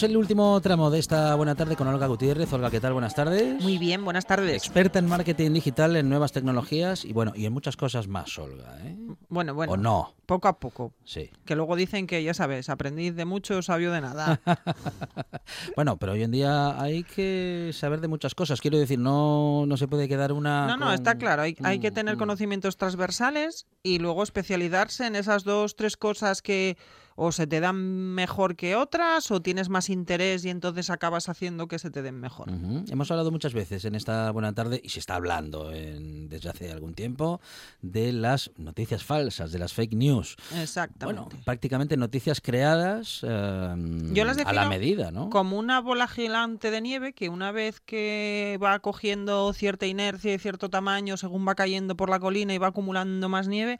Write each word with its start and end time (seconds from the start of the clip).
El 0.00 0.16
último 0.16 0.58
tramo 0.62 0.90
de 0.90 0.98
esta 0.98 1.34
buena 1.34 1.54
tarde 1.54 1.76
con 1.76 1.86
Olga 1.86 2.06
Gutiérrez. 2.06 2.50
Olga, 2.54 2.70
¿qué 2.70 2.80
tal? 2.80 2.94
Buenas 2.94 3.14
tardes. 3.14 3.62
Muy 3.62 3.76
bien, 3.76 4.02
buenas 4.06 4.24
tardes. 4.24 4.56
Experta 4.56 4.98
en 4.98 5.06
marketing 5.06 5.52
digital, 5.52 5.96
en 5.96 6.08
nuevas 6.08 6.32
tecnologías 6.32 7.04
y 7.04 7.12
bueno, 7.12 7.34
y 7.36 7.44
en 7.44 7.52
muchas 7.52 7.76
cosas 7.76 8.08
más, 8.08 8.38
Olga. 8.38 8.78
¿eh? 8.80 8.96
Bueno, 9.28 9.52
bueno. 9.52 9.74
¿O 9.74 9.76
no? 9.76 10.14
Poco 10.24 10.48
a 10.48 10.58
poco. 10.58 10.94
Sí. 11.04 11.28
Que 11.44 11.54
luego 11.56 11.76
dicen 11.76 12.06
que, 12.06 12.24
ya 12.24 12.32
sabes, 12.32 12.70
aprendiz 12.70 13.14
de 13.14 13.26
mucho, 13.26 13.60
sabio 13.60 13.92
de 13.92 14.00
nada. 14.00 14.40
bueno, 15.76 15.98
pero 15.98 16.12
hoy 16.12 16.22
en 16.22 16.30
día 16.30 16.80
hay 16.80 17.02
que 17.02 17.70
saber 17.74 18.00
de 18.00 18.08
muchas 18.08 18.34
cosas. 18.34 18.62
Quiero 18.62 18.78
decir, 18.78 18.98
no, 18.98 19.66
no 19.66 19.76
se 19.76 19.88
puede 19.88 20.08
quedar 20.08 20.32
una... 20.32 20.68
No, 20.68 20.78
no, 20.78 20.90
está 20.94 21.18
claro. 21.18 21.42
Hay, 21.42 21.54
hay 21.62 21.80
que 21.80 21.90
mm, 21.90 21.94
tener 21.94 22.16
mm. 22.16 22.18
conocimientos 22.18 22.78
transversales 22.78 23.66
y 23.82 23.98
luego 23.98 24.22
especializarse 24.22 25.06
en 25.06 25.16
esas 25.16 25.44
dos, 25.44 25.76
tres 25.76 25.98
cosas 25.98 26.40
que 26.40 26.78
o 27.24 27.30
se 27.30 27.46
te 27.46 27.60
dan 27.60 27.76
mejor 27.76 28.56
que 28.56 28.74
otras 28.74 29.30
o 29.30 29.40
tienes 29.40 29.68
más 29.68 29.90
interés 29.90 30.44
y 30.44 30.50
entonces 30.50 30.90
acabas 30.90 31.28
haciendo 31.28 31.68
que 31.68 31.78
se 31.78 31.90
te 31.90 32.02
den 32.02 32.18
mejor. 32.18 32.50
Hemos 32.90 33.10
hablado 33.12 33.30
muchas 33.30 33.54
veces 33.54 33.84
en 33.84 33.94
esta 33.94 34.32
buena 34.32 34.52
tarde 34.54 34.80
y 34.82 34.88
se 34.88 34.98
está 34.98 35.14
hablando 35.14 35.70
desde 35.70 36.48
hace 36.48 36.72
algún 36.72 36.94
tiempo 36.94 37.40
de 37.80 38.12
las 38.12 38.50
noticias 38.56 39.04
falsas, 39.04 39.52
de 39.52 39.60
las 39.60 39.72
fake 39.72 39.94
news. 39.94 40.36
Exactamente. 40.60 41.22
Bueno, 41.22 41.44
prácticamente 41.44 41.96
noticias 41.96 42.40
creadas 42.40 43.20
em, 43.22 44.12
a 44.44 44.52
la 44.52 44.68
medida, 44.68 45.12
¿no? 45.12 45.30
Como 45.30 45.58
una 45.58 45.80
bola 45.80 46.08
gigante 46.08 46.72
de 46.72 46.80
nieve 46.80 47.12
que 47.12 47.28
una 47.28 47.52
vez 47.52 47.78
que 47.78 48.58
va 48.60 48.80
cogiendo 48.80 49.52
cierta 49.52 49.86
inercia 49.86 50.34
y 50.34 50.38
cierto 50.38 50.70
tamaño 50.70 51.16
según 51.16 51.46
va 51.46 51.54
cayendo 51.54 51.96
por 51.96 52.10
la 52.10 52.18
colina 52.18 52.52
y 52.52 52.58
va 52.58 52.68
acumulando 52.68 53.28
más 53.28 53.46
nieve, 53.46 53.78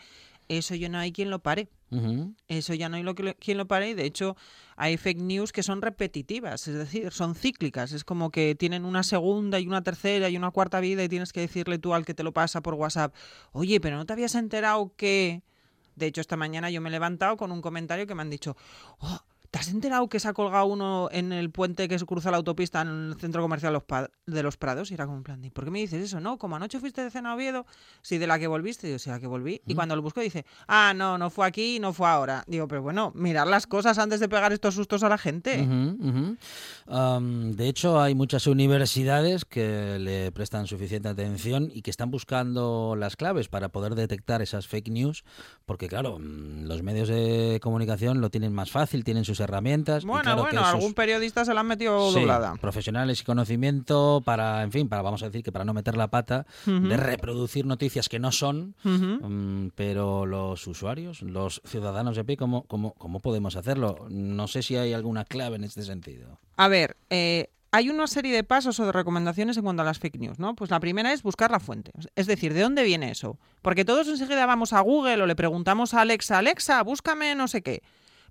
eso 0.59 0.75
ya 0.75 0.89
no 0.89 0.99
hay 0.99 1.13
quien 1.13 1.31
lo 1.31 1.41
pare. 1.41 1.69
Eso 2.49 2.73
ya 2.73 2.89
no 2.89 2.97
hay 2.97 3.03
lo 3.03 3.15
que, 3.15 3.35
quien 3.35 3.59
lo 3.59 3.69
pare 3.69 3.91
y 3.91 3.95
de 3.95 4.07
hecho 4.07 4.35
hay 4.77 4.97
fake 4.97 5.19
news 5.19 5.53
que 5.53 5.63
son 5.63 5.83
repetitivas, 5.83 6.67
es 6.67 6.75
decir, 6.75 7.13
son 7.13 7.35
cíclicas. 7.35 7.93
Es 7.93 8.03
como 8.03 8.31
que 8.31 8.55
tienen 8.55 8.87
una 8.87 9.03
segunda 9.03 9.61
y 9.61 9.67
una 9.67 9.83
tercera 9.83 10.31
y 10.31 10.37
una 10.39 10.51
cuarta 10.51 10.81
vida 10.81 11.05
y 11.05 11.09
tienes 11.11 11.35
que 11.35 11.41
decirle 11.41 11.79
tú 11.79 11.93
al 11.93 12.07
que 12.07 12.15
te 12.15 12.23
lo 12.23 12.33
pasa 12.33 12.63
por 12.63 12.75
WhatsApp, 12.75 13.15
oye, 13.53 13.79
pero 13.79 13.97
no 13.97 14.07
te 14.07 14.13
habías 14.13 14.35
enterado 14.35 14.93
que... 14.97 15.43
De 15.95 16.07
hecho, 16.07 16.23
esta 16.23 16.39
mañana 16.39 16.71
yo 16.71 16.81
me 16.81 16.89
he 16.89 16.93
levantado 16.93 17.37
con 17.37 17.53
un 17.53 17.61
comentario 17.61 18.07
que 18.07 18.15
me 18.15 18.23
han 18.23 18.31
dicho, 18.31 18.57
oh, 19.01 19.21
¿Te 19.53 19.59
has 19.59 19.69
enterado 19.69 20.09
que 20.09 20.19
se 20.19 20.29
ha 20.29 20.33
colgado 20.33 20.65
uno 20.65 21.11
en 21.13 21.31
el 21.31 21.51
puente 21.51 21.87
que 21.87 21.99
se 21.99 22.07
cruza 22.07 22.31
la 22.31 22.39
autopista 22.39 22.81
en 22.81 22.89
el 22.89 23.17
centro 23.21 23.43
comercial 23.43 23.79
de 24.25 24.43
Los 24.43 24.57
Prados? 24.57 24.91
Y 24.91 24.95
era 24.95 25.05
como 25.05 25.19
en 25.19 25.25
plan, 25.25 25.43
¿por 25.53 25.65
qué 25.65 25.71
me 25.71 25.79
dices 25.79 26.03
eso? 26.03 26.21
No, 26.21 26.39
como 26.39 26.57
anoche 26.57 26.81
fuiste 26.81 27.03
de 27.03 27.11
cena 27.11 27.33
a 27.33 27.35
Oviedo, 27.35 27.67
si 28.01 28.17
de 28.17 28.27
la 28.27 28.39
que 28.39 28.47
volviste, 28.47 28.91
yo, 28.91 28.99
sí, 28.99 29.11
la 29.11 29.21
que 29.21 29.27
volví. 29.27 29.61
Y 29.67 29.75
cuando 29.75 29.95
lo 29.95 30.01
busco 30.01 30.23
dice, 30.23 30.47
ah, 30.69 30.95
no, 30.97 31.19
no 31.19 31.29
fue 31.29 31.47
aquí, 31.47 31.81
no 31.81 31.93
fue 31.93 32.09
ahora. 32.09 32.45
Digo, 32.47 32.67
pero 32.67 32.81
bueno, 32.81 33.13
mirar 33.15 33.47
las 33.47 33.67
cosas 33.67 33.99
antes 33.99 34.21
de 34.21 34.29
pegar 34.31 34.55
estos 34.55 34.75
sustos 34.75 35.03
a 35.03 35.11
la 35.11 35.19
gente. 35.19 35.69
de 36.87 37.69
hecho, 37.69 38.01
hay 38.01 38.15
muchas 38.15 38.47
universidades 38.47 39.45
que 39.45 39.99
le 39.99 40.33
prestan 40.33 40.67
suficiente 40.67 41.11
atención 41.11 41.71
y 41.71 41.83
que 41.83 41.91
están 41.91 42.11
buscando 42.11 42.97
las 42.97 43.17
claves 43.17 43.49
para 43.49 43.69
poder 43.69 43.97
detectar 43.97 44.41
esas 44.41 44.67
fake 44.67 44.89
news, 44.89 45.25
porque 45.67 45.89
claro, 45.89 46.19
mm, 46.19 46.65
los 46.65 46.83
medios 46.83 47.09
de 47.09 47.61
comunicación 47.63 48.23
lo 48.23 48.31
tienen 48.31 48.55
más 48.55 48.71
fácil, 48.71 49.05
tienen 49.05 49.27
sus 49.27 49.42
herramientas. 49.43 50.05
Bueno, 50.05 50.37
bueno, 50.37 50.65
algún 50.65 50.95
periodista 50.95 51.45
se 51.45 51.53
la 51.55 51.61
han 51.61 51.67
metido 51.67 52.11
doblada. 52.11 52.55
Profesionales 52.61 53.21
y 53.21 53.25
conocimiento 53.25 54.23
para, 54.25 54.63
en 54.63 54.73
fin, 54.73 54.89
para, 54.89 55.03
vamos 55.03 55.23
a 55.23 55.27
decir 55.27 55.43
que 55.43 55.53
para 55.53 55.65
no 55.65 55.75
meter 55.75 55.97
la 55.97 56.09
pata, 56.09 56.47
de 56.67 56.97
reproducir 56.97 57.67
noticias 57.67 58.09
que 58.09 58.19
no 58.19 58.33
son, 58.33 58.75
mm, 58.85 59.69
pero 59.75 60.27
los 60.27 60.67
usuarios, 60.67 61.23
los 61.23 61.61
ciudadanos 61.65 62.17
de 62.17 62.25
pie, 62.25 62.37
¿cómo, 62.37 62.63
cómo, 62.63 62.95
¿cómo 62.95 63.21
podemos 63.21 63.57
hacerlo? 63.57 64.07
No 64.09 64.49
sé 64.49 64.63
si 64.63 64.77
hay 64.77 64.93
alguna 64.93 65.25
clave 65.25 65.57
en 65.57 65.65
este 65.65 65.83
sentido. 65.83 66.39
A 66.57 66.69
ver, 66.69 66.97
eh, 67.11 67.49
hay 67.75 67.89
una 67.89 68.07
serie 68.07 68.35
de 68.35 68.45
pasos 68.45 68.79
o 68.81 68.87
de 68.87 68.93
recomendaciones 68.93 69.57
en 69.57 69.65
cuanto 69.65 69.81
a 69.81 69.85
las 69.87 69.99
fake 69.99 70.19
news, 70.19 70.39
¿no? 70.39 70.55
Pues 70.55 70.71
la 70.71 70.79
primera 70.79 71.13
es 71.13 71.23
buscar 71.23 71.51
la 71.51 71.59
fuente. 71.59 71.91
Es 72.15 72.27
decir, 72.27 72.53
¿de 72.53 72.61
dónde 72.61 72.85
viene 72.85 73.11
eso? 73.11 73.39
Porque 73.63 73.87
todos 73.87 74.07
enseguida 74.09 74.45
vamos 74.45 74.75
a 74.75 74.81
Google 74.81 75.23
o 75.23 75.27
le 75.27 75.35
preguntamos 75.35 75.95
a 75.95 76.03
Alexa, 76.03 76.39
Alexa, 76.39 76.83
búscame 76.83 77.35
no 77.35 77.49
sé 77.49 77.63
qué. 77.63 77.83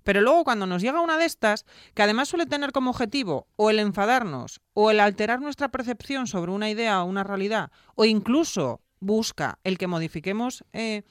Pero 0.04 0.20
luego 0.20 0.44
cuando 0.44 0.66
nos 0.66 0.82
llega 0.82 1.00
una 1.00 1.18
de 1.18 1.24
estas, 1.24 1.64
que 1.94 2.02
además 2.02 2.28
suele 2.28 2.46
tener 2.46 2.72
como 2.72 2.90
objetivo 2.90 3.46
o 3.56 3.70
el 3.70 3.78
enfadarnos, 3.78 4.60
o 4.74 4.90
el 4.90 5.00
alterar 5.00 5.40
nuestra 5.40 5.70
percepción 5.70 6.26
sobre 6.26 6.52
una 6.52 6.70
idea 6.70 7.02
o 7.02 7.06
una 7.06 7.24
realidad, 7.24 7.70
o 7.94 8.04
incluso 8.04 8.80
busca 9.00 9.58
el 9.64 9.78
que 9.78 9.86
modifiquemos 9.86 10.64
eh, 10.72 11.02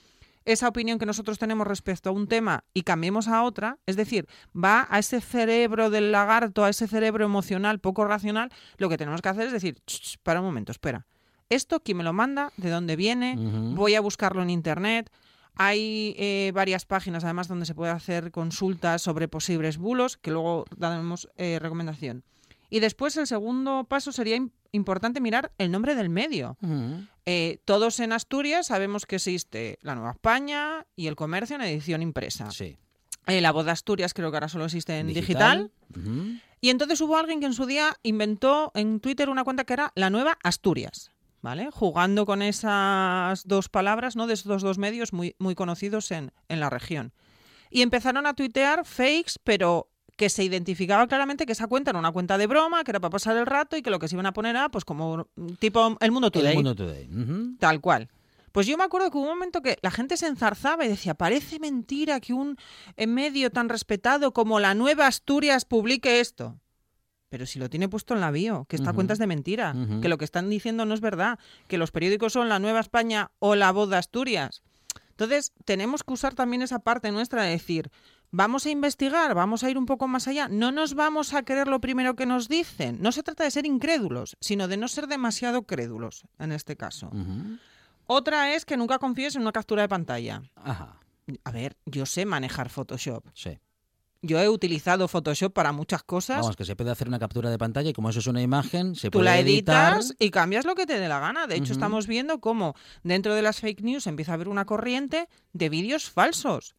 esa 0.46 0.68
opinión 0.68 0.98
que 0.98 1.06
nosotros 1.06 1.38
tenemos 1.38 1.68
respecto 1.68 2.10
a 2.10 2.14
un 2.14 2.28
tema 2.28 2.64
y 2.74 2.82
cambiemos 2.82 3.28
a 3.28 3.44
otra, 3.44 3.78
es 3.86 3.96
decir, 3.96 4.28
va 4.56 4.88
a 4.90 5.00
ese 5.00 5.22
cerebro 5.22 5.90
del 5.90 6.12
lagarto, 6.12 6.64
a 6.64 6.70
ese 6.70 6.88
cerebro 6.88 7.26
emocional 7.26 7.80
poco 7.80 8.06
racional, 8.06 8.52
lo 8.78 8.90
que 8.90 8.98
tenemos 8.98 9.22
que 9.22 9.30
hacer 9.30 9.48
es 9.48 9.54
decir, 9.54 9.82
para 10.24 10.40
un 10.40 10.48
momento, 10.48 10.72
espera. 10.72 11.06
¿Esto 11.50 11.82
quién 11.82 11.98
me 11.98 12.04
lo 12.04 12.14
manda? 12.14 12.54
¿De 12.56 12.70
dónde 12.70 12.96
viene? 12.96 13.36
Voy 13.76 13.96
a 13.96 14.02
buscarlo 14.02 14.42
en 14.42 14.50
Internet. 14.50 15.12
Hay 15.56 16.16
eh, 16.18 16.52
varias 16.54 16.86
páginas 16.86 17.24
además 17.24 17.48
donde 17.48 17.66
se 17.66 17.76
puede 17.76 17.92
hacer 17.92 18.32
consultas 18.32 19.02
sobre 19.02 19.28
posibles 19.28 19.78
bulos, 19.78 20.18
que 20.18 20.32
luego 20.32 20.66
daremos 20.76 21.30
eh, 21.38 21.60
recomendación. 21.62 22.24
Y 22.70 22.80
después 22.80 23.18
el 23.18 23.28
segundo 23.28 23.84
paso 23.84 24.12
sería 24.12 24.40
importante 24.72 25.20
mirar 25.20 25.52
el 25.58 25.72
nombre 25.72 25.94
del 25.94 26.10
medio. 26.10 26.58
Eh, 27.26 27.60
todos 27.66 28.00
en 28.00 28.14
Asturias 28.14 28.68
sabemos 28.68 29.06
que 29.06 29.18
existe 29.18 29.78
la 29.82 29.94
Nueva 29.96 30.12
España 30.12 30.86
y 30.96 31.08
el 31.08 31.18
comercio 31.18 31.58
en 31.58 31.64
edición 31.64 32.02
impresa. 32.02 32.50
Sí. 32.52 32.78
la 33.28 33.52
voz 33.52 33.66
de 33.66 33.72
Asturias 33.72 34.14
creo 34.14 34.32
que 34.32 34.38
ahora 34.38 34.48
solo 34.48 34.66
existe 34.66 34.98
en 34.98 35.08
digital. 35.08 35.72
Y 36.62 36.70
entonces 36.70 37.02
hubo 37.02 37.18
alguien 37.18 37.42
que 37.42 37.48
en 37.48 37.54
su 37.54 37.66
día 37.66 37.98
inventó 38.04 38.72
en 38.74 39.02
Twitter 39.02 39.30
una 39.30 39.44
cuenta 39.44 39.66
que 39.66 39.74
era 39.74 39.92
la 39.96 40.10
Nueva 40.10 40.38
Asturias. 40.42 41.12
¿Vale? 41.42 41.70
Jugando 41.72 42.26
con 42.26 42.42
esas 42.42 43.48
dos 43.48 43.70
palabras, 43.70 44.16
¿no? 44.16 44.28
De 44.28 44.34
esos 44.34 44.62
dos 44.62 44.78
medios 44.78 45.14
muy, 45.14 45.36
muy 45.40 45.56
conocidos 45.56 46.12
en, 46.12 46.32
en 46.50 46.60
la 46.60 46.70
región. 46.70 47.14
Y 47.70 47.82
empezaron 47.82 48.26
a 48.26 48.34
tuitear 48.34 48.86
fakes, 48.86 49.34
pero 49.44 49.90
que 50.18 50.30
se 50.30 50.44
identificaba 50.44 51.08
claramente 51.08 51.46
que 51.46 51.54
esa 51.54 51.68
cuenta 51.68 51.92
era 51.92 52.00
una 52.00 52.12
cuenta 52.12 52.38
de 52.38 52.46
broma, 52.46 52.84
que 52.84 52.92
era 52.92 53.00
para 53.00 53.12
pasar 53.12 53.38
el 53.38 53.46
rato 53.46 53.76
y 53.76 53.82
que 53.82 53.90
lo 53.90 53.98
que 53.98 54.08
se 54.08 54.16
iban 54.16 54.28
a 54.28 54.34
poner 54.34 54.56
era 54.56 54.70
pues 54.70 54.86
como 54.86 55.28
tipo 55.60 55.98
el 56.00 56.12
mundo 56.12 56.30
today. 56.30 56.50
El 56.50 56.56
mundo 56.56 56.76
today. 56.76 57.10
Tal 57.60 57.82
cual. 57.82 58.10
Pues 58.52 58.68
yo 58.68 58.78
me 58.78 58.84
acuerdo 58.84 59.10
que 59.10 59.18
hubo 59.18 59.24
un 59.24 59.30
momento 59.30 59.62
que 59.62 59.78
la 59.82 59.92
gente 59.92 60.18
se 60.18 60.28
enzarzaba 60.28 60.86
y 60.86 60.90
decía, 60.90 61.14
parece 61.14 61.58
mentira 61.58 62.20
que 62.20 62.34
un 62.34 62.58
medio 63.08 63.50
tan 63.50 63.70
respetado 63.70 64.34
como 64.34 64.60
la 64.60 64.76
Nueva 64.76 65.08
Asturias 65.08 65.66
publique 65.66 66.20
esto. 66.20 66.60
Pero 67.32 67.46
si 67.46 67.60
lo 67.60 67.70
tiene 67.70 67.88
puesto 67.88 68.14
en 68.14 68.20
la 68.20 68.30
bio, 68.30 68.66
que 68.68 68.76
esta 68.76 68.92
cuenta 68.92 69.14
es 69.14 69.20
de 69.20 69.26
mentira, 69.26 69.74
que 70.02 70.10
lo 70.10 70.18
que 70.18 70.26
están 70.26 70.50
diciendo 70.50 70.86
no 70.86 70.94
es 70.94 71.00
verdad, 71.00 71.40
que 71.70 71.78
los 71.78 71.90
periódicos 71.90 72.34
son 72.34 72.50
La 72.50 72.60
Nueva 72.60 72.82
España 72.82 73.32
o 73.40 73.56
La 73.56 73.72
Voz 73.72 73.90
de 73.90 73.96
Asturias. 73.96 74.64
Entonces, 75.12 75.54
tenemos 75.64 76.04
que 76.04 76.12
usar 76.12 76.36
también 76.36 76.62
esa 76.62 76.80
parte 76.80 77.10
nuestra 77.10 77.44
de 77.44 77.52
decir, 77.52 77.90
vamos 78.32 78.66
a 78.66 78.70
investigar, 78.70 79.34
vamos 79.34 79.64
a 79.64 79.70
ir 79.70 79.78
un 79.78 79.86
poco 79.86 80.10
más 80.10 80.28
allá, 80.28 80.50
no 80.50 80.74
nos 80.74 80.94
vamos 80.94 81.34
a 81.34 81.44
creer 81.44 81.70
lo 81.70 81.80
primero 81.80 82.18
que 82.18 82.26
nos 82.26 82.50
dicen. 82.50 82.98
No 83.00 83.14
se 83.14 83.24
trata 83.24 83.46
de 83.46 83.52
ser 83.52 83.66
incrédulos, 83.66 84.36
sino 84.42 84.68
de 84.68 84.76
no 84.76 84.90
ser 84.90 85.08
demasiado 85.08 85.64
crédulos 85.64 86.26
en 86.38 86.52
este 86.52 86.76
caso. 86.76 87.12
Otra 88.08 88.56
es 88.56 88.66
que 88.66 88.76
nunca 88.76 89.00
confíes 89.00 89.38
en 89.38 89.44
una 89.44 89.54
captura 89.54 89.84
de 89.84 89.88
pantalla. 89.88 90.44
Ajá. 90.56 91.00
A 91.46 91.52
ver, 91.52 91.78
yo 91.86 92.06
sé 92.06 92.26
manejar 92.26 92.68
Photoshop. 92.68 93.24
Sí 93.34 93.58
Yo 94.24 94.40
he 94.40 94.48
utilizado 94.50 95.08
Photoshop 95.08 95.52
para 95.52 95.72
muchas 95.72 96.04
cosas. 96.04 96.42
Vamos, 96.42 96.56
que 96.56 96.66
se 96.66 96.76
puede 96.76 96.92
hacer 96.92 97.08
una 97.08 97.18
captura 97.18 97.50
de 97.50 97.58
pantalla 97.58 97.90
y 97.90 97.94
como 97.94 98.10
eso 98.12 98.20
es 98.20 98.28
una 98.28 98.42
imagen, 98.42 98.96
se 98.96 99.10
Tú 99.10 99.18
puede 99.20 99.26
la 99.26 99.40
editar. 99.40 99.94
editas 99.94 100.16
y 100.20 100.30
cambias 100.30 100.64
lo 100.66 100.76
que 100.76 100.86
te 100.86 101.00
dé 101.00 101.08
la 101.08 101.20
gana. 101.20 101.48
De 101.48 101.56
hecho, 101.56 101.74
estamos 101.74 102.06
viendo 102.06 102.40
cómo 102.40 102.76
dentro 103.04 103.34
de 103.34 103.42
las 103.42 103.60
fake 103.62 103.82
news 103.82 104.06
empieza 104.06 104.34
a 104.34 104.36
haber 104.36 104.48
una 104.48 104.66
corriente 104.66 105.28
de 105.54 105.70
vídeos 105.70 106.10
falsos. 106.10 106.76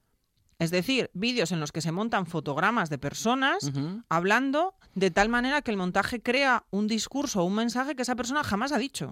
Es 0.63 0.71
decir, 0.71 1.11
vídeos 1.13 1.53
en 1.53 1.61
los 1.61 1.73
que 1.73 1.81
se 1.81 1.93
montan 1.93 2.27
fotogramas 2.27 2.91
de 2.91 2.99
personas 2.99 3.71
hablando 4.09 4.75
de 4.95 5.11
tal 5.11 5.29
manera 5.29 5.63
que 5.63 5.71
el 5.71 5.77
montaje 5.77 6.21
crea 6.21 6.65
un 6.71 6.87
discurso 6.87 7.43
o 7.43 7.45
un 7.45 7.55
mensaje 7.55 7.95
que 7.95 8.03
esa 8.03 8.15
persona 8.15 8.45
jamás 8.45 8.73
ha 8.73 8.79
dicho. 8.79 9.11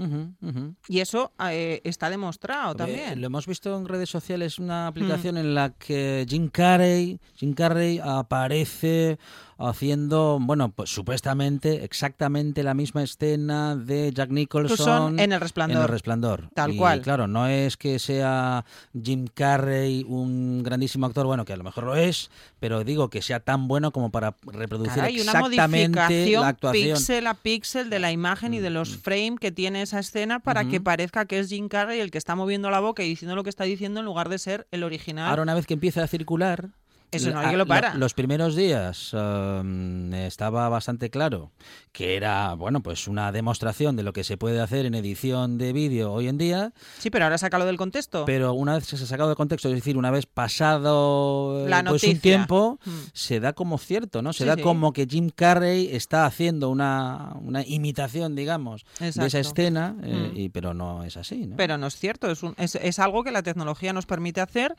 Y 0.89 1.01
eso 1.01 1.33
eh, 1.51 1.81
está 1.85 2.11
demostrado 2.11 2.75
también. 2.75 3.19
Mm. 3.19 3.21
Lo 3.21 3.27
hemos 3.27 3.47
visto 3.47 3.77
en 3.77 3.87
redes 3.87 4.11
sociales, 4.11 4.59
una 4.59 4.87
aplicación 4.87 5.39
en 5.39 5.55
la 5.55 5.71
que 5.71 6.27
Jim 6.29 6.49
Carrey, 6.49 7.21
Jim 7.35 7.55
Carrey 7.55 8.01
aparece 8.03 9.19
haciendo, 9.61 10.39
bueno, 10.41 10.71
pues 10.71 10.91
supuestamente 10.91 11.85
exactamente 11.85 12.63
la 12.63 12.75
misma 12.75 13.03
escena 13.03 13.77
de 13.77 14.11
Jack 14.13 14.31
Nicholson 14.31 15.19
en 15.19 15.33
El 15.33 15.33
en 15.33 15.41
Resplandor. 15.41 15.83
El 15.83 15.89
Resplandor. 15.89 16.49
Tal 16.55 16.73
Y, 16.73 16.77
cual. 16.77 17.03
Claro, 17.03 17.27
no 17.27 17.47
es 17.47 17.77
que 17.77 17.99
sea 17.99 18.65
Jim 19.01 19.27
Carrey 19.33 20.05
un 20.09 20.63
grandísimo 20.63 21.07
actor, 21.07 21.27
bueno, 21.27 21.45
que 21.45 21.53
a 21.53 21.57
lo 21.57 21.65
mejor 21.65 21.85
lo 21.85 21.97
es, 21.97 22.31
pero 22.59 22.85
digo 22.85 23.11
que 23.11 23.23
sea 23.23 23.41
tan 23.41 23.69
bueno 23.69 23.93
como 23.93 24.11
para 24.11 24.35
reproducir 24.45 24.95
Claro, 24.95 25.09
hay 25.09 25.21
una 25.21 25.33
exactamente 25.33 26.01
modificación 26.01 26.43
la 26.43 26.49
actuación. 26.49 26.93
Mm, 26.93 26.95
píxel 26.95 27.27
a 27.27 27.35
píxel 27.35 27.91
de 27.91 27.99
la 27.99 28.13
imagen 28.13 28.55
y 28.55 28.61
de 28.61 28.71
los 28.71 28.97
frames 28.97 29.39
que 29.41 29.53
tiene 29.53 29.83
esa 29.83 29.99
escena 29.99 30.41
para 30.41 30.65
que 30.65 30.81
parezca 30.81 31.27
que 31.27 31.39
es 31.39 31.49
Jim 31.49 31.69
Carrey 31.69 32.01
el 32.01 32.11
que 32.11 32.19
está 32.19 32.35
moviendo 32.35 32.71
la 32.71 32.81
boca 32.81 33.03
y 33.03 33.09
diciendo 33.09 33.37
lo 33.37 33.45
que 33.45 33.51
está 33.51 33.65
diciendo 33.65 34.01
en 34.01 34.07
lugar 34.07 34.29
de 34.29 34.39
ser 34.39 34.67
el 34.71 34.85
original. 34.85 35.29
Ahora 35.29 35.43
una 35.43 35.55
vez 35.55 35.67
que 35.67 35.75
empieza 35.75 36.03
a 36.03 36.07
circular, 36.07 36.71
Eso 37.13 37.31
no 37.31 37.41
la- 37.41 37.49
hay 37.49 37.51
que 37.53 37.57
lo 37.57 37.67
para. 37.67 37.95
Los 37.95 38.15
primeros 38.15 38.55
días 38.57 39.13
um, 39.15 40.13
estaba 40.15 40.69
bastante 40.69 41.11
claro 41.11 41.51
que 41.93 42.17
era, 42.17 42.55
bueno, 42.55 42.83
pues 42.83 43.09
una 43.09 43.33
demostración 43.33 43.97
de 43.97 44.05
lo 44.05 44.13
que 44.13 44.23
se 44.23 44.37
puede 44.37 44.61
hacer 44.61 44.87
en 44.87 44.95
edición 44.95 45.59
de 45.59 45.73
vídeo 45.73 46.13
hoy 46.13 46.29
en 46.29 46.39
día, 46.39 46.73
Sí, 46.99 47.11
pero 47.11 47.25
ahora 47.25 47.37
sácalo 47.39 47.67
del 47.67 47.77
contexto. 47.77 48.25
pero 48.27 48.53
una 48.55 48.75
vez 48.75 48.89
que 48.89 48.97
se 48.97 49.05
ha 49.05 49.07
sacado 49.09 49.29
de 49.29 49.35
contexto, 49.35 49.69
es 49.69 49.75
decir, 49.75 49.97
una 49.97 50.11
vez 50.13 50.27
pasado 50.27 51.67
eh, 51.67 51.69
La 51.69 51.83
pues 51.85 52.05
un 52.05 52.19
tiempo, 52.19 52.79
Mm. 52.85 52.91
se 53.13 53.41
da 53.41 53.53
como 53.53 53.77
cierto, 53.79 54.23
¿no? 54.23 54.33
Se 54.33 54.45
Sí, 54.45 54.49
da 54.49 54.55
sí. 54.55 54.63
como 54.63 54.93
que 54.93 55.07
Jim 55.07 55.31
Carrey 55.35 55.89
está 55.93 56.27
haciendo 56.27 56.71
una, 56.71 57.35
una 57.43 57.65
imitación, 57.67 58.35
digamos, 58.37 58.85
de 59.01 59.09
esa 59.09 59.39
escena, 59.39 59.97
eh, 60.03 60.31
Mm. 60.33 60.37
y, 60.39 60.49
pero 60.51 60.75
no 60.75 61.03
es 61.05 61.17
así, 61.17 61.47
¿no? 61.47 61.57
Pero 61.57 61.77
no 61.79 61.87
es 61.89 61.97
cierto, 61.97 62.31
es, 62.31 62.43
un- 62.43 62.55
es, 62.57 62.77
es 62.77 62.99
algo 62.99 63.25
que 63.25 63.33
la 63.33 63.43
tecnología 63.43 63.93
nos 63.93 64.07
permite 64.07 64.41
hacer, 64.41 64.75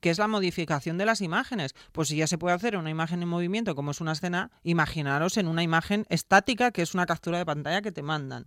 que 0.00 0.10
es 0.10 0.18
la 0.18 0.28
modificación 0.28 0.98
de 0.98 1.06
las 1.06 1.20
imágenes. 1.20 1.74
Pues 1.92 2.08
si 2.08 2.16
ya 2.16 2.26
se 2.26 2.38
puede 2.38 2.54
hacer 2.54 2.76
una 2.76 2.90
imagen 2.90 3.22
en 3.22 3.28
movimiento, 3.28 3.74
como 3.74 3.90
es 3.90 4.00
una 4.00 4.12
escena, 4.12 4.50
imaginaros 4.62 5.36
en 5.36 5.48
una 5.48 5.62
imagen 5.62 6.06
estática, 6.08 6.70
que 6.70 6.82
es 6.82 6.94
una 6.94 7.06
captura 7.06 7.38
de 7.38 7.46
pantalla 7.46 7.82
que 7.82 7.92
te 7.92 8.02
mandan. 8.02 8.46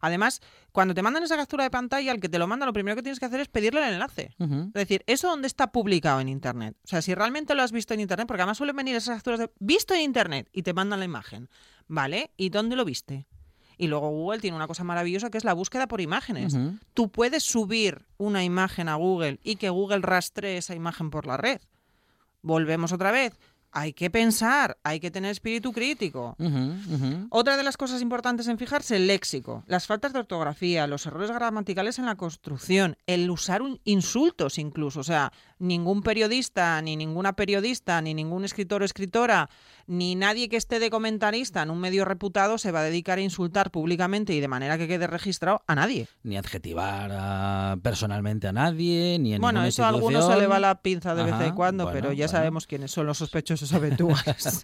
Además, 0.00 0.40
cuando 0.72 0.94
te 0.94 1.02
mandan 1.02 1.22
esa 1.22 1.36
captura 1.36 1.64
de 1.64 1.70
pantalla, 1.70 2.12
el 2.12 2.20
que 2.20 2.28
te 2.28 2.38
lo 2.38 2.46
manda, 2.46 2.66
lo 2.66 2.72
primero 2.72 2.96
que 2.96 3.02
tienes 3.02 3.18
que 3.18 3.26
hacer 3.26 3.40
es 3.40 3.48
pedirle 3.48 3.86
el 3.86 3.94
enlace. 3.94 4.34
Es 4.38 4.72
decir, 4.72 5.02
¿eso 5.06 5.28
dónde 5.28 5.46
está 5.46 5.72
publicado 5.72 6.20
en 6.20 6.28
Internet? 6.28 6.76
O 6.84 6.88
sea, 6.88 7.02
si 7.02 7.14
realmente 7.14 7.54
lo 7.54 7.62
has 7.62 7.72
visto 7.72 7.94
en 7.94 8.00
Internet, 8.00 8.26
porque 8.26 8.42
además 8.42 8.58
suelen 8.58 8.76
venir 8.76 8.96
esas 8.96 9.16
capturas 9.16 9.40
de 9.40 9.50
visto 9.58 9.94
en 9.94 10.02
Internet 10.02 10.48
y 10.52 10.62
te 10.62 10.74
mandan 10.74 10.98
la 10.98 11.04
imagen. 11.04 11.48
¿Vale? 11.88 12.32
¿Y 12.36 12.50
dónde 12.50 12.74
lo 12.74 12.84
viste? 12.84 13.26
Y 13.78 13.88
luego 13.88 14.08
Google 14.10 14.40
tiene 14.40 14.56
una 14.56 14.66
cosa 14.66 14.84
maravillosa 14.84 15.30
que 15.30 15.38
es 15.38 15.44
la 15.44 15.52
búsqueda 15.52 15.86
por 15.86 16.00
imágenes. 16.00 16.56
Tú 16.94 17.10
puedes 17.10 17.44
subir 17.44 18.06
una 18.16 18.42
imagen 18.42 18.88
a 18.88 18.94
Google 18.94 19.38
y 19.42 19.56
que 19.56 19.68
Google 19.68 20.00
rastree 20.00 20.56
esa 20.56 20.74
imagen 20.74 21.10
por 21.10 21.26
la 21.26 21.36
red. 21.36 21.60
Volvemos 22.42 22.92
otra 22.92 23.10
vez. 23.10 23.38
Hay 23.78 23.92
que 23.92 24.08
pensar, 24.08 24.78
hay 24.84 25.00
que 25.00 25.10
tener 25.10 25.30
espíritu 25.30 25.70
crítico. 25.70 26.34
Otra 27.28 27.58
de 27.58 27.62
las 27.62 27.76
cosas 27.76 28.00
importantes 28.00 28.48
en 28.48 28.56
fijarse, 28.56 28.96
el 28.96 29.06
léxico, 29.06 29.64
las 29.66 29.86
faltas 29.86 30.14
de 30.14 30.20
ortografía, 30.20 30.86
los 30.86 31.04
errores 31.04 31.30
gramaticales 31.30 31.98
en 31.98 32.06
la 32.06 32.14
construcción, 32.14 32.96
el 33.06 33.28
usar 33.30 33.60
un- 33.60 33.78
insultos 33.84 34.58
incluso. 34.58 35.00
O 35.00 35.04
sea, 35.04 35.30
ningún 35.58 36.02
periodista, 36.02 36.80
ni 36.80 36.96
ninguna 36.96 37.34
periodista, 37.34 38.00
ni 38.00 38.14
ningún 38.14 38.44
escritor 38.46 38.80
o 38.80 38.84
escritora, 38.86 39.50
ni 39.86 40.14
nadie 40.14 40.48
que 40.48 40.56
esté 40.56 40.78
de 40.80 40.88
comentarista 40.90 41.62
en 41.62 41.70
un 41.70 41.78
medio 41.78 42.04
reputado 42.06 42.56
se 42.58 42.72
va 42.72 42.80
a 42.80 42.84
dedicar 42.84 43.18
a 43.18 43.22
insultar 43.22 43.70
públicamente 43.70 44.32
y 44.34 44.40
de 44.40 44.48
manera 44.48 44.78
que 44.78 44.88
quede 44.88 45.06
registrado 45.06 45.62
a 45.66 45.74
nadie. 45.74 46.08
ni 46.22 46.36
adjetivar 46.38 47.10
a- 47.12 47.76
personalmente 47.82 48.48
a 48.48 48.52
nadie, 48.52 49.18
ni 49.20 49.34
en 49.34 49.40
Bueno, 49.42 49.62
eso 49.64 49.84
a 49.84 49.88
algunos 49.88 50.26
se 50.26 50.36
le 50.36 50.46
va 50.46 50.58
la 50.58 50.80
pinza 50.82 51.14
de 51.14 51.24
vez 51.24 51.34
en 51.40 51.54
cuando, 51.54 51.84
bueno, 51.84 51.94
pero 52.00 52.12
ya 52.12 52.24
bueno. 52.26 52.38
sabemos 52.38 52.66
quiénes 52.66 52.90
son 52.90 53.06
los 53.06 53.18
sospechosos 53.18 53.65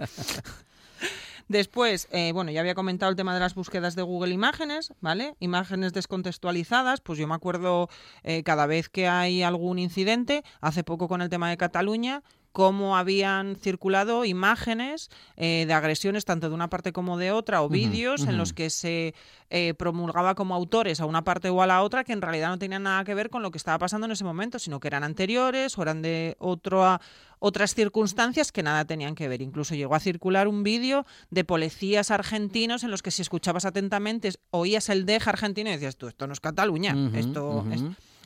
Después, 1.49 2.09
eh, 2.13 2.33
bueno, 2.33 2.51
ya 2.51 2.61
había 2.61 2.75
comentado 2.75 3.11
el 3.11 3.17
tema 3.17 3.35
de 3.35 3.41
las 3.41 3.55
búsquedas 3.55 3.95
de 3.95 4.03
Google 4.03 4.33
Imágenes, 4.33 4.95
¿vale? 5.01 5.35
Imágenes 5.41 5.93
descontextualizadas, 5.93 7.01
pues 7.01 7.19
yo 7.19 7.27
me 7.27 7.35
acuerdo 7.35 7.89
eh, 8.23 8.43
cada 8.43 8.67
vez 8.67 8.89
que 8.89 9.09
hay 9.09 9.43
algún 9.43 9.79
incidente, 9.79 10.45
hace 10.61 10.85
poco 10.85 11.09
con 11.09 11.21
el 11.21 11.29
tema 11.29 11.51
de 11.51 11.57
Cataluña, 11.57 12.23
cómo 12.53 12.97
habían 12.97 13.57
circulado 13.57 14.25
imágenes 14.25 15.11
eh, 15.37 15.65
de 15.67 15.73
agresiones 15.73 16.25
tanto 16.25 16.49
de 16.49 16.55
una 16.55 16.69
parte 16.69 16.93
como 16.93 17.17
de 17.17 17.33
otra 17.33 17.63
o 17.63 17.69
vídeos 17.69 18.27
en 18.27 18.37
los 18.37 18.53
que 18.53 18.71
se 18.71 19.15
eh, 19.51 19.75
promulgaba 19.75 20.35
como 20.35 20.55
autores 20.55 21.01
a 21.01 21.07
una 21.07 21.25
parte 21.25 21.49
o 21.49 21.63
a 21.63 21.67
la 21.67 21.83
otra 21.83 22.05
que 22.05 22.13
en 22.13 22.23
realidad 22.23 22.51
no 22.51 22.59
tenían 22.59 22.85
nada 22.85 23.05
que 23.05 23.15
ver 23.15 23.31
con 23.31 23.43
lo 23.43 23.51
que 23.51 23.59
estaba 23.59 23.79
pasando 23.79 24.05
en 24.07 24.13
ese 24.13 24.25
momento, 24.25 24.59
sino 24.59 24.81
que 24.81 24.89
eran 24.89 25.03
anteriores 25.03 25.77
o 25.79 25.83
eran 25.83 26.03
de 26.03 26.37
otro, 26.39 27.01
otras 27.39 27.75
circunstancias 27.75 28.53
que 28.53 28.63
nada 28.63 28.85
tenían 28.85 29.15
que 29.15 29.29
ver. 29.29 29.41
Incluso 29.41 29.75
llegó 29.75 29.95
a 29.95 30.01
circular 30.01 30.47
un 30.47 30.63
vídeo 30.63 31.07
de 31.31 31.45
policías 31.45 32.11
argentinos 32.11 32.85
en 32.85 32.91
los 32.91 33.03
que 33.03 33.11
si 33.11 33.23
escuchabas 33.23 33.65
atentamente 33.65 34.31
oías 34.51 34.89
el 34.91 35.07
deja 35.07 35.31
argentino 35.31 35.71
y 35.71 35.73
decías 35.73 35.97
tú, 35.97 36.09
esto 36.09 36.27
no 36.27 36.35
es 36.35 36.41
Cataluña, 36.41 36.95
esto 37.15 37.65
es... 37.73 37.83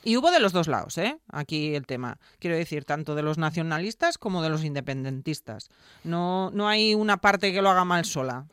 Y 0.07 0.15
hubo 0.15 0.31
de 0.31 0.39
los 0.39 0.53
dos 0.53 0.67
lados, 0.67 0.97
¿eh? 0.97 1.17
Aquí 1.29 1.75
el 1.75 1.85
tema. 1.85 2.17
Quiero 2.39 2.55
decir, 2.55 2.85
tanto 2.85 3.13
de 3.13 3.23
los 3.23 3.37
nacionalistas 3.37 4.17
como 4.17 4.41
de 4.41 4.47
los 4.49 4.63
independentistas. 4.63 5.69
No, 6.05 6.49
no 6.51 6.69
hay 6.69 6.95
una 6.95 7.17
parte 7.17 7.51
que 7.51 7.61
lo 7.61 7.69
haga 7.69 7.83
mal 7.83 8.05
sola. 8.05 8.45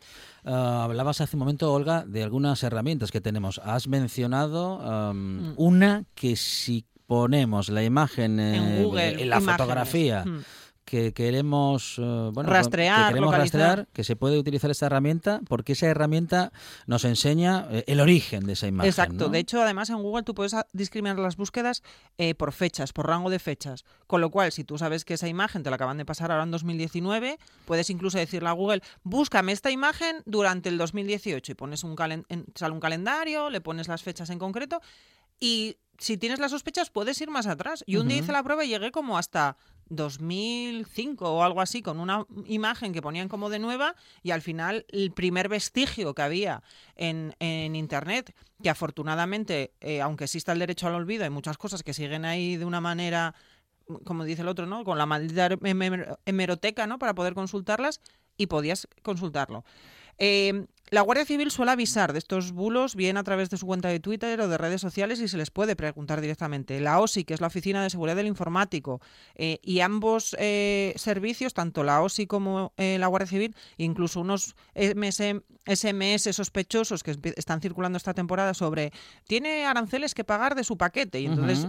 Ah, 0.45 0.83
hablabas 0.83 1.21
hace 1.21 1.37
un 1.37 1.41
momento, 1.41 1.73
Olga, 1.73 2.05
de 2.07 2.25
algunas 2.25 2.63
herramientas 2.65 3.13
que 3.13 3.21
tenemos. 3.21 3.61
Has 3.65 3.87
mencionado 3.87 5.13
Mm. 5.15 5.53
una 5.57 6.05
que 6.17 6.35
si 6.35 6.85
ponemos 7.07 7.69
la 7.69 7.85
imagen 7.85 8.41
eh, 8.41 8.57
En 8.57 8.83
Google. 8.83 9.11
en 9.23 9.31
la 9.31 9.37
imágenes. 9.37 9.57
fotografía 9.57 10.25
Mm. 10.25 10.45
Que 10.85 11.13
queremos 11.15 11.97
eh, 11.99 12.31
bueno, 12.33 12.51
Rastrear, 12.51 13.09
que 13.09 13.15
queremos 13.15 13.35
rastrear, 13.37 13.89
que 13.93 14.05
se 14.05 14.17
puede 14.17 14.39
utilizar 14.39 14.71
esta 14.71 14.87
herramienta 14.87 15.41
porque 15.49 15.73
esa 15.73 15.87
herramienta 15.87 16.53
nos 16.87 17.05
enseña 17.05 17.67
eh, 17.71 17.85
el 17.87 18.01
origen 18.01 18.45
de 18.47 18.53
esa 18.53 18.67
imagen. 18.67 18.89
Exacto. 18.91 19.25
¿no? 19.25 19.29
De 19.31 19.39
hecho, 19.39 19.63
además 19.63 19.89
en 19.91 20.03
Google 20.03 20.23
tú 20.25 20.35
puedes 20.35 20.55
discriminar 20.73 21.19
las 21.19 21.37
búsquedas 21.37 21.83
eh, 22.19 22.35
por 22.35 22.53
fechas, 22.53 22.93
por 22.93 23.07
rango 23.07 23.31
de 23.31 23.39
fechas. 23.39 23.85
Con 24.07 24.21
lo 24.21 24.31
cual, 24.31 24.53
si 24.53 24.65
tú 24.65 24.77
sabes 24.79 25.05
que 25.05 25.15
esa 25.15 25.27
imagen 25.29 25.63
te 25.63 25.71
la 25.71 25.77
acaban 25.77 25.97
de 25.97 26.05
pasar 26.05 26.31
ahora 26.31 26.45
en 26.45 26.51
2019, 26.51 27.39
puedes 27.65 27.89
incluso 27.91 28.19
decirle 28.19 28.49
a 28.49 28.53
Google, 28.53 28.83
búscame 29.03 29.53
esta 29.53 29.71
imagen 29.71 30.23
durante 30.27 30.69
el 30.69 30.77
2018 30.79 31.53
y 31.53 31.55
pones 31.55 31.83
un 31.85 31.97
calen 31.97 32.27
en- 32.29 32.45
sale 32.55 32.75
un 32.75 32.81
calendario, 32.81 33.49
le 33.51 33.61
pones 33.61 33.89
las 33.89 34.03
fechas 34.03 34.29
en 34.31 34.39
concreto 34.39 34.81
y 35.41 35.77
si 35.99 36.17
tienes 36.17 36.41
las 36.41 36.51
sospechas 36.51 36.91
puedes 36.91 37.21
ir 37.21 37.31
más 37.31 37.47
atrás. 37.47 37.85
Yo 37.87 38.01
un 38.01 38.09
día 38.09 38.19
hice 38.19 38.33
la 38.33 38.43
prueba 38.43 38.65
y 38.65 38.69
llegué 38.69 38.91
como 38.91 39.17
hasta 39.17 39.57
2005 39.89 41.31
o 41.33 41.43
algo 41.43 41.61
así, 41.61 41.83
con 41.83 42.01
una 42.01 42.27
imagen 42.47 42.93
que 42.93 43.03
ponían 43.03 43.29
como 43.29 43.51
de 43.51 43.59
nueva 43.59 43.95
y 44.23 44.31
al 44.31 44.43
final 44.43 44.87
el 44.89 45.13
primer 45.13 45.49
vestigio 45.49 46.15
que 46.15 46.23
había 46.23 46.63
en, 46.97 47.35
en 47.39 47.77
Internet, 47.77 48.35
que 48.63 48.71
afortunadamente, 48.71 49.73
eh, 49.81 50.01
aunque 50.01 50.25
exista 50.25 50.53
el 50.53 50.59
derecho 50.59 50.87
al 50.87 50.95
olvido, 50.95 51.25
hay 51.25 51.31
muchas 51.31 51.59
cosas 51.59 51.83
que 51.83 51.95
siguen 51.95 52.25
ahí 52.25 52.57
de 52.57 52.65
una 52.65 52.81
manera, 52.81 53.35
como 54.05 54.25
dice 54.25 54.43
el 54.43 54.49
otro, 54.49 54.67
¿no? 54.67 54.85
Con 54.85 54.99
la 54.99 55.07
maldita 55.07 55.49
hemer- 55.51 56.19
hemeroteca, 56.25 56.87
¿no? 56.87 56.99
Para 56.99 57.15
poder 57.15 57.35
consultarlas 57.35 58.01
y 58.37 58.47
podías 58.47 58.89
consultarlo. 59.03 59.65
Eh, 60.19 60.67
la 60.95 61.01
Guardia 61.03 61.27
Civil 61.27 61.51
suele 61.51 61.73
avisar 61.73 62.13
de 62.13 62.21
estos 62.21 62.53
bulos 62.53 62.95
bien 62.95 63.17
a 63.17 63.25
través 63.25 63.51
de 63.51 63.57
su 63.57 63.67
cuenta 63.67 63.89
de 63.89 63.99
Twitter 63.99 64.41
o 64.41 64.49
de 64.49 64.57
redes 64.57 64.81
sociales 64.81 65.21
y 65.21 65.27
se 65.27 65.37
les 65.37 65.51
puede 65.51 65.75
preguntar 65.75 66.21
directamente. 66.21 66.79
La 66.81 67.01
OSI, 67.01 67.25
que 67.25 67.35
es 67.35 67.41
la 67.41 67.49
Oficina 67.49 67.83
de 67.83 67.91
Seguridad 67.91 68.15
del 68.15 68.29
Informático, 68.29 69.01
eh, 69.35 69.59
y 69.63 69.81
ambos 69.81 70.37
eh, 70.39 70.95
servicios, 70.97 71.53
tanto 71.53 71.83
la 71.83 72.01
OSI 72.01 72.29
como 72.29 72.73
eh, 72.77 72.97
la 73.01 73.09
Guardia 73.09 73.27
Civil, 73.27 73.57
incluso 73.77 74.21
unos 74.21 74.55
MS, 74.77 75.43
SMS 75.67 76.35
sospechosos 76.35 77.03
que 77.03 77.17
están 77.37 77.61
circulando 77.61 77.97
esta 77.97 78.15
temporada 78.15 78.55
sobre 78.55 78.93
tiene 79.27 79.67
aranceles 79.67 80.15
que 80.15 80.23
pagar 80.23 80.55
de 80.55 80.63
su 80.63 80.77
paquete 80.79 81.21
y 81.21 81.27
entonces. 81.27 81.67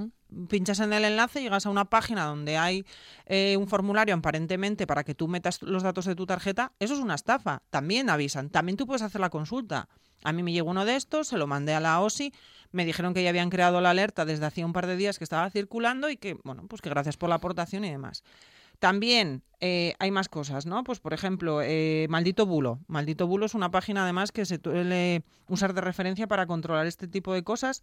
Pinchas 0.47 0.79
en 0.79 0.93
el 0.93 1.05
enlace, 1.05 1.41
llegas 1.41 1.65
a 1.65 1.69
una 1.69 1.85
página 1.85 2.25
donde 2.25 2.57
hay 2.57 2.85
eh, 3.25 3.57
un 3.57 3.67
formulario 3.67 4.15
aparentemente 4.15 4.87
para 4.87 5.03
que 5.03 5.15
tú 5.15 5.27
metas 5.27 5.61
los 5.61 5.83
datos 5.83 6.05
de 6.05 6.15
tu 6.15 6.25
tarjeta, 6.25 6.73
eso 6.79 6.93
es 6.93 6.99
una 6.99 7.15
estafa. 7.15 7.61
También 7.69 8.09
avisan. 8.09 8.49
También 8.49 8.77
tú 8.77 8.85
puedes 8.85 9.01
hacer 9.01 9.21
la 9.21 9.29
consulta. 9.29 9.87
A 10.23 10.31
mí 10.31 10.41
me 10.41 10.51
llegó 10.51 10.71
uno 10.71 10.85
de 10.85 10.95
estos, 10.95 11.27
se 11.27 11.37
lo 11.37 11.45
mandé 11.45 11.73
a 11.75 11.79
la 11.79 12.01
OSI, 12.01 12.33
me 12.71 12.83
dijeron 12.83 13.13
que 13.13 13.23
ya 13.23 13.29
habían 13.29 13.49
creado 13.49 13.79
la 13.79 13.91
alerta 13.91 14.25
desde 14.25 14.45
hacía 14.45 14.65
un 14.65 14.73
par 14.73 14.87
de 14.87 14.97
días 14.97 15.17
que 15.19 15.23
estaba 15.23 15.49
circulando 15.51 16.09
y 16.09 16.17
que, 16.17 16.37
bueno, 16.43 16.65
pues 16.67 16.81
que 16.81 16.89
gracias 16.89 17.15
por 17.15 17.29
la 17.29 17.35
aportación 17.35 17.85
y 17.85 17.91
demás. 17.91 18.23
También 18.79 19.43
eh, 19.59 19.93
hay 19.99 20.11
más 20.11 20.29
cosas, 20.29 20.65
¿no? 20.65 20.83
Pues 20.83 20.99
por 20.99 21.13
ejemplo, 21.13 21.61
eh, 21.61 22.07
Maldito 22.09 22.45
Bulo. 22.45 22.79
Maldito 22.87 23.27
Bulo 23.27 23.45
es 23.45 23.53
una 23.53 23.71
página 23.71 24.03
además 24.03 24.31
que 24.31 24.45
se 24.45 24.59
suele 24.61 25.23
usar 25.47 25.73
de 25.73 25.81
referencia 25.81 26.27
para 26.27 26.45
controlar 26.45 26.85
este 26.87 27.07
tipo 27.07 27.33
de 27.33 27.43
cosas. 27.43 27.81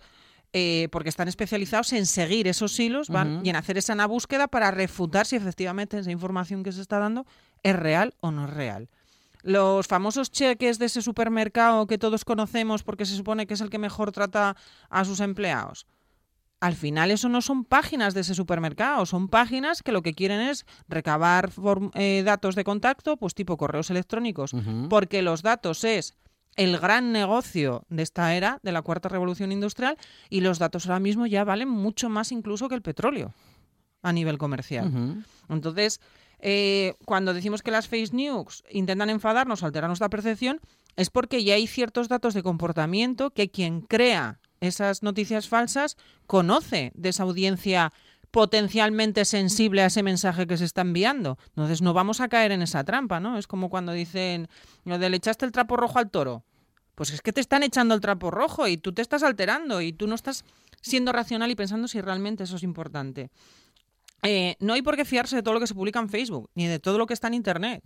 eh, 0.52 0.88
porque 0.92 1.08
están 1.08 1.28
especializados 1.28 1.92
en 1.94 2.04
seguir 2.04 2.46
esos 2.46 2.78
hilos 2.78 3.08
van, 3.08 3.40
y 3.42 3.48
en 3.48 3.56
hacer 3.56 3.78
esa 3.78 4.06
búsqueda 4.06 4.48
para 4.48 4.70
refutar 4.70 5.24
si 5.24 5.36
efectivamente 5.36 5.98
esa 5.98 6.10
información 6.10 6.62
que 6.62 6.72
se 6.72 6.82
está 6.82 6.98
dando 6.98 7.24
es 7.62 7.74
real 7.74 8.14
o 8.20 8.30
no 8.30 8.44
es 8.44 8.50
real. 8.50 8.90
Los 9.42 9.86
famosos 9.86 10.30
cheques 10.30 10.78
de 10.78 10.86
ese 10.86 11.02
supermercado 11.02 11.86
que 11.86 11.98
todos 11.98 12.24
conocemos 12.24 12.82
porque 12.82 13.06
se 13.06 13.16
supone 13.16 13.46
que 13.46 13.54
es 13.54 13.60
el 13.60 13.70
que 13.70 13.78
mejor 13.78 14.12
trata 14.12 14.56
a 14.90 15.04
sus 15.04 15.20
empleados. 15.20 15.86
Al 16.62 16.76
final 16.76 17.10
eso 17.10 17.28
no 17.28 17.42
son 17.42 17.64
páginas 17.64 18.14
de 18.14 18.20
ese 18.20 18.36
supermercado, 18.36 19.04
son 19.04 19.26
páginas 19.26 19.82
que 19.82 19.90
lo 19.90 20.02
que 20.02 20.14
quieren 20.14 20.40
es 20.40 20.64
recabar 20.86 21.50
eh, 21.94 22.22
datos 22.24 22.54
de 22.54 22.62
contacto, 22.62 23.16
pues 23.16 23.34
tipo 23.34 23.56
correos 23.56 23.90
electrónicos, 23.90 24.54
porque 24.88 25.22
los 25.22 25.42
datos 25.42 25.82
es 25.82 26.14
el 26.54 26.78
gran 26.78 27.10
negocio 27.10 27.84
de 27.88 28.04
esta 28.04 28.36
era, 28.36 28.60
de 28.62 28.70
la 28.70 28.82
cuarta 28.82 29.08
revolución 29.08 29.50
industrial, 29.50 29.96
y 30.30 30.40
los 30.40 30.60
datos 30.60 30.86
ahora 30.86 31.00
mismo 31.00 31.26
ya 31.26 31.42
valen 31.42 31.68
mucho 31.68 32.08
más 32.08 32.30
incluso 32.30 32.68
que 32.68 32.76
el 32.76 32.82
petróleo 32.82 33.34
a 34.00 34.12
nivel 34.12 34.38
comercial. 34.38 35.24
Entonces, 35.48 36.00
eh, 36.38 36.94
cuando 37.04 37.34
decimos 37.34 37.62
que 37.62 37.72
las 37.72 37.88
fake 37.88 38.12
news 38.12 38.62
intentan 38.70 39.10
enfadarnos 39.10 39.64
alterar 39.64 39.88
nuestra 39.88 40.10
percepción, 40.10 40.60
es 40.94 41.10
porque 41.10 41.42
ya 41.42 41.54
hay 41.54 41.66
ciertos 41.66 42.06
datos 42.06 42.34
de 42.34 42.44
comportamiento 42.44 43.30
que 43.30 43.50
quien 43.50 43.80
crea 43.80 44.38
esas 44.62 45.02
noticias 45.02 45.48
falsas 45.48 45.96
conoce 46.26 46.92
de 46.94 47.08
esa 47.10 47.24
audiencia 47.24 47.92
potencialmente 48.30 49.24
sensible 49.26 49.82
a 49.82 49.86
ese 49.86 50.02
mensaje 50.02 50.46
que 50.46 50.56
se 50.56 50.64
está 50.64 50.80
enviando. 50.80 51.36
Entonces 51.48 51.82
no 51.82 51.92
vamos 51.92 52.20
a 52.20 52.28
caer 52.28 52.52
en 52.52 52.62
esa 52.62 52.82
trampa, 52.84 53.20
¿no? 53.20 53.36
Es 53.36 53.46
como 53.46 53.68
cuando 53.68 53.92
dicen, 53.92 54.48
lo 54.84 54.98
de 54.98 55.10
le 55.10 55.18
echaste 55.18 55.44
el 55.44 55.52
trapo 55.52 55.76
rojo 55.76 55.98
al 55.98 56.10
toro. 56.10 56.44
Pues 56.94 57.10
es 57.10 57.20
que 57.20 57.32
te 57.32 57.40
están 57.40 57.62
echando 57.62 57.94
el 57.94 58.00
trapo 58.00 58.30
rojo 58.30 58.68
y 58.68 58.76
tú 58.76 58.92
te 58.92 59.02
estás 59.02 59.22
alterando 59.22 59.80
y 59.80 59.92
tú 59.92 60.06
no 60.06 60.14
estás 60.14 60.44
siendo 60.80 61.12
racional 61.12 61.50
y 61.50 61.56
pensando 61.56 61.88
si 61.88 62.00
realmente 62.00 62.44
eso 62.44 62.56
es 62.56 62.62
importante. 62.62 63.30
Eh, 64.22 64.56
no 64.60 64.72
hay 64.72 64.82
por 64.82 64.96
qué 64.96 65.04
fiarse 65.04 65.34
de 65.34 65.42
todo 65.42 65.54
lo 65.54 65.60
que 65.60 65.66
se 65.66 65.74
publica 65.74 65.98
en 65.98 66.08
Facebook, 66.08 66.48
ni 66.54 66.66
de 66.66 66.78
todo 66.78 66.96
lo 66.96 67.06
que 67.06 67.14
está 67.14 67.26
en 67.26 67.34
Internet. 67.34 67.82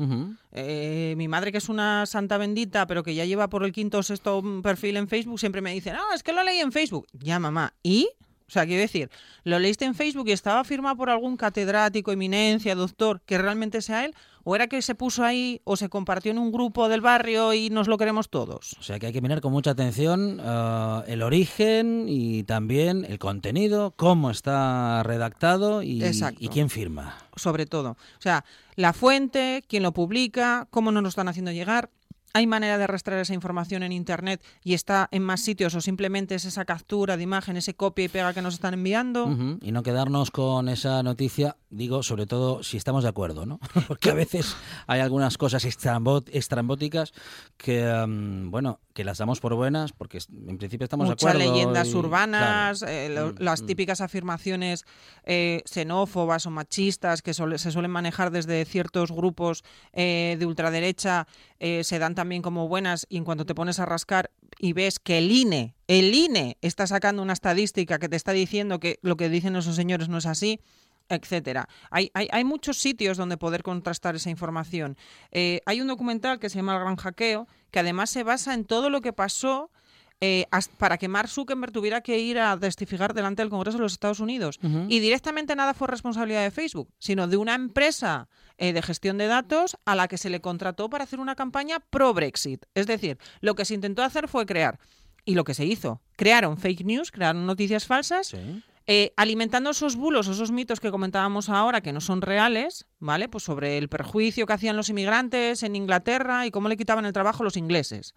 Eh, 0.52 1.14
mi 1.16 1.28
madre, 1.28 1.50
que 1.50 1.58
es 1.58 1.68
una 1.68 2.04
santa 2.04 2.36
bendita, 2.36 2.86
pero 2.86 3.02
que 3.02 3.14
ya 3.14 3.24
lleva 3.24 3.48
por 3.48 3.64
el 3.64 3.72
quinto 3.72 3.98
o 3.98 4.02
sexto 4.02 4.42
mm, 4.42 4.60
perfil 4.60 4.98
en 4.98 5.08
Facebook, 5.08 5.40
siempre 5.40 5.62
me 5.62 5.72
dice, 5.72 5.92
no, 5.92 6.12
es 6.14 6.22
que 6.22 6.32
lo 6.32 6.42
leí 6.42 6.58
en 6.58 6.72
Facebook. 6.72 7.06
Ya, 7.12 7.38
mamá. 7.38 7.72
¿Y? 7.82 8.10
O 8.48 8.52
sea, 8.52 8.64
quiero 8.64 8.80
decir, 8.80 9.10
lo 9.42 9.58
leíste 9.58 9.84
en 9.84 9.94
Facebook 9.94 10.28
y 10.28 10.32
estaba 10.32 10.62
firmado 10.62 10.96
por 10.96 11.10
algún 11.10 11.36
catedrático, 11.36 12.12
eminencia, 12.12 12.74
doctor, 12.74 13.20
que 13.26 13.38
realmente 13.38 13.82
sea 13.82 14.04
él, 14.04 14.14
o 14.44 14.54
era 14.54 14.68
que 14.68 14.80
se 14.82 14.94
puso 14.94 15.24
ahí 15.24 15.60
o 15.64 15.76
se 15.76 15.88
compartió 15.88 16.30
en 16.30 16.38
un 16.38 16.52
grupo 16.52 16.88
del 16.88 17.00
barrio 17.00 17.52
y 17.52 17.70
nos 17.70 17.88
lo 17.88 17.98
queremos 17.98 18.28
todos. 18.30 18.76
O 18.78 18.82
sea 18.84 19.00
que 19.00 19.06
hay 19.06 19.12
que 19.12 19.20
mirar 19.20 19.40
con 19.40 19.50
mucha 19.50 19.72
atención 19.72 20.40
eh, 20.40 21.00
el 21.08 21.22
origen 21.22 22.06
y 22.08 22.44
también 22.44 23.04
el 23.04 23.18
contenido, 23.18 23.92
cómo 23.96 24.30
está 24.30 25.02
redactado 25.02 25.82
y, 25.82 26.04
y 26.38 26.48
quién 26.48 26.70
firma. 26.70 27.16
sobre 27.34 27.66
todo. 27.66 27.90
O 27.90 28.20
sea, 28.20 28.44
la 28.76 28.92
fuente, 28.92 29.64
quién 29.66 29.82
lo 29.82 29.92
publica, 29.92 30.68
cómo 30.70 30.92
nos 30.92 31.02
lo 31.02 31.08
están 31.08 31.26
haciendo 31.26 31.50
llegar. 31.50 31.90
¿Hay 32.36 32.46
manera 32.46 32.76
de 32.76 32.86
rastrear 32.86 33.18
esa 33.22 33.32
información 33.32 33.82
en 33.82 33.92
Internet 33.92 34.42
y 34.62 34.74
está 34.74 35.08
en 35.10 35.22
más 35.22 35.40
sitios 35.40 35.74
o 35.74 35.80
simplemente 35.80 36.34
es 36.34 36.44
esa 36.44 36.66
captura 36.66 37.16
de 37.16 37.22
imagen, 37.22 37.56
ese 37.56 37.72
copia 37.74 38.04
y 38.04 38.08
pega 38.08 38.34
que 38.34 38.42
nos 38.42 38.52
están 38.52 38.74
enviando? 38.74 39.26
Y 39.62 39.72
no 39.72 39.82
quedarnos 39.82 40.30
con 40.30 40.68
esa 40.68 41.02
noticia, 41.02 41.56
digo, 41.70 42.02
sobre 42.02 42.26
todo 42.26 42.62
si 42.62 42.76
estamos 42.76 43.04
de 43.04 43.08
acuerdo, 43.08 43.46
¿no? 43.46 43.58
Porque 43.88 44.10
a 44.10 44.14
veces 44.14 44.54
hay 44.86 45.00
algunas 45.00 45.38
cosas 45.38 45.64
estrambot- 45.64 46.28
estrambóticas 46.30 47.14
que, 47.56 47.82
mm, 48.06 48.50
bueno, 48.50 48.80
que 48.92 49.04
las 49.04 49.16
damos 49.16 49.40
por 49.40 49.54
buenas 49.54 49.92
porque 49.92 50.18
en 50.30 50.58
principio 50.58 50.84
estamos 50.84 51.06
Muchas 51.08 51.32
de 51.32 51.38
acuerdo. 51.38 51.54
leyendas 51.54 51.88
y- 51.88 51.94
urbanas, 51.94 52.78
claro. 52.80 52.92
eh, 52.94 53.08
lo- 53.08 53.32
Mm, 53.32 53.36
las 53.38 53.62
mm. 53.62 53.66
típicas 53.66 54.00
afirmaciones 54.02 54.84
eh, 55.24 55.62
xenófobas 55.64 56.44
o 56.46 56.50
machistas 56.50 57.22
que 57.22 57.32
se 57.32 57.70
suelen 57.72 57.90
manejar 57.90 58.30
desde 58.30 58.62
ciertos 58.66 59.10
grupos 59.10 59.64
eh, 59.94 60.36
de 60.38 60.44
ultraderecha 60.46 61.26
eh, 61.60 61.84
se 61.84 61.98
dan 61.98 62.14
también 62.14 62.42
como 62.42 62.68
buenas 62.68 63.06
y 63.08 63.16
en 63.16 63.24
cuanto 63.24 63.46
te 63.46 63.54
pones 63.54 63.78
a 63.78 63.86
rascar 63.86 64.30
y 64.58 64.72
ves 64.72 64.98
que 64.98 65.18
el 65.18 65.30
INE, 65.30 65.74
el 65.86 66.14
INE 66.14 66.58
está 66.60 66.86
sacando 66.86 67.22
una 67.22 67.32
estadística 67.32 67.98
que 67.98 68.08
te 68.08 68.16
está 68.16 68.32
diciendo 68.32 68.80
que 68.80 68.98
lo 69.02 69.16
que 69.16 69.28
dicen 69.28 69.56
esos 69.56 69.76
señores 69.76 70.08
no 70.08 70.18
es 70.18 70.26
así, 70.26 70.60
etcétera. 71.08 71.68
Hay, 71.90 72.10
hay, 72.14 72.28
hay 72.32 72.44
muchos 72.44 72.78
sitios 72.78 73.16
donde 73.16 73.36
poder 73.36 73.62
contrastar 73.62 74.16
esa 74.16 74.30
información. 74.30 74.96
Eh, 75.30 75.60
hay 75.66 75.80
un 75.80 75.86
documental 75.86 76.38
que 76.38 76.50
se 76.50 76.56
llama 76.56 76.74
El 76.74 76.80
Gran 76.80 76.96
Hackeo, 76.96 77.46
que 77.70 77.78
además 77.78 78.10
se 78.10 78.22
basa 78.22 78.54
en 78.54 78.64
todo 78.64 78.90
lo 78.90 79.00
que 79.00 79.12
pasó 79.12 79.70
eh, 80.20 80.46
para 80.78 80.96
que 80.98 81.08
Mark 81.08 81.28
Zuckerberg 81.28 81.72
tuviera 81.72 82.00
que 82.00 82.18
ir 82.18 82.38
a 82.38 82.58
testificar 82.58 83.12
delante 83.14 83.42
del 83.42 83.50
Congreso 83.50 83.76
de 83.78 83.82
los 83.82 83.92
Estados 83.92 84.20
Unidos. 84.20 84.58
Y 84.88 84.98
directamente 85.00 85.54
nada 85.56 85.74
fue 85.74 85.88
responsabilidad 85.88 86.42
de 86.42 86.50
Facebook, 86.50 86.88
sino 86.98 87.28
de 87.28 87.36
una 87.36 87.54
empresa 87.54 88.28
eh, 88.58 88.72
de 88.72 88.80
gestión 88.82 89.18
de 89.18 89.26
datos 89.26 89.76
a 89.84 89.94
la 89.94 90.08
que 90.08 90.16
se 90.18 90.30
le 90.30 90.40
contrató 90.40 90.88
para 90.88 91.04
hacer 91.04 91.20
una 91.20 91.34
campaña 91.34 91.80
pro-Brexit. 91.90 92.64
Es 92.74 92.86
decir, 92.86 93.18
lo 93.40 93.54
que 93.54 93.64
se 93.66 93.74
intentó 93.74 94.02
hacer 94.02 94.28
fue 94.28 94.46
crear, 94.46 94.78
y 95.24 95.34
lo 95.34 95.44
que 95.44 95.54
se 95.54 95.64
hizo, 95.64 96.00
crearon 96.16 96.56
fake 96.56 96.84
news, 96.84 97.10
crearon 97.10 97.44
noticias 97.46 97.84
falsas, 97.86 98.28
Sí. 98.28 98.62
eh, 98.86 99.12
alimentando 99.16 99.70
esos 99.70 99.96
bulos, 99.96 100.28
esos 100.28 100.52
mitos 100.52 100.78
que 100.80 100.92
comentábamos 100.92 101.48
ahora 101.50 101.80
que 101.80 101.92
no 101.92 102.00
son 102.00 102.22
reales, 102.22 102.86
¿vale? 103.00 103.28
Pues 103.28 103.42
sobre 103.44 103.76
el 103.76 103.88
perjuicio 103.88 104.46
que 104.46 104.52
hacían 104.52 104.76
los 104.76 104.88
inmigrantes 104.88 105.62
en 105.64 105.74
Inglaterra 105.76 106.46
y 106.46 106.50
cómo 106.52 106.68
le 106.68 106.76
quitaban 106.76 107.04
el 107.04 107.12
trabajo 107.12 107.42
a 107.42 107.44
los 107.44 107.56
ingleses. 107.56 108.14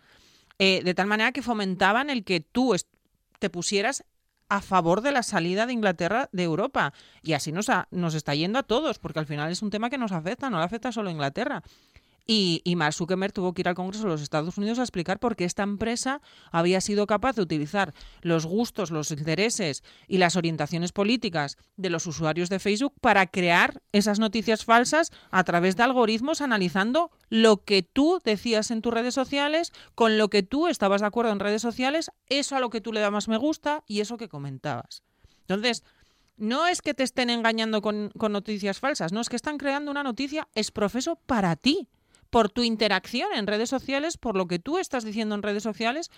Eh, 0.60 0.82
de 0.84 0.94
tal 0.94 1.08
manera 1.08 1.32
que 1.32 1.42
fomentaban 1.42 2.10
el 2.10 2.24
que 2.24 2.42
tú 2.42 2.76
te 3.40 3.50
pusieras 3.50 4.04
a 4.50 4.62
favor 4.62 5.02
de 5.02 5.12
la 5.12 5.24
salida 5.24 5.66
de 5.66 5.74
Inglaterra 5.74 6.28
de 6.32 6.44
Europa. 6.44 6.92
Y 7.22 7.34
así 7.34 7.52
nos, 7.52 7.70
ha- 7.70 7.88
nos 7.92 8.14
está 8.16 8.34
yendo 8.36 8.60
a 8.60 8.64
todos, 8.64 8.98
porque 9.00 9.20
al 9.20 9.26
final 9.28 9.52
es 9.52 9.62
un 9.62 9.70
tema 9.70 9.90
que 9.90 9.98
nos 9.98 10.12
afecta, 10.12 10.50
no 10.50 10.58
le 10.58 10.66
afecta 10.66 10.92
solo 10.92 11.10
a 11.10 11.12
Inglaterra. 11.12 11.62
Y, 12.32 12.62
y 12.64 12.76
Mark 12.76 12.94
Zuckerberg 12.94 13.34
tuvo 13.34 13.56
que 13.56 13.64
ir 13.64 13.70
al 13.70 13.74
Congreso 13.74 14.04
de 14.04 14.12
los 14.12 14.22
Estados 14.22 14.56
Unidos 14.60 14.78
a 14.78 14.84
explicar 14.84 15.20
por 15.20 15.36
qué 15.36 15.46
esta 15.46 15.64
empresa 15.64 16.22
había 16.52 16.80
sido 16.80 17.08
capaz 17.08 17.36
de 17.36 17.42
utilizar 17.42 17.96
los 18.22 18.46
gustos, 18.46 18.92
los 18.92 19.10
intereses 19.10 19.84
y 20.08 20.20
las 20.20 20.36
orientaciones 20.36 20.92
políticas 20.92 21.58
de 21.76 21.90
los 21.90 22.06
usuarios 22.06 22.50
de 22.50 22.60
Facebook 22.60 22.94
para 23.02 23.26
crear 23.26 23.82
esas 23.94 24.20
noticias 24.20 24.64
falsas 24.64 25.10
a 25.32 25.44
través 25.44 25.76
de 25.76 25.82
algoritmos 25.82 26.42
analizando 26.42 27.10
lo 27.30 27.64
que 27.64 27.82
tú 27.82 28.22
decías 28.24 28.70
en 28.70 28.84
tus 28.84 28.94
redes 28.94 29.16
sociales, 29.16 29.74
con 29.96 30.20
lo 30.20 30.30
que 30.30 30.44
tú 30.44 30.68
estabas 30.68 31.02
de 31.02 31.08
acuerdo 31.08 31.32
en 31.32 31.40
redes 31.40 31.64
sociales, 31.64 32.12
eso 32.28 32.56
a 32.56 32.60
lo 32.60 32.70
que 32.70 32.80
tú 32.80 32.94
le 32.94 33.00
dabas 33.00 33.28
me 33.28 33.38
gusta 33.38 33.84
y 33.88 34.02
eso 34.02 34.18
que 34.18 34.30
comentabas. 34.30 35.02
Entonces, 35.48 35.84
no 36.38 36.68
es 36.68 36.84
que 36.84 36.94
te 36.94 37.02
estén 37.02 37.32
engañando 37.32 37.82
con, 37.82 38.12
con 38.20 38.34
noticias 38.34 38.80
falsas, 38.80 39.14
no 39.14 39.20
es 39.20 39.30
que 39.30 39.36
están 39.36 39.58
creando 39.58 39.90
una 39.90 40.04
noticia 40.04 40.48
es 40.54 40.70
profeso 40.70 41.16
para 41.26 41.56
ti, 41.56 41.90
por 42.30 42.50
tu 42.50 42.64
interacción 42.64 43.30
en 43.34 43.48
redes 43.48 43.70
sociales, 43.70 44.18
por 44.18 44.36
lo 44.36 44.48
que 44.48 44.60
tú 44.60 44.78
estás 44.78 45.04
diciendo 45.04 45.36
en 45.36 45.44
redes 45.44 45.64
sociales, 45.64 46.10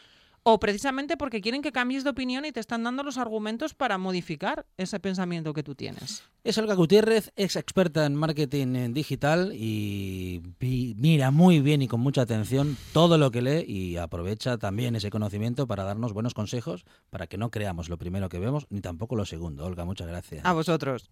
o 0.44 0.60
precisamente 0.60 1.18
porque 1.18 1.42
quieren 1.42 1.62
que 1.62 1.72
cambies 1.72 2.04
de 2.04 2.10
opinión 2.10 2.46
y 2.46 2.52
te 2.52 2.60
están 2.60 2.84
dando 2.84 3.04
los 3.04 3.18
argumentos 3.18 3.74
para 3.74 3.98
modificar 3.98 4.66
ese 4.78 5.00
pensamiento 5.00 5.54
que 5.54 5.64
tú 5.64 5.76
tienes. 5.76 6.24
Es 6.44 6.58
Olga 6.58 6.74
Gutiérrez, 6.74 7.32
ex 7.36 7.56
experta 7.56 8.06
en 8.06 8.16
marketing 8.16 8.76
en 8.76 8.94
digital 8.94 9.52
y 9.54 10.42
mira 10.60 11.30
muy 11.30 11.60
bien 11.60 11.84
y 11.84 11.88
con 11.88 12.00
mucha 12.00 12.22
atención 12.22 12.76
todo 12.94 13.20
lo 13.20 13.30
que 13.30 13.44
lee 13.44 13.66
y 13.68 13.98
aprovecha 13.98 14.58
también 14.58 14.96
ese 14.96 15.12
conocimiento 15.12 15.68
para 15.68 15.84
darnos 15.84 16.14
buenos 16.14 16.34
consejos 16.34 16.86
para 17.12 17.28
que 17.28 17.38
no 17.38 17.52
creamos 17.52 17.90
lo 17.90 17.98
primero 17.98 18.28
que 18.30 18.40
vemos 18.40 18.66
ni 18.72 18.82
tampoco 18.82 19.16
lo 19.16 19.26
segundo. 19.26 19.66
Olga, 19.66 19.86
muchas 19.86 20.08
gracias. 20.08 20.44
A 20.44 20.54
vosotros. 20.54 21.12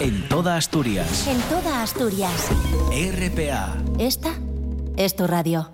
En 0.00 0.28
toda 0.28 0.56
Asturias. 0.56 1.26
En 1.26 1.40
toda 1.42 1.82
Asturias. 1.82 2.50
RPA. 2.90 3.76
Esta 3.98 4.34
es 4.96 5.14
tu 5.14 5.26
radio. 5.26 5.70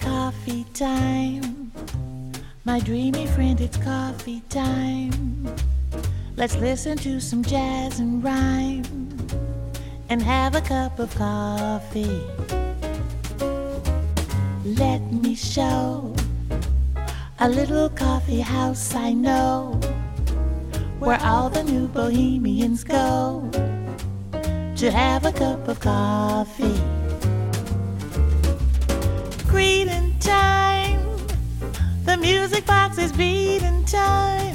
Coffee 0.00 0.64
time. 0.72 1.72
My 2.64 2.80
dreamy 2.80 3.26
friend, 3.26 3.60
it's 3.60 3.76
coffee 3.78 4.42
time. 4.48 5.48
Let's 6.36 6.56
listen 6.56 6.96
to 6.98 7.20
some 7.20 7.42
jazz 7.42 7.98
and 7.98 8.22
rhyme 8.22 8.84
and 10.08 10.22
have 10.22 10.54
a 10.54 10.60
cup 10.60 10.98
of 10.98 11.14
coffee. 11.16 12.67
Let 14.76 15.00
me 15.10 15.34
show 15.34 16.14
a 17.38 17.48
little 17.48 17.88
coffee 17.88 18.40
house 18.40 18.94
I 18.94 19.14
know 19.14 19.80
where 20.98 21.18
all 21.22 21.48
the 21.48 21.64
new 21.64 21.88
bohemians 21.88 22.84
go 22.84 23.48
to 24.76 24.90
have 24.90 25.24
a 25.24 25.32
cup 25.32 25.66
of 25.68 25.80
coffee. 25.80 26.78
Greeting 29.48 30.14
time. 30.20 31.00
The 32.04 32.18
music 32.18 32.66
box 32.66 32.98
is 32.98 33.10
beating 33.12 33.86
time. 33.86 34.54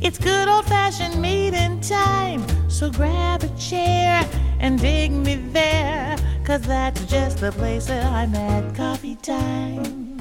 It's 0.00 0.18
good 0.18 0.48
old 0.48 0.66
fashioned 0.66 1.22
meeting 1.22 1.80
time. 1.82 2.42
So 2.68 2.90
grab 2.90 3.44
a 3.44 3.48
chair 3.58 4.28
and 4.58 4.76
dig 4.80 5.12
me 5.12 5.36
there. 5.36 6.16
Cause 6.48 6.62
that's 6.62 7.04
just 7.04 7.40
the 7.40 7.52
place 7.52 7.88
that 7.88 8.06
I'm 8.06 8.34
at 8.34 8.74
coffee 8.74 9.16
time. 9.16 10.16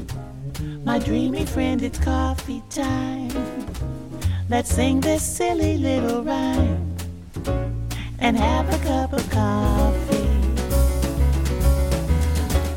My 0.84 1.00
dreamy 1.00 1.46
friend, 1.46 1.82
it's 1.82 1.98
coffee 2.00 2.62
time. 2.70 3.32
Let's 4.50 4.70
sing 4.70 5.00
this 5.00 5.24
silly 5.24 5.78
little 5.78 6.26
rhyme 6.26 6.94
and 8.20 8.36
have 8.36 8.68
a 8.68 8.78
cup 8.80 9.14
of 9.14 9.24
coffee. 9.30 10.28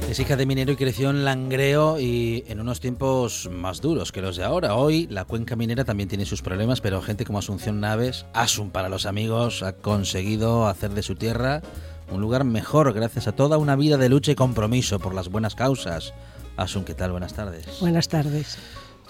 Es 0.09 0.21
hija 0.21 0.37
de 0.37 0.47
minero 0.47 0.71
y 0.71 0.76
creció 0.76 1.11
en 1.11 1.25
Langreo 1.25 1.99
y 1.99 2.45
en 2.47 2.61
unos 2.61 2.78
tiempos 2.78 3.50
más 3.50 3.80
duros 3.80 4.12
que 4.12 4.23
los 4.23 4.37
de 4.37 4.45
ahora. 4.45 4.76
Hoy 4.76 5.09
la 5.09 5.25
cuenca 5.25 5.57
minera 5.57 5.85
también 5.85 6.09
tiene 6.09 6.25
sus 6.25 6.40
problemas, 6.40 6.80
pero 6.80 7.02
gente 7.02 7.25
como 7.25 7.40
Asunción 7.40 7.80
Naves, 7.80 8.26
Asun 8.33 8.71
para 8.71 8.88
los 8.88 9.07
amigos, 9.07 9.64
ha 9.64 9.73
conseguido 9.73 10.69
hacer 10.69 10.90
de 10.90 11.02
su 11.02 11.16
tierra 11.16 11.62
un 12.11 12.21
lugar 12.21 12.45
mejor 12.45 12.93
gracias 12.93 13.29
a 13.29 13.33
toda 13.33 13.59
una 13.59 13.76
vida 13.76 13.97
de 13.97 14.09
lucha 14.09 14.33
y 14.33 14.35
compromiso 14.35 14.99
por 14.99 15.14
las 15.14 15.29
buenas 15.29 15.55
causas. 15.55 16.12
Asun, 16.57 16.85
¿qué 16.85 16.95
tal? 16.95 17.12
Buenas 17.12 17.35
tardes. 17.35 17.67
Buenas 17.81 18.09
tardes. 18.09 18.59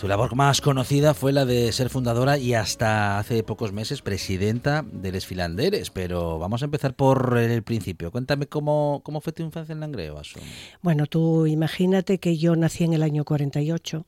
Su 0.00 0.08
labor 0.08 0.34
más 0.34 0.62
conocida 0.62 1.12
fue 1.12 1.30
la 1.30 1.44
de 1.44 1.72
ser 1.72 1.90
fundadora 1.90 2.38
y 2.38 2.54
hasta 2.54 3.18
hace 3.18 3.42
pocos 3.42 3.72
meses 3.72 4.00
presidenta 4.00 4.82
de 4.90 5.12
Les 5.12 5.26
Filanderes, 5.26 5.90
pero 5.90 6.38
vamos 6.38 6.62
a 6.62 6.64
empezar 6.64 6.94
por 6.94 7.36
el 7.36 7.62
principio. 7.62 8.10
Cuéntame 8.10 8.46
cómo, 8.46 9.02
cómo 9.04 9.20
fue 9.20 9.34
tu 9.34 9.42
infancia 9.42 9.74
en 9.74 9.80
Langreo, 9.80 10.18
Asun. 10.18 10.40
Bueno, 10.80 11.04
tú 11.04 11.46
imagínate 11.46 12.16
que 12.16 12.38
yo 12.38 12.56
nací 12.56 12.84
en 12.84 12.94
el 12.94 13.02
año 13.02 13.26
48, 13.26 14.06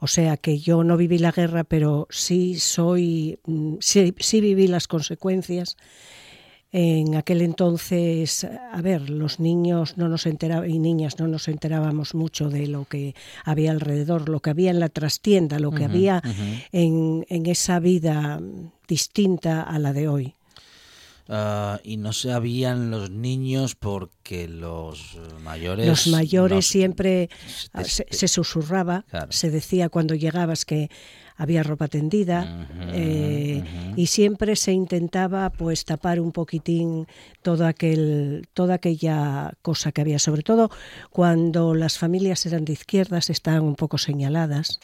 o 0.00 0.06
sea 0.08 0.36
que 0.36 0.58
yo 0.58 0.82
no 0.82 0.96
viví 0.96 1.18
la 1.18 1.30
guerra, 1.30 1.62
pero 1.62 2.08
sí 2.10 2.58
soy, 2.58 3.38
mm, 3.46 3.74
sí, 3.78 4.14
sí 4.18 4.40
viví 4.40 4.66
las 4.66 4.88
consecuencias. 4.88 5.76
En 6.74 7.16
aquel 7.16 7.42
entonces, 7.42 8.44
a 8.44 8.80
ver, 8.80 9.10
los 9.10 9.40
niños 9.40 9.98
no 9.98 10.08
nos 10.08 10.24
enteraban 10.24 10.70
y 10.70 10.78
niñas 10.78 11.18
no 11.18 11.28
nos 11.28 11.48
enterábamos 11.48 12.14
mucho 12.14 12.48
de 12.48 12.66
lo 12.66 12.86
que 12.86 13.14
había 13.44 13.72
alrededor, 13.72 14.30
lo 14.30 14.40
que 14.40 14.50
había 14.50 14.70
en 14.70 14.80
la 14.80 14.88
trastienda, 14.88 15.58
lo 15.58 15.70
que 15.70 15.84
había 15.84 16.22
en, 16.72 17.26
en 17.28 17.44
esa 17.46 17.78
vida 17.78 18.40
distinta 18.88 19.62
a 19.62 19.78
la 19.78 19.92
de 19.92 20.08
hoy. 20.08 20.34
Ah, 21.28 21.78
y 21.84 21.98
no 21.98 22.12
sabían 22.12 22.90
los 22.90 23.10
niños 23.10 23.74
porque 23.74 24.48
los 24.48 25.18
mayores... 25.44 25.86
Los 25.86 26.06
mayores 26.08 26.66
siempre 26.66 27.28
se, 27.84 28.06
se 28.10 28.28
susurraba, 28.28 29.04
Claro. 29.08 29.30
se 29.30 29.50
decía 29.50 29.88
cuando 29.88 30.14
llegabas 30.14 30.64
que 30.64 30.90
había 31.36 31.62
ropa 31.62 31.88
tendida 31.88 32.68
eh, 32.94 33.62
y 33.96 34.06
siempre 34.06 34.54
se 34.56 34.72
intentaba 34.72 35.50
pues 35.50 35.84
tapar 35.84 36.20
un 36.20 36.32
poquitín 36.32 37.06
todo 37.42 37.66
aquel, 37.66 38.46
toda 38.54 38.74
aquella 38.74 39.52
cosa 39.62 39.92
que 39.92 40.00
había, 40.02 40.18
sobre 40.18 40.42
todo 40.42 40.70
cuando 41.10 41.74
las 41.74 41.98
familias 41.98 42.44
eran 42.46 42.64
de 42.64 42.72
izquierdas, 42.74 43.30
estaban 43.30 43.62
un 43.62 43.74
poco 43.76 43.98
señaladas. 43.98 44.78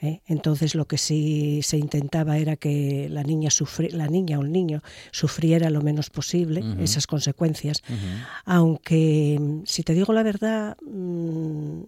¿eh? 0.00 0.20
Entonces 0.26 0.74
lo 0.74 0.86
que 0.86 0.98
sí 0.98 1.60
se 1.62 1.78
intentaba 1.78 2.36
era 2.38 2.56
que 2.56 3.08
la 3.10 3.22
niña, 3.22 3.48
sufri- 3.50 3.92
la 3.92 4.08
niña 4.08 4.38
o 4.38 4.42
el 4.42 4.50
niño 4.52 4.82
sufriera 5.12 5.70
lo 5.70 5.80
menos 5.82 6.10
posible 6.10 6.62
esas 6.80 7.06
consecuencias. 7.06 7.82
Aunque, 8.44 9.38
si 9.64 9.82
te 9.82 9.94
digo 9.94 10.12
la 10.12 10.22
verdad, 10.22 10.76
mm, 10.84 11.82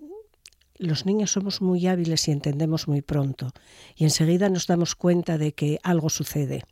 los 0.79 1.07
niños 1.07 1.33
somos 1.33 1.61
muy 1.61 1.87
hábiles 1.87 2.29
y 2.29 2.33
entendemos 2.33 2.89
muy 2.89 3.03
pronto. 3.03 3.53
Y 3.97 4.05
enseguida 4.05 4.49
nos 4.49 4.67
damos 4.67 4.95
cuenta 4.95 5.39
de 5.39 5.53
que 5.53 5.79
algo 5.83 6.09
sucede. 6.11 6.65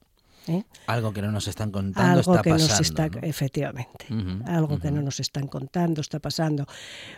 ¿eh? 0.46 0.64
Algo 0.86 1.12
que 1.12 1.22
no 1.22 1.30
nos 1.32 1.48
están 1.48 1.70
contando 1.70 2.18
Algo 2.18 2.32
está 2.32 2.42
que 2.42 2.50
pasando. 2.50 2.72
nos 2.72 2.80
está, 2.80 3.08
¿no? 3.08 3.18
efectivamente, 3.22 4.06
algo 4.46 4.78
que 4.78 4.90
no 4.90 5.02
nos 5.02 5.20
están 5.20 5.46
contando 5.46 6.00
está 6.00 6.18
pasando. 6.18 6.66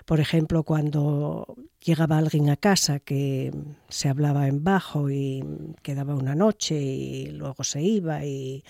Por 0.05 0.21
ejemplo, 0.21 0.62
cuando 0.62 1.57
llegaba 1.83 2.19
alguien 2.19 2.50
a 2.50 2.57
casa 2.57 3.00
que 3.00 3.52
se 3.88 4.09
hablaba 4.09 4.49
en 4.49 4.62
bajo 4.62 5.11
y 5.11 5.45
quedaba 5.83 6.14
una 6.14 6.35
noche 6.35 6.81
y 6.81 7.27
luego 7.31 7.64
se 7.64 7.83
iba 7.83 8.25
y 8.25 8.64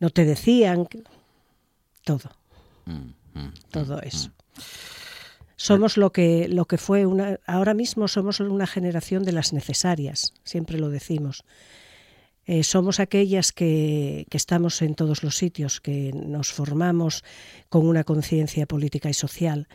no 0.00 0.10
te 0.10 0.24
decían 0.24 0.88
todo. 2.04 2.30
Mm, 2.86 3.38
mm. 3.38 3.52
todo 3.70 4.00
eso. 4.00 4.30
Somos 5.62 5.96
lo 5.96 6.10
que, 6.10 6.48
lo 6.48 6.64
que 6.64 6.76
fue 6.76 7.06
una, 7.06 7.38
ahora 7.46 7.72
mismo 7.72 8.08
somos 8.08 8.40
una 8.40 8.66
generación 8.66 9.22
de 9.22 9.30
las 9.30 9.52
necesarias, 9.52 10.34
siempre 10.42 10.76
lo 10.76 10.90
decimos. 10.90 11.44
Eh, 12.46 12.64
somos 12.64 12.98
aquellas 12.98 13.52
que, 13.52 14.26
que 14.28 14.36
estamos 14.36 14.82
en 14.82 14.96
todos 14.96 15.22
los 15.22 15.36
sitios, 15.36 15.80
que 15.80 16.10
nos 16.12 16.52
formamos 16.52 17.22
con 17.68 17.86
una 17.86 18.02
conciencia 18.02 18.66
política 18.66 19.08
y 19.08 19.14
social 19.14 19.68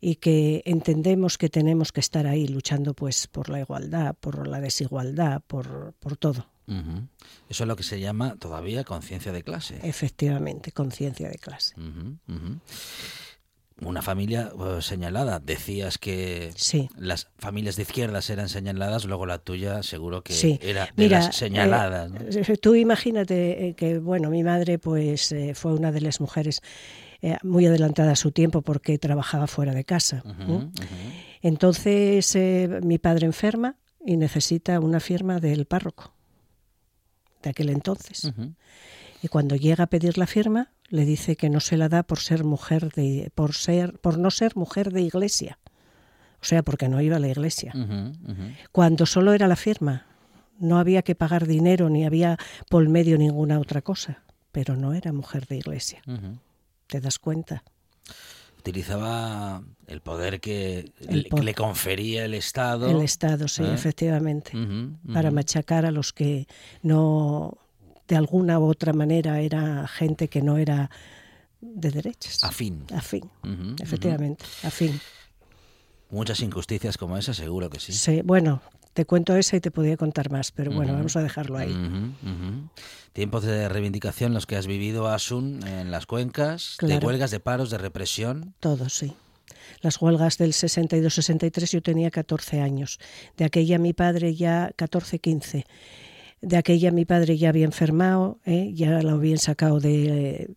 y 0.00 0.16
que 0.16 0.62
entendemos 0.64 1.36
que 1.36 1.50
tenemos 1.50 1.92
que 1.92 2.00
estar 2.00 2.26
ahí 2.26 2.48
luchando 2.48 2.94
pues 2.94 3.26
por 3.26 3.50
la 3.50 3.60
igualdad, 3.60 4.14
por 4.18 4.48
la 4.48 4.62
desigualdad, 4.62 5.42
por, 5.46 5.92
por 6.00 6.16
todo. 6.16 6.46
Eso 7.50 7.64
es 7.64 7.68
lo 7.68 7.76
que 7.76 7.82
se 7.82 8.00
llama 8.00 8.36
todavía 8.36 8.84
conciencia 8.84 9.30
de 9.30 9.42
clase. 9.42 9.78
Efectivamente, 9.82 10.72
conciencia 10.72 11.28
de 11.28 11.36
clase. 11.36 11.74
Una 13.80 14.02
familia 14.02 14.52
eh, 14.56 14.82
señalada. 14.82 15.40
Decías 15.40 15.98
que 15.98 16.52
Sí. 16.54 16.88
las 16.96 17.28
familias 17.38 17.74
de 17.76 17.82
izquierdas 17.82 18.30
eran 18.30 18.48
señaladas, 18.48 19.04
luego 19.04 19.26
la 19.26 19.38
tuya 19.38 19.82
seguro 19.82 20.22
que 20.22 20.32
Sí, 20.32 20.58
era 20.62 20.86
de 20.86 20.92
mira, 20.96 21.18
las 21.20 21.34
señaladas. 21.36 22.10
¿no? 22.10 22.20
eh, 22.20 22.56
tú 22.56 22.76
imagínate 22.76 23.68
eh, 23.68 23.74
que, 23.74 23.98
bueno, 23.98 24.30
mi 24.30 24.44
madre 24.44 24.78
pues 24.78 25.32
eh, 25.32 25.54
fue 25.54 25.74
una 25.74 25.90
de 25.90 26.00
las 26.02 26.20
mujeres 26.20 26.62
eh, 27.20 27.36
muy 27.42 27.66
adelantada 27.66 28.12
a 28.12 28.16
su 28.16 28.30
tiempo 28.30 28.62
porque 28.62 28.96
trabajaba 28.98 29.46
fuera 29.48 29.74
de 29.74 29.84
casa. 29.84 30.22
Entonces 31.42 32.34
eh, 32.36 32.80
mi 32.82 32.98
padre 32.98 33.26
enferma 33.26 33.76
y 34.04 34.16
necesita 34.16 34.80
una 34.80 35.00
firma 35.00 35.40
del 35.40 35.66
párroco 35.66 36.12
de 37.42 37.50
aquel 37.50 37.70
entonces. 37.70 38.32
Y 39.22 39.28
cuando 39.28 39.56
llega 39.56 39.84
a 39.84 39.86
pedir 39.88 40.16
la 40.18 40.26
firma, 40.26 40.70
le 40.88 41.04
dice 41.04 41.36
que 41.36 41.50
no 41.50 41.60
se 41.60 41.76
la 41.76 41.88
da 41.88 42.02
por 42.02 42.18
ser 42.20 42.44
mujer 42.44 42.90
de, 42.92 43.30
por 43.34 43.54
ser, 43.54 43.98
por 44.00 44.18
no 44.18 44.30
ser 44.30 44.54
mujer 44.56 44.92
de 44.92 45.02
iglesia. 45.02 45.58
O 46.40 46.44
sea, 46.46 46.62
porque 46.62 46.88
no 46.88 47.00
iba 47.00 47.16
a 47.16 47.20
la 47.20 47.28
iglesia 47.28 47.72
cuando 48.70 49.06
solo 49.06 49.32
era 49.32 49.48
la 49.48 49.56
firma. 49.56 50.06
No 50.58 50.78
había 50.78 51.02
que 51.02 51.14
pagar 51.14 51.46
dinero 51.46 51.88
ni 51.88 52.04
había 52.04 52.36
por 52.68 52.86
medio 52.88 53.16
ninguna 53.18 53.58
otra 53.58 53.80
cosa, 53.82 54.22
pero 54.52 54.76
no 54.76 54.92
era 54.92 55.12
mujer 55.12 55.46
de 55.46 55.56
iglesia. 55.56 56.02
¿Te 56.86 57.00
das 57.00 57.18
cuenta? 57.18 57.64
Utilizaba 58.58 59.62
el 59.86 60.00
poder 60.00 60.40
que 60.40 60.92
El 61.08 61.22
le- 61.24 61.28
po- 61.28 61.38
le 61.42 61.54
confería 61.54 62.24
el 62.24 62.34
Estado. 62.34 62.88
El 62.90 63.02
Estado, 63.02 63.48
sí, 63.48 63.62
¿Eh? 63.62 63.74
efectivamente, 63.74 64.52
para 65.12 65.30
machacar 65.30 65.84
a 65.86 65.90
los 65.90 66.12
que 66.12 66.46
no, 66.82 67.58
de 68.08 68.16
alguna 68.16 68.58
u 68.58 68.64
otra 68.64 68.92
manera, 68.92 69.40
era 69.40 69.86
gente 69.88 70.28
que 70.28 70.42
no 70.42 70.56
era 70.58 70.90
de 71.60 71.90
derechas. 71.90 72.44
Afín. 72.44 72.84
Afín, 72.94 73.24
Ujú, 73.42 73.52
ujú. 73.52 73.76
efectivamente, 73.82 74.44
afín. 74.62 75.00
Muchas 76.10 76.40
injusticias 76.40 76.96
como 76.98 77.16
esa, 77.16 77.34
seguro 77.34 77.70
que 77.70 77.80
sí. 77.80 77.92
Sí, 77.92 78.20
bueno, 78.22 78.60
te 78.92 79.04
cuento 79.06 79.34
esa 79.34 79.56
y 79.56 79.60
te 79.60 79.70
podría 79.70 79.96
contar 79.96 80.30
más, 80.30 80.52
pero 80.52 80.70
bueno, 80.70 80.92
Ujú. 80.92 80.98
vamos 80.98 81.16
a 81.16 81.22
dejarlo 81.22 81.56
ahí. 81.58 81.72
Ujú, 81.72 82.30
ujú. 82.30 82.68
Tiempos 83.12 83.42
de 83.44 83.68
reivindicación 83.68 84.34
los 84.34 84.46
que 84.46 84.56
has 84.56 84.66
vivido, 84.66 85.08
Asun, 85.08 85.66
en 85.66 85.90
las 85.90 86.06
cuencas, 86.06 86.76
de 86.80 86.86
Claro. 86.88 87.06
huelgas, 87.06 87.30
de 87.30 87.40
paros, 87.40 87.70
de 87.70 87.78
represión. 87.78 88.54
Todo, 88.60 88.88
sí. 88.88 89.14
Las 89.80 90.00
huelgas 90.00 90.36
del 90.38 90.52
62-63 90.52 91.70
yo 91.72 91.82
tenía 91.82 92.10
14 92.10 92.60
años. 92.60 92.98
De 93.36 93.44
aquella 93.44 93.78
mi 93.78 93.92
padre 93.94 94.34
ya 94.34 94.70
14-15. 94.76 95.64
De 96.44 96.56
aquella 96.56 96.90
mi 96.90 97.04
padre 97.04 97.36
ya 97.36 97.48
había 97.48 97.64
enfermado, 97.64 98.38
¿eh? 98.44 98.70
ya 98.74 99.02
lo 99.02 99.10
habían 99.10 99.38
sacado 99.38 99.80
de, 99.80 100.54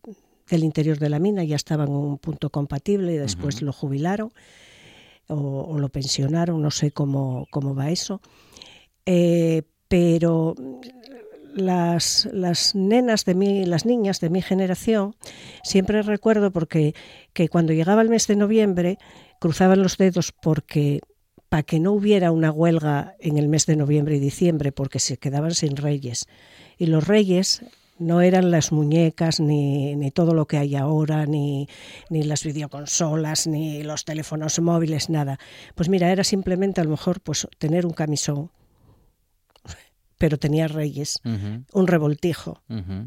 del 0.49 0.63
interior 0.63 0.99
de 0.99 1.09
la 1.09 1.19
mina, 1.19 1.43
ya 1.43 1.55
estaba 1.55 1.85
en 1.85 1.91
un 1.91 2.17
punto 2.17 2.49
compatible 2.49 3.13
y 3.13 3.17
después 3.17 3.61
lo 3.61 3.71
jubilaron 3.71 4.31
o, 5.27 5.35
o 5.69 5.79
lo 5.79 5.89
pensionaron, 5.89 6.61
no 6.61 6.71
sé 6.71 6.91
cómo, 6.91 7.47
cómo 7.51 7.73
va 7.75 7.89
eso. 7.89 8.21
Eh, 9.05 9.63
pero 9.87 10.55
las, 11.55 12.29
las 12.31 12.75
nenas 12.75 13.25
de 13.25 13.35
mi, 13.35 13.65
las 13.65 13.85
niñas 13.85 14.19
de 14.19 14.29
mi 14.29 14.41
generación, 14.41 15.15
siempre 15.63 16.01
recuerdo 16.01 16.51
porque 16.51 16.93
que 17.33 17.49
cuando 17.49 17.73
llegaba 17.73 18.01
el 18.01 18.09
mes 18.09 18.27
de 18.27 18.35
noviembre 18.35 18.97
cruzaban 19.39 19.81
los 19.81 19.97
dedos 19.97 20.31
porque 20.31 21.01
para 21.49 21.63
que 21.63 21.79
no 21.79 21.93
hubiera 21.93 22.31
una 22.31 22.51
huelga 22.51 23.15
en 23.19 23.37
el 23.37 23.47
mes 23.47 23.65
de 23.65 23.75
noviembre 23.75 24.17
y 24.17 24.19
diciembre 24.19 24.71
porque 24.71 24.99
se 24.99 25.17
quedaban 25.17 25.53
sin 25.53 25.77
reyes. 25.77 26.25
Y 26.77 26.87
los 26.87 27.07
reyes 27.07 27.63
no 27.99 28.21
eran 28.21 28.51
las 28.51 28.71
muñecas, 28.71 29.39
ni, 29.39 29.95
ni 29.95 30.11
todo 30.11 30.33
lo 30.33 30.45
que 30.45 30.57
hay 30.57 30.75
ahora, 30.75 31.25
ni, 31.25 31.67
ni 32.09 32.23
las 32.23 32.43
videoconsolas, 32.43 33.47
ni 33.47 33.83
los 33.83 34.05
teléfonos 34.05 34.59
móviles, 34.59 35.09
nada. 35.09 35.39
Pues 35.75 35.89
mira, 35.89 36.11
era 36.11 36.23
simplemente 36.23 36.81
a 36.81 36.83
lo 36.83 36.91
mejor 36.91 37.21
pues 37.21 37.47
tener 37.57 37.85
un 37.85 37.93
camisón, 37.93 38.51
pero 40.17 40.37
tenía 40.37 40.67
reyes, 40.67 41.19
un 41.73 41.87
revoltijo, 41.87 42.61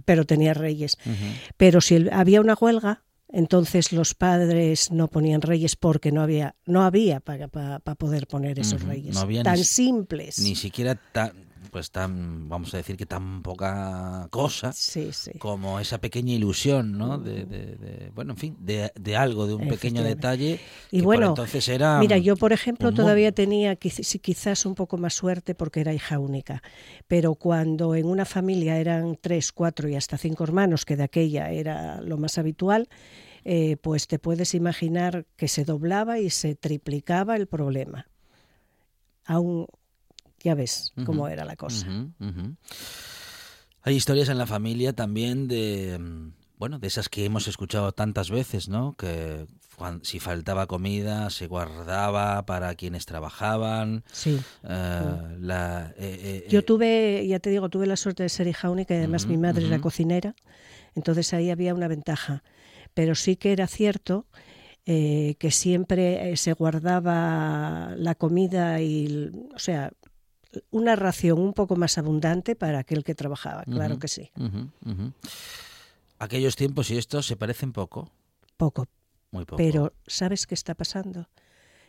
pero 0.05 0.25
tenía 0.25 0.55
reyes. 0.55 0.97
Pero 1.57 1.81
si 1.81 2.09
había 2.11 2.41
una 2.41 2.55
huelga, 2.55 3.03
entonces 3.33 3.93
los 3.93 4.15
padres 4.15 4.91
no 4.91 5.09
ponían 5.09 5.41
reyes 5.43 5.77
porque 5.77 6.13
no 6.13 6.23
había, 6.23 6.55
no 6.67 6.83
había 6.83 7.21
para, 7.21 7.49
para, 7.49 7.79
para 7.79 7.95
poder 7.95 8.27
poner 8.27 8.59
esos 8.59 8.83
reyes. 8.83 9.15
no 9.15 9.21
había 9.21 9.43
tan 9.43 9.57
si- 9.59 9.65
simples. 9.65 10.39
Ni 10.41 10.55
siquiera 10.55 10.95
tan, 11.13 11.33
pues 11.71 11.91
tan, 11.91 12.49
vamos 12.49 12.73
a 12.75 12.79
decir 12.79 12.97
que 12.97 13.07
tan 13.07 13.43
poca 13.43 14.27
cosa 14.31 14.73
Sí, 14.73 15.13
sí. 15.13 15.33
como 15.39 15.79
esa 15.81 15.99
pequeña 15.99 16.33
ilusión, 16.33 16.97
¿no? 16.99 17.19
De, 17.19 17.45
de- 17.45 17.77
de- 17.77 18.11
bueno, 18.15 18.33
en 18.33 18.37
fin, 18.39 18.57
de, 18.61 18.91
de 18.95 19.17
algo, 19.17 19.47
de 19.47 19.55
un 19.55 19.69
pequeño 19.69 20.03
detalle. 20.03 20.61
Y 20.91 20.99
que 20.99 21.03
por 21.03 21.05
bueno, 21.07 21.29
entonces 21.29 21.69
era. 21.69 21.99
Mira, 22.01 22.19
yo 22.19 22.37
por 22.37 22.53
ejemplo 22.53 22.93
todavía 22.93 23.33
tenía 23.33 23.77
quizás 23.77 24.67
un 24.67 24.75
poco 24.75 24.97
más 24.97 25.15
suerte 25.15 25.55
porque 25.55 25.81
era 25.81 25.93
hija 25.93 26.19
única, 26.19 26.63
pero 27.09 27.35
cuando 27.35 27.95
en 27.95 28.07
una 28.07 28.25
familia 28.25 28.79
eran 28.79 29.17
tres, 29.21 29.53
cuatro 29.53 29.89
y 29.89 29.97
hasta 29.97 30.17
cinco 30.19 30.45
hermanos, 30.45 30.85
que 30.85 30.97
de 30.97 31.05
aquella 31.05 31.51
era 31.51 32.01
lo 32.01 32.17
más 32.17 32.39
habitual, 32.39 32.89
eh, 33.45 33.77
pues 33.81 34.07
te 34.07 34.19
puedes 34.19 34.55
imaginar 34.55 35.27
que 35.37 35.49
se 35.49 35.65
doblaba 35.65 36.19
y 36.19 36.31
se 36.31 36.55
triplicaba 36.55 37.37
el 37.37 37.47
problema. 37.47 38.07
Aún, 39.25 39.67
ya 40.43 40.55
ves 40.55 40.93
cómo 41.05 41.29
era 41.29 41.45
la 41.45 41.57
cosa. 41.57 41.87
Hay 43.83 43.97
historias 43.97 44.29
en 44.29 44.39
la 44.39 44.47
familia 44.47 44.93
también 44.93 45.49
de, 45.49 45.99
mm, 45.99 46.33
bueno, 46.59 46.79
de 46.79 46.87
esas 46.87 47.09
que 47.09 47.25
hemos 47.25 47.49
escuchado 47.49 47.93
tantas 47.93 48.31
veces, 48.31 48.69
¿no? 48.69 48.95
Que 48.95 49.47
si 50.03 50.21
faltaba 50.21 50.67
comida 50.67 51.31
se 51.31 51.47
guardaba 51.47 52.45
para 52.45 52.75
quienes 52.75 53.07
trabajaban. 53.07 54.05
Sí. 54.13 54.39
eh, 54.65 55.37
la, 55.41 55.95
eh, 55.97 56.45
eh, 56.45 56.47
Yo 56.51 56.65
tuve, 56.65 57.27
ya 57.27 57.39
te 57.39 57.51
digo, 57.51 57.69
tuve 57.69 57.87
la 57.87 57.97
suerte 57.97 58.23
de 58.23 58.29
ser 58.29 58.47
hija 58.47 58.69
única 58.69 58.95
y 58.95 58.99
además 58.99 59.27
mi 59.27 59.39
madre 59.39 59.67
era 59.67 59.81
cocinera, 59.81 60.35
entonces 60.95 61.33
ahí 61.33 61.51
había 61.51 61.75
una 61.75 61.89
ventaja. 61.89 62.43
Pero 62.93 63.15
sí 63.15 63.37
que 63.37 63.53
era 63.53 63.67
cierto 63.67 64.27
eh, 64.85 65.37
que 65.39 65.51
siempre 65.51 66.37
se 66.37 66.53
guardaba 66.53 67.95
la 67.97 68.15
comida 68.15 68.83
y, 68.83 69.31
o 69.55 69.59
sea, 69.59 69.93
una 70.71 70.97
ración 70.97 71.39
un 71.39 71.53
poco 71.53 71.77
más 71.77 71.99
abundante 71.99 72.57
para 72.57 72.81
aquel 72.81 73.05
que 73.05 73.15
trabajaba, 73.15 73.65
claro 73.65 73.99
que 73.99 74.09
sí. 74.09 74.31
Aquellos 76.19 76.57
tiempos 76.57 76.91
y 76.91 76.99
estos 76.99 77.27
se 77.27 77.37
parecen 77.37 77.73
poco, 77.73 78.11
Poco. 78.57 78.87
muy 79.31 79.45
poco. 79.45 79.57
Pero 79.57 79.95
¿sabes 80.07 80.47
qué 80.47 80.55
está 80.55 80.75
pasando? 80.75 81.29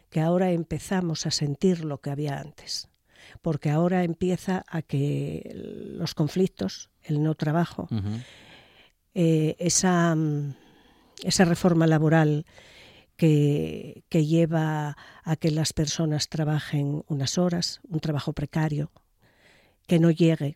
Que 0.09 0.21
ahora 0.21 0.51
empezamos 0.51 1.25
a 1.25 1.31
sentir 1.31 1.83
lo 1.83 1.99
que 1.99 2.11
había 2.11 2.39
antes. 2.39 2.87
Porque 3.41 3.69
ahora 3.69 4.03
empieza 4.03 4.63
a 4.67 4.81
que 4.81 5.51
los 5.53 6.15
conflictos, 6.15 6.89
el 7.03 7.21
no 7.21 7.35
trabajo, 7.35 7.87
eh, 9.13 9.55
esa, 9.59 10.15
mm, 10.15 10.55
esa 11.23 11.45
reforma 11.45 11.85
laboral 11.87 12.45
que, 13.21 14.03
lleva 14.09 14.97
a 15.23 15.35
que 15.35 15.51
las 15.51 15.73
personas 15.73 16.27
trabajen 16.27 17.03
unas 17.07 17.37
horas, 17.37 17.79
un 17.87 17.99
trabajo 17.99 18.33
precario, 18.33 18.89
que 19.85 19.99
no 19.99 20.09
llegue, 20.09 20.55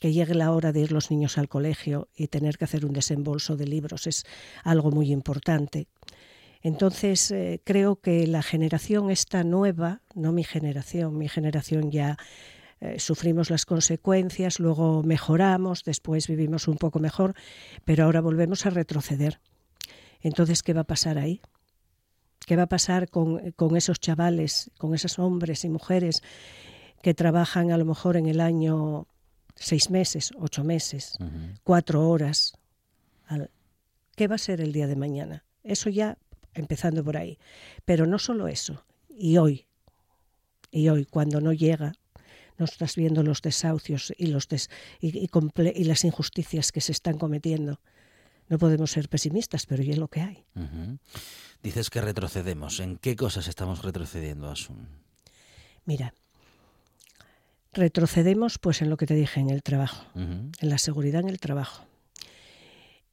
que 0.00 0.12
llegue 0.12 0.34
la 0.36 0.52
hora 0.52 0.70
de 0.70 0.78
ir 0.78 0.92
los 0.92 1.10
niños 1.10 1.38
al 1.38 1.48
colegio 1.48 2.08
y 2.14 2.28
tener 2.28 2.56
que 2.56 2.66
hacer 2.66 2.86
un 2.86 2.92
desembolso 2.92 3.56
de 3.56 3.66
libros 3.66 4.06
es 4.06 4.24
algo 4.62 4.92
muy 4.92 5.10
importante. 5.10 5.88
Entonces 6.60 7.32
eh, 7.32 7.60
creo 7.64 7.96
que 7.96 8.28
la 8.28 8.44
generación 8.44 9.10
esta 9.10 9.42
nueva, 9.42 10.02
no 10.14 10.30
mi 10.30 10.44
generación, 10.44 11.18
mi 11.18 11.28
generación 11.28 11.90
ya 11.90 12.16
eh, 12.80 13.00
sufrimos 13.00 13.50
las 13.50 13.66
consecuencias, 13.66 14.60
luego 14.60 15.02
mejoramos, 15.02 15.82
después 15.82 16.28
vivimos 16.28 16.68
un 16.68 16.76
poco 16.76 17.00
mejor, 17.00 17.34
pero 17.84 18.04
ahora 18.04 18.20
volvemos 18.20 18.66
a 18.66 18.70
retroceder. 18.70 19.40
Entonces, 20.20 20.62
¿qué 20.62 20.74
va 20.74 20.82
a 20.82 20.84
pasar 20.84 21.18
ahí? 21.18 21.40
¿Qué 22.46 22.56
va 22.56 22.64
a 22.64 22.68
pasar 22.68 23.08
con, 23.08 23.52
con 23.52 23.76
esos 23.76 24.00
chavales, 24.00 24.70
con 24.78 24.94
esos 24.94 25.18
hombres 25.18 25.64
y 25.64 25.68
mujeres 25.68 26.22
que 27.02 27.14
trabajan 27.14 27.70
a 27.72 27.76
lo 27.78 27.84
mejor 27.84 28.16
en 28.16 28.26
el 28.26 28.40
año 28.40 29.06
seis 29.54 29.90
meses, 29.90 30.32
ocho 30.38 30.64
meses, 30.64 31.14
cuatro 31.64 32.08
horas? 32.08 32.54
Al- 33.26 33.50
¿Qué 34.16 34.28
va 34.28 34.34
a 34.34 34.38
ser 34.38 34.60
el 34.60 34.72
día 34.72 34.86
de 34.86 34.96
mañana? 34.96 35.44
Eso 35.62 35.88
ya 35.88 36.18
empezando 36.54 37.02
por 37.04 37.16
ahí. 37.16 37.38
Pero 37.84 38.06
no 38.06 38.18
solo 38.18 38.46
eso. 38.48 38.84
Y 39.08 39.38
hoy, 39.38 39.66
y 40.70 40.88
hoy, 40.88 41.04
cuando 41.06 41.40
no 41.40 41.52
llega, 41.52 41.92
no 42.58 42.64
estás 42.66 42.94
viendo 42.96 43.22
los 43.22 43.40
desahucios 43.40 44.12
y, 44.18 44.26
los 44.26 44.48
des- 44.48 44.68
y, 45.00 45.16
y 45.18 45.28
comple- 45.28 45.72
y 45.74 45.84
las 45.84 46.04
injusticias 46.04 46.72
que 46.72 46.80
se 46.80 46.92
están 46.92 47.18
cometiendo. 47.18 47.80
No 48.52 48.58
podemos 48.58 48.90
ser 48.90 49.08
pesimistas, 49.08 49.64
pero 49.64 49.82
ya 49.82 49.92
es 49.94 49.98
lo 49.98 50.08
que 50.08 50.20
hay. 50.20 50.44
Dices 51.62 51.88
que 51.88 52.02
retrocedemos. 52.02 52.80
¿En 52.80 52.98
qué 52.98 53.16
cosas 53.16 53.48
estamos 53.48 53.82
retrocediendo, 53.82 54.50
Asun? 54.50 54.88
Mira, 55.86 56.12
retrocedemos 57.72 58.58
pues 58.58 58.82
en 58.82 58.90
lo 58.90 58.98
que 58.98 59.06
te 59.06 59.14
dije, 59.14 59.40
en 59.40 59.48
el 59.48 59.62
trabajo, 59.62 60.04
en 60.14 60.52
la 60.60 60.76
seguridad 60.76 61.22
en 61.22 61.30
el 61.30 61.40
trabajo, 61.40 61.86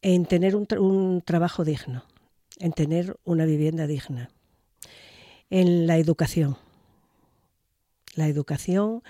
en 0.02 0.26
tener 0.26 0.58
un, 0.58 0.68
tra- 0.68 0.82
un 0.82 1.22
trabajo 1.22 1.64
digno, 1.64 2.04
en 2.58 2.74
tener 2.74 3.18
una 3.24 3.46
vivienda 3.46 3.88
digna, 3.88 4.32
en 5.50 5.88
la 5.88 5.96
educación. 5.96 6.58
La 8.16 8.28
educación, 8.28 9.04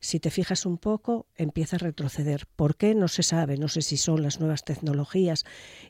si 0.00 0.18
te 0.18 0.30
fijas 0.30 0.64
un 0.64 0.78
poco, 0.78 1.26
empieza 1.36 1.76
a 1.76 1.78
retroceder. 1.78 2.46
¿Por 2.56 2.76
qué? 2.76 2.94
No 2.94 3.06
se 3.06 3.22
sabe. 3.22 3.58
No 3.58 3.68
sé 3.68 3.82
si 3.82 3.98
son 3.98 4.22
las 4.22 4.40
nuevas 4.40 4.64
tecnologías 4.64 5.44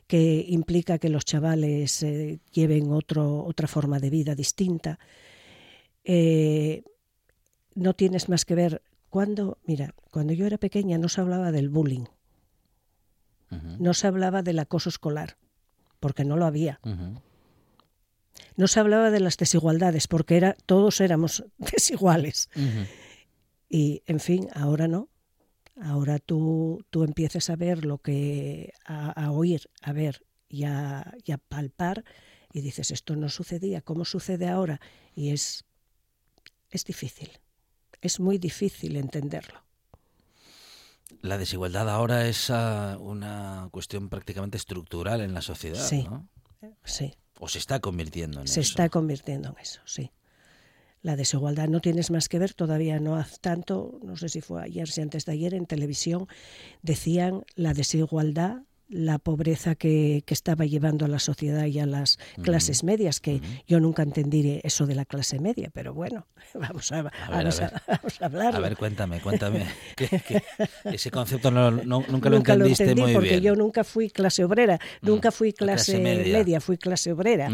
que 0.07 0.45
implica 0.47 0.99
que 0.99 1.07
los 1.07 1.23
chavales 1.23 2.03
eh, 2.03 2.39
lleven 2.51 2.91
otro, 2.91 3.45
otra 3.45 3.69
forma 3.69 3.99
de 3.99 4.09
vida 4.09 4.35
distinta. 4.35 4.99
Eh, 6.03 6.83
no 7.73 7.93
tienes 7.93 8.27
más 8.27 8.43
que 8.43 8.55
ver 8.55 8.81
cuando, 9.09 9.59
mira, 9.63 9.95
cuando 10.11 10.33
yo 10.33 10.45
era 10.45 10.57
pequeña 10.57 10.97
no 10.97 11.07
se 11.07 11.21
hablaba 11.21 11.51
del 11.51 11.69
bullying, 11.69 12.05
no 13.79 13.93
se 13.93 14.07
hablaba 14.07 14.43
del 14.43 14.59
acoso 14.59 14.87
escolar, 14.87 15.35
porque 15.99 16.23
no 16.23 16.37
lo 16.37 16.45
había. 16.45 16.79
No 18.55 18.67
se 18.67 18.79
hablaba 18.79 19.11
de 19.11 19.19
las 19.19 19.35
desigualdades, 19.35 20.07
porque 20.07 20.37
era, 20.37 20.55
todos 20.65 21.01
éramos 21.01 21.43
desiguales. 21.57 22.49
Y, 23.73 24.03
en 24.05 24.19
fin, 24.19 24.49
ahora 24.53 24.87
no. 24.89 25.07
Ahora 25.81 26.19
tú, 26.19 26.85
tú 26.89 27.03
empiezas 27.05 27.49
a 27.49 27.55
ver 27.55 27.85
lo 27.85 27.97
que, 27.99 28.73
a, 28.85 29.11
a 29.11 29.31
oír, 29.31 29.69
a 29.81 29.93
ver 29.93 30.25
y 30.49 30.65
a, 30.65 31.13
y 31.23 31.31
a 31.31 31.37
palpar 31.37 32.03
y 32.51 32.59
dices, 32.59 32.91
esto 32.91 33.15
no 33.15 33.29
sucedía, 33.29 33.81
¿cómo 33.81 34.03
sucede 34.03 34.49
ahora? 34.49 34.81
Y 35.15 35.29
es, 35.29 35.63
es 36.69 36.83
difícil, 36.83 37.29
es 38.01 38.19
muy 38.19 38.37
difícil 38.37 38.97
entenderlo. 38.97 39.61
La 41.21 41.37
desigualdad 41.37 41.89
ahora 41.89 42.27
es 42.27 42.49
ah, 42.49 42.97
una 42.99 43.69
cuestión 43.71 44.09
prácticamente 44.09 44.57
estructural 44.57 45.21
en 45.21 45.33
la 45.33 45.41
sociedad, 45.41 45.79
Sí. 45.85 46.03
¿no? 46.03 46.27
Sí, 46.83 47.13
O 47.39 47.47
se 47.47 47.57
está 47.59 47.79
convirtiendo 47.79 48.41
en 48.41 48.47
se 48.47 48.59
eso. 48.59 48.69
está 48.71 48.89
convirtiendo 48.89 49.49
en 49.49 49.57
eso, 49.59 49.81
sí. 49.85 50.11
La 51.01 51.15
desigualdad 51.15 51.67
no 51.67 51.81
tienes 51.81 52.11
más 52.11 52.29
que 52.29 52.37
ver, 52.37 52.53
todavía 52.53 52.99
no 52.99 53.15
hace 53.15 53.37
tanto, 53.39 53.99
no 54.03 54.15
sé 54.17 54.29
si 54.29 54.41
fue 54.41 54.61
ayer, 54.61 54.87
si 54.87 55.01
antes 55.01 55.25
de 55.25 55.31
ayer, 55.31 55.53
en 55.55 55.65
televisión 55.65 56.27
decían 56.83 57.43
la 57.55 57.73
desigualdad, 57.73 58.61
la 58.91 59.19
pobreza 59.19 59.75
que, 59.75 60.21
que 60.25 60.33
estaba 60.33 60.65
llevando 60.65 61.05
a 61.05 61.07
la 61.07 61.19
sociedad 61.19 61.65
y 61.65 61.79
a 61.79 61.85
las 61.85 62.19
clases 62.43 62.83
medias, 62.83 63.19
que 63.21 63.41
yo 63.67 63.79
nunca 63.79 64.03
entendí 64.03 64.59
eso 64.63 64.85
de 64.85 64.95
la 64.95 65.05
clase 65.05 65.39
media, 65.39 65.69
pero 65.73 65.93
bueno, 65.93 66.27
vamos 66.53 66.91
a, 66.91 67.03
ver, 67.03 67.11
vamos 67.29 67.59
a 67.61 67.65
a- 67.65 67.69
ver. 67.69 67.81
vamos 67.87 68.21
a 68.21 68.25
hablarlo. 68.25 68.57
A 68.57 68.61
ver, 68.61 68.77
cuéntame, 68.77 69.21
cuéntame. 69.21 69.65
que- 69.95 70.07
que 70.19 70.43
ese 70.85 71.09
concepto 71.09 71.49
no- 71.51 71.71
no- 71.71 72.03
nunca 72.09 72.29
lo 72.29 72.37
nunca 72.37 72.55
lo 72.55 72.65
entendiste 72.65 72.83
entendí 72.83 73.01
muy 73.03 73.13
porque 73.13 73.29
bien. 73.29 73.41
yo 73.43 73.55
nunca 73.55 73.83
fui 73.83 74.09
clase 74.09 74.43
obrera, 74.43 74.79
nunca 75.01 75.31
fui 75.31 75.53
clase 75.53 75.93
clase, 75.93 75.99
media. 76.03 76.37
media. 76.39 76.59
fui 76.61 76.77
clase 76.77 77.11
obrera. 77.13 77.49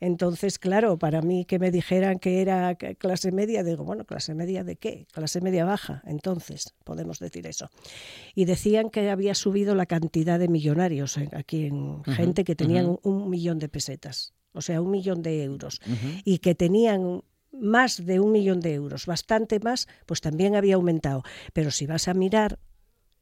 Entonces, 0.00 0.58
claro, 0.58 0.98
para 0.98 1.22
mí 1.22 1.44
que 1.44 1.58
me 1.58 1.70
dijeran 1.70 2.18
que 2.18 2.40
era 2.40 2.74
clase 2.76 3.32
media, 3.32 3.62
digo, 3.64 3.84
bueno, 3.84 4.04
clase 4.04 4.34
media 4.34 4.64
de 4.64 4.76
qué? 4.76 5.06
Clase 5.12 5.40
media 5.40 5.64
baja, 5.64 6.02
entonces, 6.06 6.74
podemos 6.84 7.18
decir 7.18 7.46
eso. 7.46 7.70
Y 8.34 8.44
decían 8.44 8.90
que 8.90 9.10
había 9.10 9.34
subido 9.34 9.74
la 9.74 9.86
cantidad 9.86 10.38
de 10.38 10.48
millonarios 10.76 11.16
aquí 11.32 11.66
en 11.66 12.04
gente 12.04 12.44
que 12.44 12.54
tenían 12.54 12.86
un, 12.86 12.98
un 13.02 13.30
millón 13.30 13.58
de 13.58 13.68
pesetas, 13.68 14.34
o 14.52 14.60
sea, 14.60 14.80
un 14.80 14.90
millón 14.90 15.22
de 15.22 15.42
euros, 15.42 15.80
y 16.24 16.38
que 16.38 16.54
tenían 16.54 17.22
más 17.52 18.04
de 18.04 18.20
un 18.20 18.32
millón 18.32 18.60
de 18.60 18.74
euros, 18.74 19.06
bastante 19.06 19.58
más, 19.60 19.88
pues 20.04 20.20
también 20.20 20.54
había 20.56 20.74
aumentado. 20.74 21.22
Pero 21.52 21.70
si 21.70 21.86
vas 21.86 22.08
a 22.08 22.14
mirar 22.14 22.58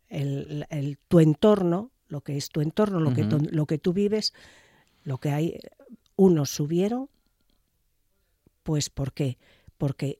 el, 0.08 0.66
el- 0.70 0.98
tu 1.08 1.20
entorno, 1.20 1.90
lo 2.08 2.20
que 2.22 2.36
es 2.36 2.48
tu 2.48 2.60
entorno, 2.60 2.98
lo, 3.00 3.12
que, 3.12 3.22
lo 3.50 3.66
que 3.66 3.78
tú 3.78 3.92
vives, 3.92 4.32
lo 5.04 5.18
que 5.18 5.30
hay, 5.30 5.58
unos 6.16 6.50
subieron, 6.50 7.08
pues 8.62 8.90
¿por 8.90 9.12
qué? 9.12 9.38
Porque 9.78 10.18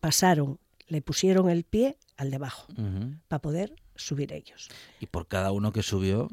pasaron, 0.00 0.58
le 0.88 1.02
pusieron 1.02 1.48
el 1.50 1.64
pie 1.64 1.98
al 2.16 2.30
debajo 2.30 2.66
para 3.28 3.40
poder 3.42 3.74
subir 3.94 4.32
ellos. 4.32 4.68
Y 5.00 5.06
por 5.06 5.26
cada 5.28 5.52
uno 5.52 5.72
que 5.72 5.82
subió, 5.82 6.30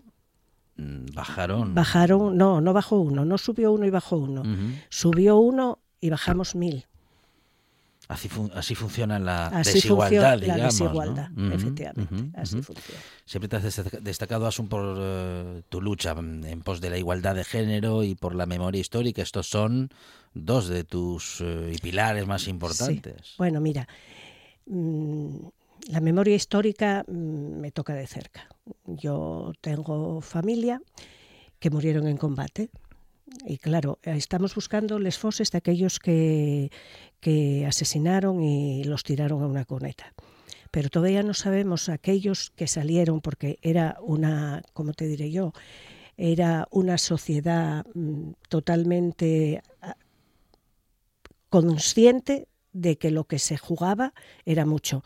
bajaron. 1.13 1.76
Bajaron, 1.76 2.38
no, 2.38 2.62
no 2.62 2.74
bajó 2.74 3.00
uno, 3.00 3.26
no 3.26 3.38
subió 3.38 3.72
uno 3.72 3.86
y 3.86 3.89
bajó 3.89 4.18
uno. 4.18 4.44
Subió 4.89 5.38
uno 5.38 5.80
y 6.02 6.10
bajamos 6.10 6.56
mil. 6.56 6.86
Así, 8.08 8.28
fun- 8.28 8.50
así 8.56 8.74
funciona 8.74 9.20
la 9.20 9.48
Así 9.48 9.74
desigualdad, 9.74 10.32
funciona 10.39 10.58
la 10.58 10.63
desigualdad, 10.65 11.30
efectivamente. 11.54 12.39
así 12.39 12.60
funciona. 12.63 13.00
Siempre 13.26 13.48
te 13.48 13.56
has 13.58 13.63
destaca- 13.63 14.00
destacado, 14.00 14.48
Asun, 14.48 14.68
por 14.68 14.98
eh, 15.00 15.62
tu 15.70 15.80
lucha 15.80 16.15
mm, 16.15 16.44
en 16.46 16.62
pos 16.62 16.82
de 16.82 16.89
la 16.89 16.98
igualdad 16.98 17.36
de 17.36 17.44
género 17.44 18.02
y 18.04 18.15
por 18.15 18.34
la 18.34 18.48
memoria 18.48 18.82
histórica. 18.82 19.22
Estos 19.22 19.48
son 19.48 19.89
dos 20.34 20.68
de 20.70 20.84
tus 20.86 21.38
eh, 21.42 21.76
pilares 21.84 22.26
más 22.26 22.48
importantes. 22.48 23.13
Sí. 23.24 23.34
Bueno, 23.38 23.62
mira, 23.62 23.88
mm, 24.65 25.36
la 25.88 26.02
memoria 26.02 26.36
histórica 26.36 27.04
mm, 27.08 27.60
me 27.60 27.72
toca 27.72 27.94
de 27.94 28.08
cerca. 28.08 28.48
Yo 28.86 29.54
tengo 29.62 30.22
familia 30.22 30.82
que 31.60 31.70
murieron 31.70 32.08
en 32.08 32.18
combate. 32.18 32.70
Y 33.46 33.58
claro, 33.58 34.00
estamos 34.04 34.56
buscando 34.56 34.98
les 34.98 35.20
foses 35.20 35.52
de 35.52 35.60
aquellos 35.60 36.00
que, 36.00 36.72
que 37.20 37.65
asesinaron 37.68 38.42
y 38.42 38.84
los 38.84 39.04
tiraron 39.04 39.44
a 39.44 39.48
una 39.48 39.65
cuneta. 39.65 40.13
Pero 40.72 40.89
todavía 40.89 41.24
no 41.24 41.34
sabemos 41.34 41.89
aquellos 41.89 42.52
que 42.52 42.68
salieron 42.68 43.22
porque 43.22 43.60
era 43.62 43.98
una, 44.02 44.63
¿cómo 44.74 44.94
te 44.94 45.08
diré 45.08 45.32
yo? 45.32 45.54
Era 46.18 46.68
una 46.72 46.98
sociedad 46.98 47.86
mm, 47.94 48.32
totalmente 48.50 49.62
ah, 49.82 49.96
consciente 51.50 52.48
de 52.74 52.98
que 52.98 53.12
lo 53.12 53.26
que 53.26 53.39
se 53.39 53.58
jugaba 53.58 54.13
era 54.46 54.65
mucho. 54.65 55.04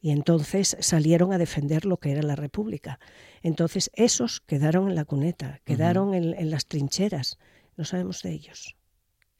Y 0.00 0.10
entonces 0.10 0.76
salieron 0.80 1.32
a 1.32 1.38
defender 1.38 1.84
lo 1.84 1.96
que 1.96 2.12
era 2.12 2.22
la 2.22 2.36
República. 2.36 3.00
Entonces 3.42 3.90
esos 3.94 4.40
quedaron 4.40 4.88
en 4.88 4.94
la 4.94 5.04
cuneta, 5.04 5.60
quedaron 5.64 6.14
en, 6.14 6.34
en 6.34 6.50
las 6.50 6.66
trincheras. 6.66 7.38
No 7.76 7.84
sabemos 7.84 8.22
de 8.22 8.32
ellos. 8.32 8.76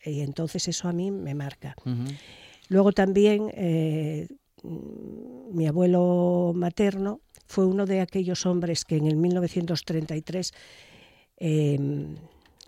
Y 0.04 0.20
entonces 0.20 0.68
eso 0.68 0.88
a 0.88 0.92
mí 0.92 1.10
me 1.10 1.34
marca. 1.34 1.74
Luego 2.68 2.92
también 2.92 3.50
eh, 3.54 4.28
mi 4.62 5.66
abuelo 5.66 6.52
materno 6.54 7.20
fue 7.46 7.66
uno 7.66 7.86
de 7.86 8.00
aquellos 8.00 8.46
hombres 8.46 8.84
que 8.84 8.96
en 8.96 9.06
el 9.06 9.16
1933 9.16 10.52
eh, 11.38 11.78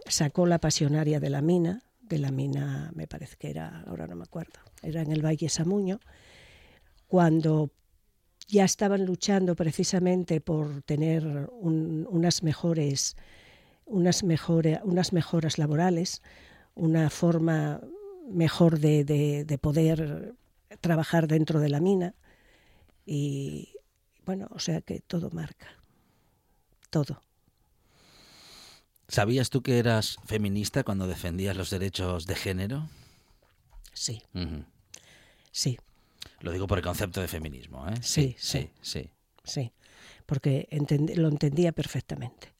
sacó 0.06 0.46
la 0.46 0.58
pasionaria 0.58 1.20
de 1.20 1.30
la 1.30 1.42
mina, 1.42 1.82
de 2.00 2.18
la 2.18 2.30
mina, 2.30 2.90
me 2.94 3.06
parece 3.06 3.36
que 3.36 3.50
era, 3.50 3.84
ahora 3.86 4.06
no 4.06 4.16
me 4.16 4.24
acuerdo, 4.24 4.58
era 4.82 5.02
en 5.02 5.12
el 5.12 5.24
Valle 5.24 5.48
Samuño, 5.48 6.00
cuando 7.06 7.70
ya 8.50 8.64
estaban 8.64 9.04
luchando 9.06 9.54
precisamente 9.54 10.40
por 10.40 10.82
tener 10.82 11.48
un- 11.52 12.06
unas 12.10 12.42
mejores 12.42 13.16
unas, 13.86 14.22
unas 14.22 15.12
mejoras 15.12 15.58
laborales, 15.58 16.22
una 16.74 17.10
forma 17.10 17.80
mejor 18.30 18.78
de, 18.78 19.04
de- 19.04 19.44
de 19.44 19.58
poder 19.58 20.34
trabajar 20.80 21.26
dentro 21.26 21.58
de 21.60 21.68
la 21.68 21.80
mina. 21.80 22.14
Y 23.04 23.74
bueno, 24.24 24.46
o 24.52 24.58
sea 24.60 24.80
que 24.80 25.00
todo 25.00 25.30
marca. 25.30 25.66
Todo. 26.90 27.22
¿Sabías 29.08 29.50
tú 29.50 29.62
que 29.62 29.78
eras 29.78 30.18
feminista 30.24 30.84
cuando 30.84 31.08
defendías 31.08 31.56
los 31.56 31.70
derechos 31.70 32.26
de 32.26 32.36
género? 32.36 32.88
Sí, 33.92 34.22
sí, 35.50 35.78
Lo 36.40 36.52
digo 36.52 36.66
por 36.66 36.78
el 36.78 36.84
concepto 36.84 37.20
de 37.20 37.28
feminismo, 37.28 37.86
¿eh? 37.88 37.94
Sí, 38.02 38.34
sí, 38.38 38.70
sí. 38.80 39.10
sí. 39.44 39.72
Porque 40.26 40.68
entend- 40.70 41.14
lo 41.16 41.28
entendía 41.28 41.72
perfectamente. 41.72 42.52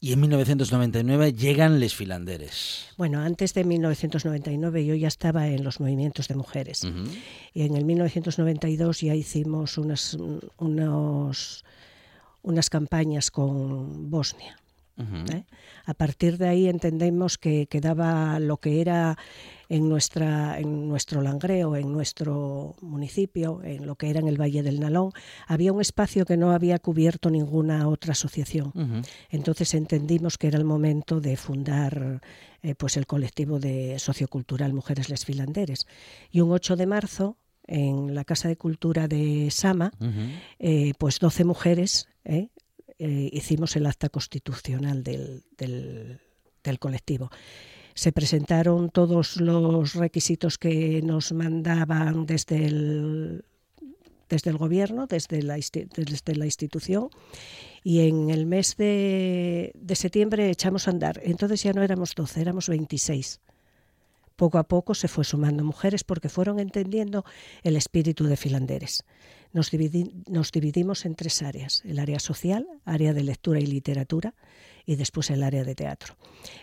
Y 0.00 0.12
en 0.12 0.20
1999 0.20 1.32
llegan 1.32 1.80
Les 1.80 1.94
Filanderes. 1.94 2.88
Bueno, 2.98 3.20
antes 3.20 3.54
de 3.54 3.64
1999 3.64 4.84
yo 4.84 4.94
ya 4.94 5.08
estaba 5.08 5.48
en 5.48 5.64
los 5.64 5.80
movimientos 5.80 6.28
de 6.28 6.34
mujeres. 6.34 6.82
Y 7.54 7.62
en 7.62 7.74
el 7.74 7.86
1992 7.86 9.00
ya 9.00 9.14
hicimos 9.14 9.78
unas, 9.78 10.14
unos, 10.58 11.64
unas 12.42 12.68
campañas 12.68 13.30
con 13.30 14.10
Bosnia. 14.10 14.58
¿Eh? 14.96 15.44
A 15.84 15.94
partir 15.94 16.38
de 16.38 16.48
ahí 16.48 16.68
entendemos 16.68 17.38
que 17.38 17.66
quedaba 17.66 18.38
lo 18.38 18.58
que 18.58 18.80
era 18.80 19.18
en, 19.68 19.88
nuestra, 19.88 20.58
en 20.58 20.88
nuestro 20.88 21.20
Langreo, 21.20 21.76
en 21.76 21.92
nuestro 21.92 22.76
municipio, 22.80 23.60
en 23.62 23.86
lo 23.86 23.96
que 23.96 24.10
era 24.10 24.20
en 24.20 24.28
el 24.28 24.40
Valle 24.40 24.62
del 24.62 24.80
Nalón, 24.80 25.12
había 25.46 25.72
un 25.72 25.80
espacio 25.80 26.24
que 26.24 26.36
no 26.36 26.52
había 26.52 26.78
cubierto 26.78 27.30
ninguna 27.30 27.88
otra 27.88 28.12
asociación. 28.12 28.72
Entonces 29.30 29.74
entendimos 29.74 30.38
que 30.38 30.48
era 30.48 30.58
el 30.58 30.64
momento 30.64 31.20
de 31.20 31.36
fundar 31.36 32.20
eh, 32.62 32.74
pues 32.74 32.96
el 32.96 33.06
colectivo 33.06 33.58
de 33.58 33.98
sociocultural 33.98 34.72
Mujeres 34.72 35.08
Les 35.08 35.24
Filanderes. 35.24 35.86
Y 36.30 36.40
un 36.40 36.52
8 36.52 36.76
de 36.76 36.86
marzo, 36.86 37.36
en 37.66 38.14
la 38.14 38.24
Casa 38.24 38.48
de 38.48 38.56
Cultura 38.56 39.08
de 39.08 39.50
Sama, 39.50 39.92
eh, 40.58 40.92
pues 40.98 41.18
12 41.18 41.44
mujeres 41.44 42.08
eh, 42.24 42.48
eh, 42.98 43.30
hicimos 43.32 43.76
el 43.76 43.86
acta 43.86 44.08
constitucional 44.08 45.02
del, 45.02 45.44
del- 45.58 46.20
del 46.62 46.78
colectivo. 46.78 47.30
Se 47.94 48.10
presentaron 48.12 48.90
todos 48.90 49.36
los 49.36 49.94
requisitos 49.94 50.58
que 50.58 51.00
nos 51.02 51.32
mandaban 51.32 52.26
desde 52.26 52.64
el, 52.66 53.44
desde 54.28 54.50
el 54.50 54.56
gobierno, 54.56 55.06
desde 55.06 55.42
la, 55.42 55.54
desde 55.56 56.34
la 56.36 56.44
institución, 56.46 57.08
y 57.84 58.00
en 58.08 58.30
el 58.30 58.46
mes 58.46 58.76
de, 58.76 59.72
de 59.74 59.94
septiembre 59.94 60.50
echamos 60.50 60.88
a 60.88 60.92
andar. 60.92 61.20
Entonces 61.22 61.62
ya 61.62 61.72
no 61.72 61.82
éramos 61.82 62.14
12, 62.14 62.40
éramos 62.40 62.68
26 62.68 63.40
poco 64.36 64.58
a 64.58 64.64
poco 64.64 64.94
se 64.94 65.06
fue 65.06 65.22
sumando 65.24 65.62
mujeres 65.62 66.02
porque 66.02 66.28
fueron 66.28 66.58
entendiendo 66.58 67.24
el 67.62 67.76
espíritu 67.76 68.24
de 68.24 68.36
Filanderes. 68.36 69.04
Nos, 69.54 69.72
dividi- 69.72 70.12
nos 70.28 70.52
dividimos 70.52 71.06
en 71.06 71.14
tres 71.14 71.40
áreas, 71.40 71.80
el 71.86 71.98
área 71.98 72.18
social, 72.18 72.66
área 72.84 73.14
de 73.14 73.22
lectura 73.22 73.58
y 73.60 73.66
literatura 73.66 74.34
y 74.84 74.96
después 74.96 75.30
el 75.30 75.42
área 75.42 75.64
de 75.64 75.74
teatro. 75.74 76.16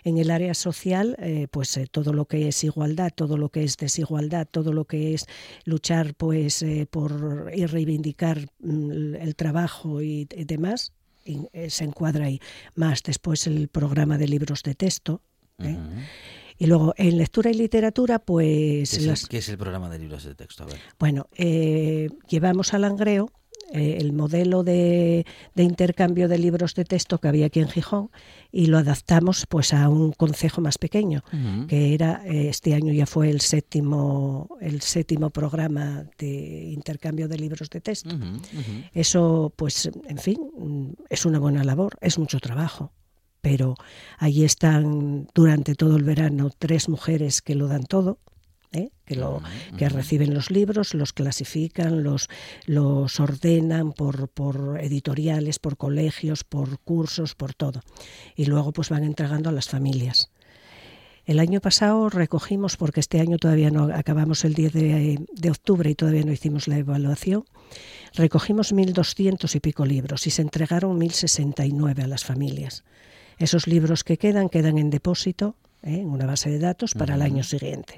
En 0.04 0.18
el 0.20 0.30
área 0.30 0.54
social, 0.54 1.16
eh, 1.20 1.48
pues 1.50 1.76
eh, 1.78 1.88
todo 1.90 2.14
lo 2.14 2.26
que 2.26 2.50
es 2.50 2.64
igualdad, 2.64 3.12
todo 3.16 3.38
lo 3.38 3.50
que 3.50 3.64
es 3.64 3.78
desigualdad, 3.78 4.48
todo 4.52 4.74
lo 4.74 4.86
que 4.86 5.16
es 5.16 5.26
luchar 5.66 6.14
pues 6.14 6.62
eh, 6.62 6.86
por 6.88 7.50
y 7.56 7.66
reivindicar 7.66 8.50
mm, 8.60 9.16
el 9.16 9.36
trabajo 9.36 10.04
y, 10.04 10.26
demás, 10.26 10.94
se 11.70 11.84
encuadra 11.84 12.26
ahí. 12.26 12.40
Más 12.76 13.02
después 13.04 13.48
el 13.48 13.70
programa 13.70 14.18
de 14.18 14.28
libros 14.28 14.64
de 14.64 14.76
texto. 14.76 15.22
Y 16.62 16.68
luego 16.68 16.94
en 16.96 17.18
lectura 17.18 17.50
y 17.50 17.56
literatura, 17.56 18.20
¿Qué 18.20 18.26
pues 18.28 18.94
el, 18.94 19.28
qué 19.28 19.40
es 19.40 19.50
el 19.50 19.58
programa 19.58 19.90
de 19.90 19.98
libros 19.98 20.26
de 20.26 20.36
texto? 20.36 20.62
A 20.62 20.68
ver. 20.68 20.78
bueno, 21.00 21.26
eh, 21.36 22.08
llevamos 22.30 22.76
al 22.76 22.82
Langreo 22.82 23.32
eh, 23.74 23.98
el 24.00 24.14
modelo 24.14 24.64
de, 24.64 25.26
de 25.56 25.64
intercambio 25.64 26.28
de 26.28 26.38
libros 26.38 26.76
de 26.76 26.86
texto 26.86 27.18
que 27.18 27.28
había 27.30 27.48
aquí 27.48 27.62
en 27.62 27.68
Gijón 27.68 28.12
y 28.52 28.68
lo 28.68 28.78
adaptamos 28.78 29.48
pues 29.50 29.74
a 29.74 29.90
un 29.90 30.12
concejo 30.12 30.62
más 30.62 30.78
pequeño, 30.78 31.24
que 31.68 31.96
era 31.96 32.22
eh, 32.28 32.50
este 32.50 32.76
año 32.76 32.94
ya 32.94 33.08
fue 33.08 33.32
el 33.32 33.42
séptimo 33.42 34.56
el 34.62 34.82
séptimo 34.82 35.32
programa 35.32 36.06
de 36.20 36.70
intercambio 36.72 37.28
de 37.28 37.40
libros 37.40 37.72
de 37.72 37.82
texto. 37.82 38.16
Eso, 38.94 39.52
pues, 39.56 39.90
en 40.08 40.18
fin, 40.20 40.96
es 41.10 41.26
una 41.26 41.40
buena 41.40 41.64
labor, 41.64 41.98
es 42.02 42.20
mucho 42.20 42.40
trabajo. 42.40 42.92
Pero 43.42 43.76
allí 44.18 44.44
están 44.44 45.28
durante 45.34 45.76
todo 45.76 45.98
el 45.98 46.04
verano 46.04 46.52
tres 46.58 46.88
mujeres 46.88 47.42
que 47.42 47.56
lo 47.56 47.68
dan 47.68 47.84
todo, 47.84 48.20
¿eh? 48.72 48.90
que, 49.06 49.16
lo, 49.16 49.42
que 49.78 49.90
reciben 49.90 50.34
los 50.34 50.52
libros, 50.52 50.94
los 50.94 51.14
clasifican, 51.14 52.04
los, 52.04 52.30
los 52.66 53.20
ordenan 53.20 53.94
por, 53.94 54.30
por 54.30 54.80
editoriales, 54.82 55.60
por 55.60 55.78
colegios, 55.78 56.44
por 56.44 56.80
cursos, 56.80 57.36
por 57.36 57.54
todo. 57.54 57.82
Y 58.36 58.46
luego 58.46 58.72
pues 58.72 58.90
van 58.90 59.04
entregando 59.04 59.50
a 59.50 59.54
las 59.54 59.70
familias. 59.70 60.32
El 61.26 61.40
año 61.40 61.62
pasado 61.62 62.10
recogimos, 62.10 62.78
porque 62.78 63.00
este 63.00 63.20
año 63.20 63.38
todavía 63.38 63.70
no 63.70 63.94
acabamos 63.94 64.44
el 64.44 64.56
10 64.56 64.74
de, 64.74 65.26
de 65.32 65.52
octubre 65.52 65.90
y 65.90 65.96
todavía 65.96 66.24
no 66.24 66.32
hicimos 66.32 66.68
la 66.68 66.78
evaluación, 66.78 67.46
recogimos 68.16 68.74
1.200 68.74 69.56
y 69.56 69.60
pico 69.60 69.86
libros 69.86 70.26
y 70.26 70.32
se 70.32 70.42
entregaron 70.42 71.00
1.069 71.00 72.04
a 72.04 72.08
las 72.08 72.26
familias. 72.26 72.84
Esos 73.42 73.68
libros 73.68 74.04
que 74.04 74.18
quedan 74.18 74.50
quedan 74.50 74.78
en 74.78 74.90
depósito 74.90 75.56
¿eh? 75.84 76.00
en 76.00 76.10
una 76.10 76.26
base 76.26 76.50
de 76.50 76.60
datos 76.60 76.94
para 76.94 77.16
el 77.16 77.22
año 77.22 77.44
siguiente. 77.44 77.96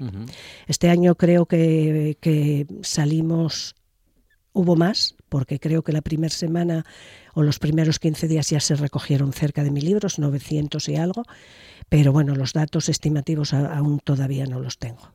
Este 0.66 0.90
año 0.90 1.14
creo 1.14 1.46
que, 1.46 2.16
que 2.20 2.66
salimos, 2.82 3.74
hubo 4.52 4.76
más, 4.76 5.14
porque 5.28 5.58
creo 5.58 5.82
que 5.82 5.92
la 5.92 6.02
primera 6.02 6.34
semana 6.34 6.84
o 7.34 7.42
los 7.42 7.58
primeros 7.58 7.98
15 7.98 8.28
días 8.28 8.50
ya 8.50 8.60
se 8.60 8.76
recogieron 8.76 9.32
cerca 9.32 9.62
de 9.64 9.70
mil 9.70 9.84
libros, 9.84 10.18
900 10.18 10.88
y 10.88 10.96
algo, 10.96 11.24
pero 11.88 12.12
bueno, 12.12 12.34
los 12.34 12.52
datos 12.52 12.88
estimativos 12.88 13.52
aún 13.52 14.00
todavía 14.00 14.46
no 14.46 14.60
los 14.60 14.78
tengo. 14.78 15.12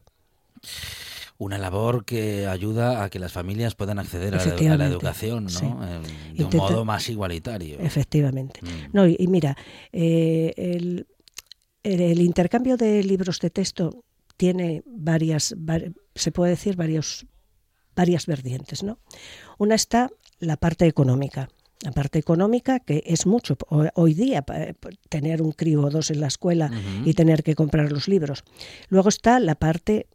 Una 1.42 1.58
labor 1.58 2.04
que 2.04 2.48
ayuda 2.48 3.02
a 3.02 3.10
que 3.10 3.18
las 3.18 3.32
familias 3.32 3.74
puedan 3.74 3.98
acceder 3.98 4.34
a 4.34 4.38
la, 4.38 4.44
a 4.44 4.46
la 4.46 4.52
Efectivamente, 4.52 4.92
educación, 4.94 5.44
¿no? 5.46 5.50
sí. 5.50 5.66
Em, 5.66 6.36
de 6.36 6.44
un 6.44 6.56
modo 6.58 6.84
más 6.84 7.08
igualitario. 7.08 7.80
Efectivamente. 7.80 8.60
Mm. 8.62 8.68
No, 8.92 9.08
y, 9.08 9.16
y 9.18 9.28
mira, 9.28 9.56
eh, 9.94 10.54
el, 10.58 11.08
el- 11.84 12.20
intercambio 12.22 12.76
de 12.76 13.02
libros 13.06 13.40
de 13.40 13.50
texto 13.52 14.04
tiene 14.36 14.84
varias, 14.86 15.56
var- 15.58 15.94
se 16.14 16.32
puede 16.34 16.52
decir 16.52 16.76
varios, 16.76 17.26
varias 17.96 18.26
vertientes, 18.26 18.84
¿no? 18.84 19.00
Una 19.58 19.76
está 19.76 20.10
la 20.40 20.58
parte 20.58 20.88
económica. 20.88 21.48
La 21.84 21.94
parte 21.94 22.20
económica, 22.20 22.82
que 22.82 23.02
es 23.06 23.26
mucho 23.26 23.58
ho- 23.70 23.88
hoy 23.96 24.14
día, 24.14 24.44
eh, 24.54 24.74
tener 25.08 25.42
un 25.42 25.54
crío 25.54 25.84
o 25.84 25.90
dos 25.90 26.12
en 26.12 26.20
la 26.20 26.28
escuela 26.28 26.70
y 27.06 27.14
tener 27.14 27.44
que 27.44 27.56
comprar 27.56 27.94
los 27.94 28.10
libros. 28.10 28.44
Luego 28.90 29.08
está 29.08 29.40
la 29.40 29.56
parte 29.56 30.08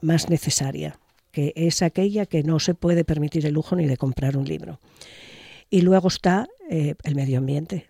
más 0.00 0.28
necesaria, 0.28 0.98
que 1.32 1.52
es 1.56 1.82
aquella 1.82 2.26
que 2.26 2.42
no 2.42 2.58
se 2.60 2.74
puede 2.74 3.04
permitir 3.04 3.46
el 3.46 3.54
lujo 3.54 3.76
ni 3.76 3.86
de 3.86 3.96
comprar 3.96 4.36
un 4.36 4.44
libro. 4.44 4.80
Y 5.70 5.82
luego 5.82 6.08
está 6.08 6.48
eh, 6.70 6.94
el 7.04 7.14
medio 7.14 7.38
ambiente. 7.38 7.86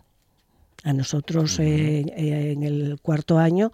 A 0.85 0.93
nosotros 0.93 1.59
eh, 1.59 2.05
en 2.17 2.63
el 2.63 2.99
cuarto 3.03 3.39
año 3.39 3.73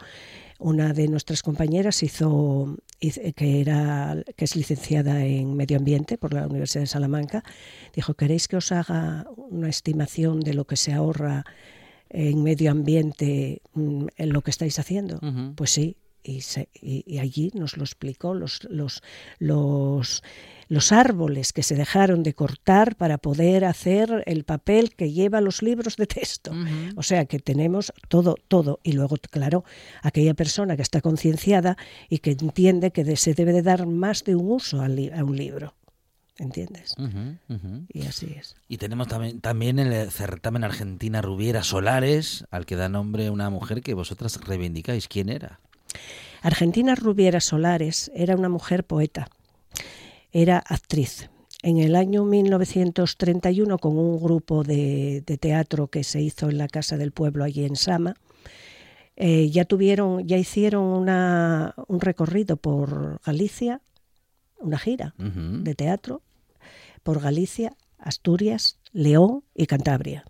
una 0.58 0.94
de 0.94 1.08
nuestras 1.08 1.42
compañeras 1.42 2.02
hizo, 2.02 2.76
que 2.98 3.60
era 3.60 4.16
que 4.36 4.44
es 4.44 4.56
licenciada 4.56 5.24
en 5.24 5.54
medio 5.54 5.76
ambiente 5.76 6.16
por 6.16 6.32
la 6.32 6.46
Universidad 6.46 6.82
de 6.82 6.86
Salamanca 6.86 7.44
dijo 7.94 8.14
queréis 8.14 8.48
que 8.48 8.56
os 8.56 8.72
haga 8.72 9.26
una 9.36 9.68
estimación 9.68 10.40
de 10.40 10.54
lo 10.54 10.64
que 10.64 10.76
se 10.76 10.94
ahorra 10.94 11.44
en 12.08 12.42
medio 12.42 12.70
ambiente 12.70 13.60
mm, 13.74 14.06
en 14.16 14.32
lo 14.32 14.40
que 14.40 14.50
estáis 14.50 14.78
haciendo 14.78 15.20
pues 15.56 15.70
sí 15.70 15.96
y, 16.24 16.40
se- 16.40 16.68
y- 16.80 17.18
allí 17.18 17.50
nos 17.54 17.76
lo 17.76 17.84
explicó 17.84 18.34
los, 18.34 18.64
los, 18.70 19.02
los, 19.38 20.22
los 20.68 20.92
árboles 20.92 21.52
que 21.52 21.62
se 21.62 21.74
dejaron 21.76 22.22
de 22.22 22.34
cortar 22.34 22.96
para 22.96 23.18
poder 23.18 23.64
hacer 23.64 24.22
el 24.26 24.44
papel 24.44 24.94
que 24.96 25.12
lleva 25.12 25.40
los 25.40 25.62
libros 25.62 25.96
de 25.96 26.06
texto. 26.06 26.50
O 26.96 27.02
sea 27.02 27.26
que 27.26 27.38
tenemos 27.38 27.92
todo, 28.08 28.36
todo. 28.48 28.80
Y 28.82 28.92
luego, 28.92 29.16
claro, 29.30 29.64
aquella 30.02 30.34
persona 30.34 30.76
que 30.76 30.82
está 30.82 31.00
concienciada 31.00 31.76
y 32.08 32.18
que 32.18 32.32
entiende 32.32 32.90
que 32.90 33.16
se 33.16 33.34
debe 33.34 33.52
de 33.52 33.62
dar 33.62 33.86
más 33.86 34.24
de 34.24 34.34
un 34.34 34.50
uso 34.50 34.80
al 34.80 34.96
li- 34.96 35.10
a 35.10 35.22
un 35.22 35.36
libro. 35.36 35.74
¿Entiendes? 36.36 36.94
Y 37.92 38.06
así 38.06 38.34
es. 38.36 38.56
Y 38.68 38.78
tenemos 38.78 39.06
también, 39.06 39.40
también 39.40 39.78
el 39.78 40.10
certamen 40.10 40.64
Argentina 40.64 41.22
Rubiera 41.22 41.62
Solares, 41.62 42.44
al 42.50 42.66
que 42.66 42.74
da 42.74 42.88
nombre 42.88 43.30
una 43.30 43.50
mujer 43.50 43.82
que 43.82 43.94
vosotras 43.94 44.40
reivindicáis. 44.44 45.06
¿Quién 45.06 45.28
era? 45.28 45.60
Argentina 46.42 46.94
Rubiera 46.94 47.40
Solares 47.40 48.10
era 48.14 48.36
una 48.36 48.48
mujer 48.48 48.84
poeta, 48.84 49.28
era 50.32 50.58
actriz. 50.58 51.30
En 51.62 51.78
el 51.78 51.96
año 51.96 52.24
1931, 52.24 53.78
con 53.78 53.96
un 53.96 54.20
grupo 54.22 54.62
de, 54.64 55.22
de 55.26 55.38
teatro 55.38 55.86
que 55.88 56.04
se 56.04 56.20
hizo 56.20 56.50
en 56.50 56.58
la 56.58 56.68
Casa 56.68 56.98
del 56.98 57.12
Pueblo 57.12 57.42
allí 57.44 57.64
en 57.64 57.76
Sama, 57.76 58.14
eh, 59.16 59.48
ya 59.50 59.64
tuvieron, 59.64 60.26
ya 60.26 60.36
hicieron 60.36 60.82
una- 60.84 61.74
un 61.88 62.00
recorrido 62.00 62.56
por 62.58 63.20
Galicia, 63.24 63.80
una 64.58 64.78
gira 64.78 65.14
de 65.64 65.74
teatro 65.74 66.20
por 67.02 67.20
Galicia, 67.20 67.72
Asturias, 67.98 68.78
León 68.92 69.44
y 69.54 69.66
Cantabria. 69.66 70.24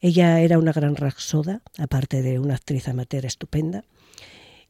Ella 0.00 0.40
era 0.40 0.58
una 0.58 0.72
gran 0.72 0.94
rapsoda, 0.94 1.62
aparte 1.78 2.22
de 2.22 2.38
una 2.38 2.54
actriz 2.54 2.86
amateur 2.88 3.24
estupenda. 3.26 3.82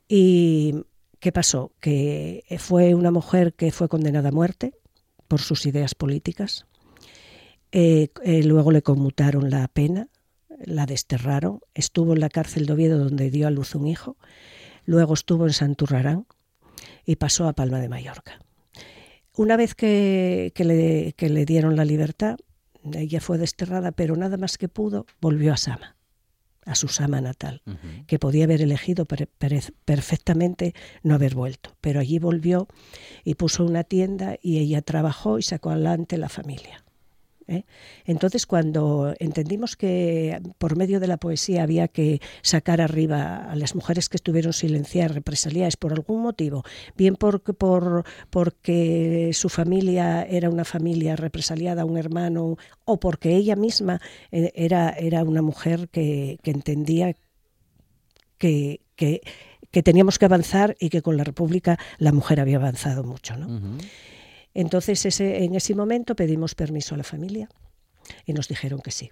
¿Y 0.08 0.84
qué 1.20 1.32
pasó? 1.32 1.72
Que 1.80 2.44
fue 2.58 2.94
una 2.94 3.10
mujer 3.10 3.54
que 3.54 3.72
fue 3.72 3.88
condenada 3.88 4.28
a 4.28 4.32
muerte 4.32 4.74
por 5.28 5.40
sus 5.40 5.66
ideas 5.66 5.94
políticas. 5.94 6.66
Eh, 7.72 8.08
eh, 8.22 8.42
luego 8.44 8.70
le 8.70 8.82
conmutaron 8.82 9.50
la 9.50 9.66
pena, 9.68 10.08
la 10.64 10.86
desterraron. 10.86 11.60
Estuvo 11.74 12.12
en 12.14 12.20
la 12.20 12.28
cárcel 12.28 12.66
de 12.66 12.72
Oviedo 12.72 12.98
donde 12.98 13.30
dio 13.30 13.46
a 13.46 13.50
luz 13.50 13.74
un 13.74 13.86
hijo. 13.86 14.16
Luego 14.84 15.14
estuvo 15.14 15.46
en 15.46 15.52
Santurrarán 15.52 16.26
y 17.04 17.16
pasó 17.16 17.48
a 17.48 17.52
Palma 17.52 17.80
de 17.80 17.88
Mallorca. 17.88 18.40
Una 19.34 19.56
vez 19.56 19.74
que, 19.74 20.52
le, 20.56 21.12
que 21.12 21.28
le 21.28 21.44
dieron 21.44 21.76
la 21.76 21.84
libertad, 21.84 22.38
ella 22.94 23.20
fue 23.20 23.36
desterrada, 23.36 23.92
pero 23.92 24.16
nada 24.16 24.36
más 24.36 24.56
que 24.56 24.68
pudo, 24.68 25.06
volvió 25.20 25.52
a 25.52 25.56
Sama, 25.56 25.95
a 26.66 26.74
su 26.74 26.88
Sama 26.88 27.20
natal, 27.22 27.62
que 28.06 28.18
podía 28.18 28.44
haber 28.44 28.60
elegido 28.60 29.06
per- 29.06 29.28
per- 29.28 29.72
perfectamente 29.84 30.74
no 31.02 31.14
haber 31.14 31.34
vuelto. 31.34 31.74
Pero 31.80 32.00
allí 32.00 32.18
volvió 32.18 32.68
y 33.24 33.36
puso 33.36 33.64
una 33.64 33.84
tienda 33.84 34.36
y 34.42 34.58
ella 34.58 34.82
trabajó 34.82 35.38
y 35.38 35.42
sacó 35.42 35.70
adelante 35.70 36.18
la 36.18 36.28
familia. 36.28 36.84
¿Eh? 37.48 37.64
Entonces, 38.04 38.46
cuando 38.46 39.14
entendimos 39.18 39.76
que 39.76 40.40
por 40.58 40.76
medio 40.76 41.00
de 41.00 41.06
la 41.06 41.16
poesía 41.16 41.62
había 41.62 41.88
que 41.88 42.20
sacar 42.42 42.80
arriba 42.80 43.50
a 43.50 43.56
las 43.56 43.74
mujeres 43.74 44.08
que 44.08 44.16
estuvieron 44.16 44.52
silenciadas, 44.52 45.14
represaliadas 45.14 45.76
por 45.76 45.92
algún 45.92 46.22
motivo, 46.22 46.64
bien 46.96 47.16
porque, 47.16 47.52
por, 47.52 48.04
porque 48.30 49.30
su 49.32 49.48
familia 49.48 50.22
era 50.24 50.50
una 50.50 50.64
familia 50.64 51.16
represaliada, 51.16 51.84
un 51.84 51.96
hermano, 51.96 52.56
o 52.84 53.00
porque 53.00 53.36
ella 53.36 53.56
misma 53.56 54.00
eh, 54.32 54.52
era, 54.54 54.90
era 54.90 55.24
una 55.24 55.42
mujer 55.42 55.88
que, 55.88 56.38
entendía 56.44 57.14
que, 58.38 58.80
que, 58.96 59.20
teníamos 59.82 60.18
que 60.18 60.24
avanzar 60.24 60.76
y 60.80 60.88
que 60.88 61.02
con 61.02 61.16
la 61.16 61.24
República 61.24 61.78
la 61.98 62.12
mujer 62.12 62.40
había 62.40 62.56
avanzado 62.56 63.04
mucho. 63.04 63.36
¿no? 63.36 63.78
Entonces, 64.58 65.04
ese, 65.04 65.44
en 65.44 65.54
ese 65.54 65.74
momento 65.74 66.16
pedimos 66.16 66.54
permiso 66.54 66.94
a 66.94 66.98
la 66.98 67.04
familia 67.04 67.48
y 68.24 68.32
nos 68.32 68.48
dijeron 68.48 68.80
que 68.80 68.90
sí. 68.90 69.10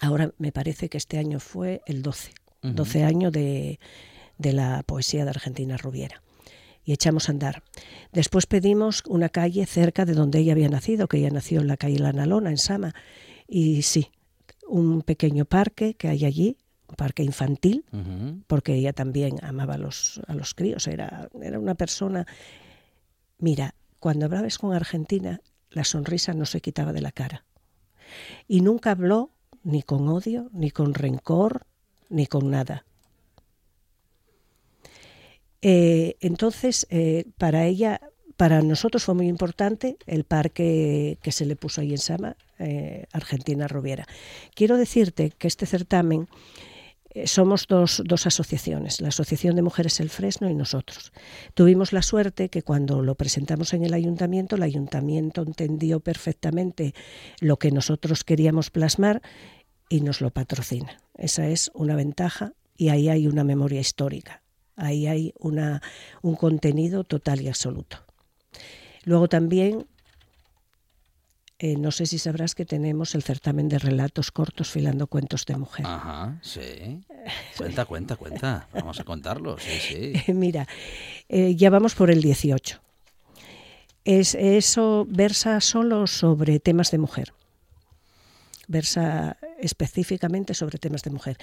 Ahora 0.00 0.32
me 0.38 0.50
parece 0.50 0.88
que 0.88 0.96
este 0.96 1.18
año 1.18 1.40
fue 1.40 1.82
el 1.84 2.02
12, 2.02 2.32
Ujú. 2.62 2.72
12 2.74 3.04
años 3.04 3.32
de, 3.32 3.78
de 4.38 4.52
la 4.54 4.82
poesía 4.84 5.24
de 5.24 5.30
Argentina 5.30 5.76
Rubiera. 5.76 6.22
Y 6.86 6.92
echamos 6.92 7.28
a 7.28 7.32
andar. 7.32 7.62
Después 8.12 8.46
pedimos 8.46 9.02
una 9.06 9.28
calle 9.28 9.66
cerca 9.66 10.06
de 10.06 10.14
donde 10.14 10.38
ella 10.38 10.52
había 10.52 10.70
nacido, 10.70 11.06
que 11.06 11.18
ella 11.18 11.30
nació 11.30 11.60
en 11.60 11.68
la 11.68 11.76
calle 11.76 11.98
La 11.98 12.12
Nalona, 12.12 12.48
en 12.48 12.58
Sama. 12.58 12.94
Y 13.46 13.82
sí, 13.82 14.10
un 14.66 15.02
pequeño 15.02 15.44
parque 15.44 15.94
que 15.94 16.08
hay 16.08 16.24
allí, 16.24 16.56
un 16.88 16.96
parque 16.96 17.22
infantil, 17.22 17.84
porque 18.46 18.74
ella 18.74 18.94
también 18.94 19.36
amaba 19.42 19.74
a 19.74 19.78
los, 19.78 20.20
a 20.26 20.34
los 20.34 20.54
críos, 20.54 20.86
era, 20.86 21.28
era 21.42 21.58
una 21.58 21.74
persona... 21.74 22.26
Mira, 23.38 23.74
cuando 24.04 24.26
hablabas 24.26 24.58
con 24.58 24.74
Argentina, 24.74 25.40
la 25.70 25.82
sonrisa 25.82 26.34
no 26.34 26.44
se 26.44 26.60
quitaba 26.60 26.92
de 26.92 27.00
la 27.00 27.10
cara. 27.10 27.46
Y 28.46 28.60
nunca 28.60 28.90
habló 28.90 29.30
ni 29.62 29.82
con 29.82 30.06
odio, 30.08 30.50
ni 30.52 30.70
con 30.70 30.92
rencor, 30.92 31.64
ni 32.10 32.26
con 32.26 32.50
nada. 32.50 32.84
Eh, 35.62 36.16
entonces, 36.20 36.86
eh, 36.90 37.24
para 37.38 37.64
ella, 37.64 37.98
para 38.36 38.60
nosotros 38.60 39.04
fue 39.04 39.14
muy 39.14 39.26
importante 39.26 39.96
el 40.04 40.24
parque 40.24 41.16
que 41.22 41.32
se 41.32 41.46
le 41.46 41.56
puso 41.56 41.80
ahí 41.80 41.92
en 41.92 41.98
Sama, 41.98 42.36
eh, 42.58 43.06
Argentina 43.10 43.68
Rubiera. 43.68 44.06
Quiero 44.54 44.76
decirte 44.76 45.30
que 45.30 45.48
este 45.48 45.64
certamen 45.64 46.28
eh, 47.14 47.28
somos 47.28 47.68
dos, 47.68 48.02
dos 48.04 48.26
asociaciones, 48.26 49.00
la 49.00 49.08
Asociación 49.08 49.54
de 49.54 49.62
Mujeres 49.62 50.00
El 50.00 50.10
Fresno 50.10 50.50
y 50.50 50.54
nosotros. 50.54 51.12
Tuvimos 51.54 51.92
la 51.92 52.02
suerte 52.02 52.48
que 52.48 52.62
cuando 52.62 53.02
lo 53.02 53.14
presentamos 53.14 53.72
en 53.72 53.84
el 53.84 53.94
ayuntamiento, 53.94 54.56
el 54.56 54.64
ayuntamiento 54.64 55.42
entendió 55.42 56.00
perfectamente 56.00 56.92
lo 57.40 57.56
que 57.56 57.70
nosotros 57.70 58.24
queríamos 58.24 58.70
plasmar 58.70 59.22
y 59.88 60.00
nos 60.00 60.20
lo 60.20 60.30
patrocina. 60.30 60.98
Esa 61.16 61.46
es 61.46 61.70
una 61.72 61.94
ventaja 61.94 62.52
y 62.76 62.88
ahí 62.88 63.08
hay 63.08 63.28
una 63.28 63.44
memoria 63.44 63.80
histórica, 63.80 64.42
ahí 64.74 65.06
hay 65.06 65.32
una, 65.38 65.82
un 66.20 66.34
contenido 66.34 67.04
total 67.04 67.40
y 67.42 67.48
absoluto. 67.48 67.98
Luego 69.04 69.28
también 69.28 69.86
eh, 71.58 71.76
no 71.76 71.92
sé 71.92 72.06
si 72.06 72.18
sabrás 72.18 72.54
que 72.56 72.64
tenemos 72.64 73.14
el 73.14 73.22
certamen 73.22 73.68
de 73.68 73.78
relatos 73.78 74.32
cortos 74.32 74.70
filando 74.70 75.06
cuentos 75.06 75.46
de 75.46 75.56
mujer. 75.56 75.86
Ajá, 75.86 76.38
sí. 76.42 77.00
Cuenta, 77.56 77.84
cuenta, 77.84 78.16
cuenta. 78.16 78.68
Vamos 78.72 78.98
a 78.98 79.04
contarlo, 79.04 79.56
sí, 79.58 79.78
sí. 79.80 80.32
Mira, 80.32 80.66
eh, 81.28 81.54
ya 81.54 81.70
vamos 81.70 81.94
por 81.94 82.10
el 82.10 82.20
18. 82.20 82.80
Es, 84.04 84.34
eso 84.34 85.06
versa 85.08 85.60
solo 85.60 86.06
sobre 86.06 86.58
temas 86.58 86.90
de 86.90 86.98
mujer. 86.98 87.32
Versa 88.66 89.36
específicamente 89.58 90.54
sobre 90.54 90.78
temas 90.78 91.02
de 91.02 91.10
mujer. 91.10 91.38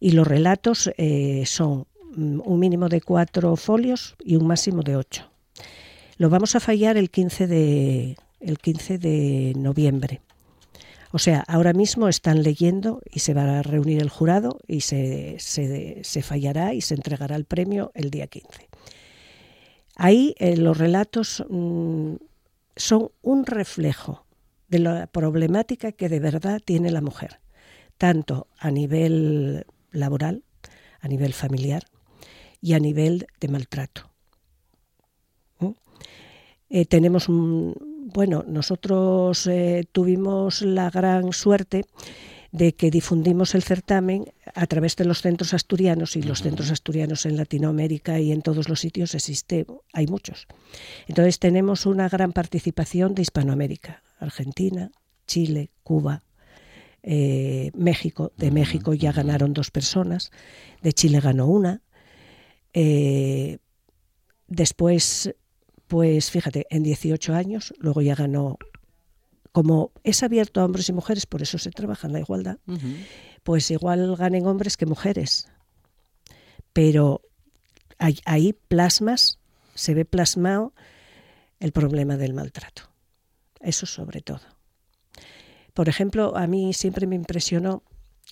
Y 0.00 0.12
los 0.12 0.26
relatos 0.26 0.90
eh, 0.96 1.44
son 1.46 1.86
mm, 2.16 2.40
un 2.44 2.58
mínimo 2.58 2.88
de 2.88 3.02
cuatro 3.02 3.54
folios 3.56 4.16
y 4.24 4.36
un 4.36 4.46
máximo 4.46 4.82
de 4.82 4.96
ocho. 4.96 5.30
Lo 6.16 6.30
vamos 6.30 6.56
a 6.56 6.60
fallar 6.60 6.96
el 6.96 7.10
15 7.10 7.46
de, 7.46 8.16
el 8.42 8.58
15 8.58 8.98
de 8.98 9.52
noviembre. 9.56 10.20
O 11.12 11.18
sea, 11.18 11.44
ahora 11.46 11.74
mismo 11.74 12.08
están 12.08 12.42
leyendo 12.42 13.02
y 13.10 13.20
se 13.20 13.34
va 13.34 13.58
a 13.58 13.62
reunir 13.62 14.00
el 14.00 14.08
jurado 14.08 14.60
y 14.66 14.80
se, 14.80 15.36
se, 15.38 16.22
fallará 16.22 16.72
y 16.72 16.80
se 16.80 16.94
entregará 16.94 17.36
el 17.36 17.44
premio 17.44 17.92
el 17.94 18.10
día 18.10 18.26
15. 18.26 18.68
Ahí 19.96 20.34
eh, 20.38 20.56
los 20.56 20.78
relatos 20.78 21.44
mm, 21.50 22.14
son 22.76 23.10
un 23.20 23.44
reflejo 23.44 24.24
de 24.68 24.78
la 24.78 25.06
problemática 25.06 25.92
que 25.92 26.08
de 26.08 26.18
verdad 26.18 26.62
tiene 26.64 26.90
la 26.90 27.02
mujer, 27.02 27.40
tanto 27.98 28.48
a 28.58 28.70
nivel 28.70 29.66
laboral, 29.90 30.44
a 31.00 31.08
nivel 31.08 31.34
familiar 31.34 31.84
y 32.62 32.72
a 32.72 32.78
nivel 32.78 33.26
de 33.38 33.48
maltrato. 33.48 34.12
Eh, 36.74 36.86
tenemos 36.86 37.28
un, 37.28 37.74
bueno, 38.04 38.44
nosotros 38.48 39.46
eh, 39.46 39.84
tuvimos 39.92 40.62
la 40.62 40.90
gran 40.90 41.32
suerte 41.32 41.84
de 42.50 42.74
que 42.74 42.90
difundimos 42.90 43.54
el 43.54 43.62
certamen 43.62 44.24
a 44.54 44.66
través 44.66 44.96
de 44.96 45.04
los 45.04 45.22
centros 45.22 45.54
asturianos 45.54 46.16
y 46.16 46.22
los 46.22 46.42
centros 46.42 46.72
asturianos 46.72 47.26
en 47.26 47.36
Latinoamérica 47.36 48.18
y 48.18 48.32
en 48.32 48.42
todos 48.42 48.68
los 48.68 48.80
sitios 48.80 49.14
existe, 49.14 49.66
hay 49.92 50.08
muchos. 50.08 50.48
Entonces 51.06 51.38
tenemos 51.38 51.86
una 51.86 52.08
gran 52.08 52.32
participación 52.32 53.14
de 53.14 53.22
Hispanoamérica, 53.22 54.02
Argentina, 54.18 54.90
Chile, 55.28 55.70
Cuba, 55.84 56.24
eh, 57.04 57.70
México. 57.74 58.32
De 58.36 58.50
México 58.50 58.94
ya 58.94 59.12
ganaron 59.12 59.54
dos 59.54 59.70
personas, 59.70 60.32
de 60.82 60.92
Chile 60.92 61.20
ganó 61.20 61.46
una. 61.46 61.82
Eh, 62.74 63.58
después 64.48 65.34
pues 65.88 66.30
fíjate, 66.30 66.66
en 66.70 66.82
18 66.82 67.34
años, 67.34 67.74
luego 67.78 68.00
ya 68.02 68.14
ganó, 68.14 68.58
como 69.52 69.92
es 70.04 70.22
abierto 70.22 70.60
a 70.60 70.64
hombres 70.64 70.88
y 70.88 70.92
mujeres, 70.92 71.26
por 71.26 71.42
eso 71.42 71.58
se 71.58 71.70
trabaja 71.70 72.06
en 72.06 72.14
la 72.14 72.20
igualdad, 72.20 72.58
pues 73.42 73.70
igual 73.70 74.16
ganen 74.16 74.46
hombres 74.46 74.76
que 74.76 74.86
mujeres. 74.86 75.48
Pero 76.72 77.22
ahí 77.98 78.54
plasmas, 78.68 79.38
se 79.74 79.94
ve 79.94 80.04
plasmado 80.04 80.72
el 81.60 81.72
problema 81.72 82.16
del 82.16 82.34
maltrato. 82.34 82.90
Eso 83.60 83.86
sobre 83.86 84.20
todo. 84.20 84.40
Por 85.74 85.88
ejemplo, 85.88 86.36
a 86.36 86.46
mí 86.46 86.72
siempre 86.72 87.06
me 87.06 87.14
impresionó 87.14 87.82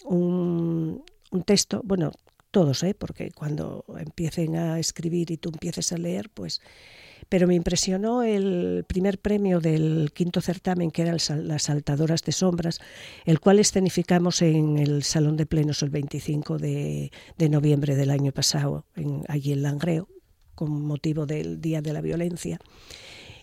un, 0.05 1.05
un 1.31 1.43
texto, 1.45 1.81
bueno, 1.85 2.13
todos, 2.51 2.83
¿eh? 2.83 2.95
porque 2.95 3.31
cuando 3.31 3.85
empiecen 3.99 4.57
a 4.57 4.79
escribir 4.79 5.31
y 5.31 5.37
tú 5.37 5.51
empieces 5.51 5.93
a 5.93 5.99
leer, 5.99 6.31
pues 6.31 6.61
pero 7.29 7.47
me 7.47 7.55
impresionó 7.55 8.23
el 8.23 8.85
primer 8.87 9.19
premio 9.19 9.61
del 9.61 10.13
quinto 10.15 10.41
certamen, 10.41 10.91
que 10.91 11.03
eran 11.03 11.19
las 11.45 11.63
saltadoras 11.63 12.23
de 12.23 12.33
sombras, 12.33 12.81
el 13.25 13.41
cual 13.41 13.59
escenificamos 13.59 14.43
en 14.43 14.79
el 14.79 15.03
Salón 15.03 15.37
de 15.37 15.47
Plenos 15.47 15.83
el 15.83 15.91
25 15.91 16.59
de, 16.59 17.11
noviembre 17.51 17.97
del 17.97 18.11
año 18.11 18.33
pasado, 18.33 18.85
allí 19.29 19.53
en 19.53 19.63
Langreo, 19.63 20.09
con 20.55 20.83
motivo 20.83 21.27
del 21.27 21.61
Día 21.61 21.83
de 21.83 21.93
la 21.93 22.01
Violencia. 22.01 22.59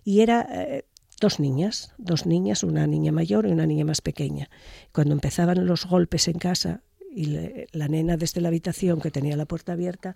Y 0.04 0.22
era 0.22 0.48
eh, 0.50 0.86
dos 1.20 1.40
niñas, 1.40 1.94
dos 1.98 2.26
niñas, 2.26 2.64
una 2.64 2.88
niña 2.88 3.12
mayor 3.12 3.48
y 3.48 3.52
una 3.52 3.66
niña 3.66 3.86
más 3.86 4.02
pequeña. 4.02 4.50
Cuando 4.92 5.14
empezaban 5.14 5.66
los 5.66 5.86
golpes 5.86 6.28
en 6.28 6.38
casa 6.38 6.84
y 7.12 7.26
la 7.72 7.88
nena 7.88 8.18
desde 8.18 8.42
la 8.42 8.50
habitación 8.50 9.02
que 9.02 9.12
tenía 9.12 9.36
la 9.36 9.46
puerta 9.46 9.74
abierta 9.74 10.16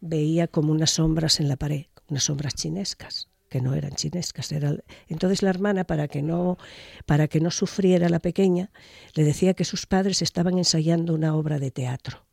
veía 0.00 0.48
como 0.48 0.72
unas 0.72 0.90
sombras 0.90 1.40
en 1.40 1.48
la 1.48 1.56
pared 1.56 1.86
unas 2.08 2.24
sombras 2.24 2.54
chinescas 2.54 3.28
que 3.52 3.60
no 3.60 3.74
eran 3.74 3.92
chinescas. 3.92 4.50
Era... 4.50 4.74
Entonces 5.08 5.42
la 5.42 5.50
hermana, 5.50 5.84
para 5.84 6.08
que, 6.08 6.22
no, 6.22 6.56
para 7.04 7.28
que 7.28 7.38
no 7.38 7.50
sufriera 7.50 8.08
la 8.08 8.18
pequeña, 8.18 8.70
le 9.14 9.24
decía 9.24 9.52
que 9.52 9.66
sus 9.66 9.84
padres 9.84 10.22
estaban 10.22 10.56
ensayando 10.56 11.14
una 11.14 11.36
obra 11.36 11.58
de 11.58 11.70
teatro. 11.70 12.24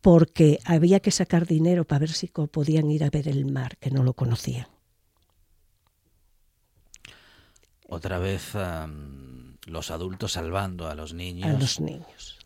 Porque 0.00 0.60
había 0.64 1.00
que 1.00 1.10
sacar 1.10 1.46
dinero 1.46 1.84
para 1.84 1.98
ver 1.98 2.12
si 2.12 2.28
podían 2.28 2.88
ir 2.90 3.02
a 3.02 3.10
ver 3.10 3.26
el 3.26 3.46
mar, 3.46 3.76
que 3.78 3.90
no 3.90 4.04
lo 4.04 4.14
conocían. 4.14 4.68
Otra 7.88 8.20
vez 8.20 8.52
los 9.66 9.90
adultos 9.90 10.32
salvando 10.32 10.88
a 10.88 10.94
los 10.94 11.12
niños. 11.12 11.48
A 11.48 11.58
los 11.58 11.80
niños 11.80 12.39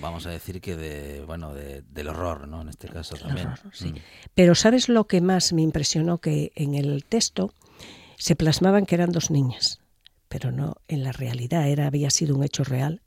vamos 0.00 0.26
a 0.26 0.30
decir 0.30 0.60
que 0.60 0.76
de 0.76 1.24
bueno 1.24 1.54
de, 1.54 1.82
del 1.82 2.08
horror 2.08 2.48
no 2.48 2.62
en 2.62 2.68
este 2.68 2.88
caso 2.88 3.16
también. 3.16 3.48
sí. 3.72 3.92
Mm. 3.92 3.96
pero 4.34 4.54
sabes 4.54 4.88
lo 4.88 5.06
que 5.06 5.20
más 5.20 5.52
me 5.52 5.62
impresionó 5.62 6.18
que 6.18 6.52
en 6.54 6.74
el 6.74 7.04
texto 7.04 7.52
se 8.16 8.36
plasmaban 8.36 8.86
que 8.86 8.94
eran 8.94 9.12
dos 9.12 9.30
niñas 9.30 9.80
pero 10.30 10.52
no 10.52 10.76
en 10.86 11.02
la 11.02 11.10
realidad 11.10 11.68
era 11.68 11.88
había 11.88 12.08
sido 12.08 12.36
un 12.36 12.44
hecho 12.44 12.62
real. 12.62 13.02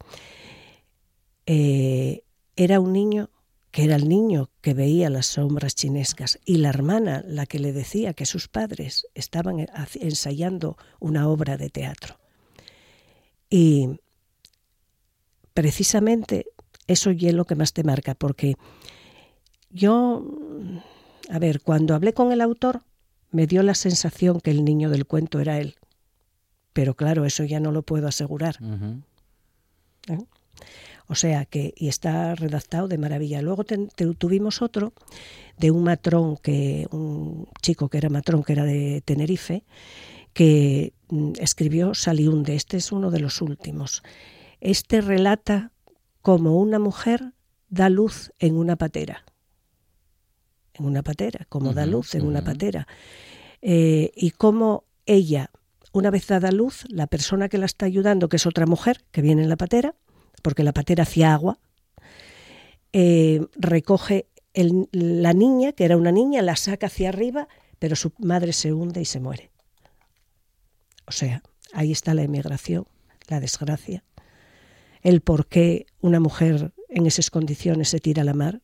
Eh, 1.46 2.24
era 2.58 2.82
un 2.82 2.92
niño 2.92 3.30
que 3.72 3.86
era 3.86 3.96
el 3.96 4.10
niño 4.10 4.52
que 4.60 4.74
veía 4.74 5.10
las 5.10 5.28
sombras 5.28 5.74
chinescas 5.74 6.38
y 6.46 6.58
la 6.58 6.70
hermana 6.70 7.24
la 7.26 7.46
que 7.46 7.60
le 7.60 7.72
decía 7.72 8.14
que 8.14 8.26
sus 8.26 8.50
padres 8.50 9.08
estaban 9.16 9.66
ensayando 9.96 10.78
una 11.00 11.30
obra 11.30 11.56
de 11.56 11.70
teatro. 11.70 12.20
Y 13.50 14.02
precisamente 15.54 16.48
eso 16.88 17.12
es 17.12 17.34
lo 17.34 17.46
que 17.46 17.56
más 17.56 17.74
te 17.74 17.84
marca, 17.84 18.16
porque 18.16 18.56
yo, 19.70 20.26
a 21.30 21.40
ver, 21.40 21.62
cuando 21.62 21.96
hablé 21.96 22.14
con 22.14 22.32
el 22.32 22.42
autor, 22.42 22.84
me 23.32 23.48
dio 23.48 23.64
la 23.64 23.74
sensación 23.74 24.40
que 24.40 24.52
el 24.52 24.64
niño 24.64 24.90
del 24.90 25.06
cuento 25.06 25.40
era 25.40 25.60
él. 25.60 25.76
Pero 26.74 26.96
claro, 26.96 27.26
eso 27.26 27.44
ya 27.44 27.60
no 27.60 27.72
lo 27.72 27.82
puedo 27.82 28.08
asegurar. 28.08 28.58
¿Eh? 30.08 30.18
O 31.08 31.16
sea 31.16 31.46
que, 31.46 31.74
y 31.76 31.90
está 31.90 32.36
redactado 32.36 32.88
de 32.88 32.98
maravilla. 32.98 33.42
Luego 33.42 33.64
tuvimos 33.64 34.62
otro 34.62 34.94
de 35.58 35.72
un 35.72 35.84
matrón, 35.84 36.38
que 36.38 36.88
un 36.92 37.48
chico 37.62 37.90
que 37.90 37.98
era 37.98 38.10
matrón, 38.10 38.44
que 38.44 38.54
era 38.54 38.64
de 38.64 39.02
Tenerife, 39.02 39.64
que 40.34 40.94
mm, 41.10 41.34
escribió 41.40 41.94
Saliunde. 41.94 42.56
Este 42.56 42.78
es 42.78 42.92
uno 42.92 43.12
de 43.12 43.20
los 43.20 43.42
últimos. 43.42 44.04
Este 44.62 45.02
relata 45.02 45.73
cómo 46.24 46.58
una 46.58 46.80
mujer 46.80 47.34
da 47.70 47.90
luz 47.90 48.32
en 48.40 48.56
una 48.56 48.78
patera. 48.78 49.26
En 50.74 50.86
una 50.86 51.04
patera, 51.04 51.46
como 51.50 51.74
da 51.74 51.86
luz 51.86 52.16
en 52.16 52.26
una 52.26 52.44
patera. 52.44 52.88
Eh, 53.62 54.12
y 54.16 54.32
cómo 54.32 54.86
ella, 55.06 55.52
una 55.92 56.10
vez 56.10 56.26
dada 56.26 56.52
luz, 56.52 56.86
la 56.88 57.08
persona 57.08 57.50
que 57.50 57.60
la 57.60 57.66
está 57.66 57.86
ayudando, 57.86 58.30
que 58.30 58.38
es 58.38 58.48
otra 58.48 58.66
mujer 58.66 59.04
que 59.12 59.22
viene 59.22 59.44
en 59.44 59.50
la 59.50 59.58
patera, 59.58 59.96
porque 60.42 60.64
la 60.64 60.72
patera 60.72 61.04
hacía 61.04 61.34
agua, 61.34 61.60
eh, 62.94 63.46
recoge 63.56 64.28
la 64.54 65.34
niña, 65.34 65.74
que 65.74 65.84
era 65.84 65.98
una 65.98 66.12
niña, 66.12 66.42
la 66.42 66.56
saca 66.56 66.88
hacia 66.88 67.10
arriba, 67.10 67.48
pero 67.80 67.96
su 67.96 68.14
madre 68.18 68.54
se 68.54 68.72
hunde 68.72 69.02
y 69.02 69.06
se 69.06 69.20
muere. 69.20 69.52
O 71.06 71.12
sea, 71.12 71.44
ahí 71.74 71.92
está 71.92 72.14
la 72.14 72.24
emigración, 72.24 72.88
la 73.28 73.42
desgracia 73.42 74.04
el 75.04 75.22
por 75.22 75.48
qué 75.48 75.86
una 76.02 76.20
mujer 76.20 76.74
en 76.90 77.06
esas 77.06 77.30
condiciones 77.30 77.90
se 77.90 78.00
tira 78.00 78.22
a 78.22 78.26
la 78.26 78.34
mar, 78.34 78.62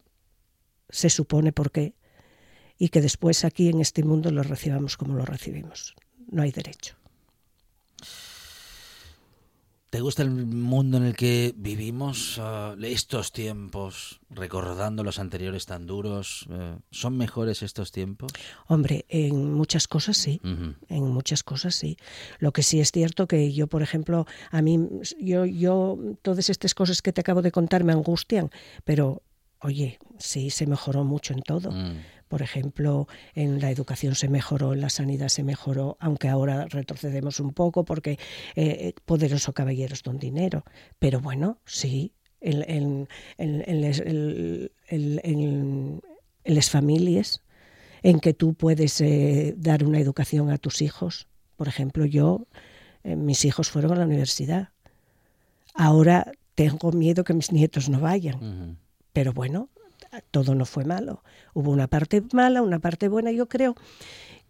se 0.89 1.09
supone 1.09 1.51
por 1.51 1.71
qué, 1.71 1.93
y 2.77 2.89
que 2.89 3.01
después 3.01 3.43
aquí 3.43 3.69
en 3.69 3.81
este 3.81 4.03
mundo 4.03 4.31
lo 4.31 4.41
recibamos 4.41 4.97
como 4.97 5.15
lo 5.15 5.25
recibimos. 5.25 5.95
No 6.31 6.41
hay 6.41 6.51
derecho. 6.51 6.95
¿Te 9.89 10.01
gusta 10.01 10.21
el 10.21 10.29
mundo 10.29 10.97
en 10.97 11.03
el 11.03 11.15
que 11.15 11.51
vivimos? 11.57 12.37
Uh, 12.37 12.79
estos 12.83 13.31
tiempos, 13.31 14.19
recordando 14.29 15.03
los 15.03 15.17
anteriores 15.17 15.65
tan 15.65 15.87
duros, 15.87 16.45
uh, 16.47 16.79
¿son 16.91 17.17
mejores 17.17 17.63
estos 17.63 17.91
tiempos? 17.91 18.31
Hombre, 18.67 19.05
en 19.09 19.51
muchas 19.51 19.87
cosas 19.87 20.15
sí, 20.15 20.41
en 20.43 21.03
muchas 21.07 21.41
cosas 21.41 21.73
sí. 21.73 21.97
Lo 22.37 22.51
que 22.51 22.61
sí 22.61 22.79
es 22.79 22.91
cierto 22.91 23.27
que 23.27 23.51
yo, 23.51 23.65
por 23.65 23.81
ejemplo, 23.81 24.27
a 24.51 24.61
mí, 24.61 24.79
yo, 25.19 25.45
yo, 25.45 25.97
todas 26.21 26.51
estas 26.51 26.75
cosas 26.75 27.01
que 27.01 27.11
te 27.11 27.21
acabo 27.21 27.41
de 27.41 27.51
contar 27.51 27.83
me 27.83 27.91
angustian, 27.91 28.51
pero, 28.83 29.23
oye, 29.59 29.97
sí, 30.19 30.51
se 30.51 30.67
mejoró 30.67 31.03
mucho 31.03 31.33
en 31.33 31.41
todo. 31.41 31.71
Mm. 31.71 31.97
Por 32.29 32.43
ejemplo, 32.43 33.07
en 33.33 33.59
la 33.59 33.71
educación 33.71 34.13
se 34.15 34.29
mejoró, 34.29 34.73
en 34.73 34.81
la 34.81 34.89
sanidad 34.89 35.29
se 35.29 35.43
mejoró, 35.43 35.97
aunque 35.99 36.29
ahora 36.29 36.67
retrocedemos 36.67 37.39
un 37.39 37.53
poco 37.53 37.83
porque 37.83 38.19
eh, 38.55 38.93
poderoso 39.03 39.51
caballeros 39.51 40.03
don 40.03 40.19
dinero. 40.19 40.63
Pero 40.99 41.19
bueno, 41.19 41.57
sí, 41.65 42.13
en, 42.39 43.07
las 46.45 46.69
familias 46.69 47.41
en 48.03 48.19
que 48.19 48.33
tú 48.33 48.53
puedes 48.53 49.01
eh, 49.01 49.55
dar 49.57 49.83
una 49.83 49.99
educación 49.99 50.51
a 50.51 50.59
tus 50.59 50.83
hijos. 50.83 51.27
Por 51.55 51.67
ejemplo, 51.67 52.05
yo, 52.05 52.45
eh, 53.03 53.15
mis 53.15 53.43
hijos 53.43 53.69
fueron 53.69 53.91
a 53.93 53.95
la 53.95 54.05
universidad. 54.05 54.69
Ahora 55.73 56.31
tengo 56.53 56.91
miedo 56.91 57.23
que 57.23 57.33
mis 57.33 57.51
nietos 57.51 57.89
no 57.89 57.99
vayan. 57.99 58.77
Pero 59.13 59.33
bueno, 59.33 59.69
todo 60.31 60.55
no 60.55 60.65
fue 60.65 60.85
malo. 60.85 61.23
Hubo 61.53 61.71
una 61.71 61.87
parte 61.87 62.23
mala, 62.33 62.61
una 62.61 62.79
parte 62.79 63.07
buena. 63.07 63.31
Yo 63.31 63.47
creo 63.47 63.75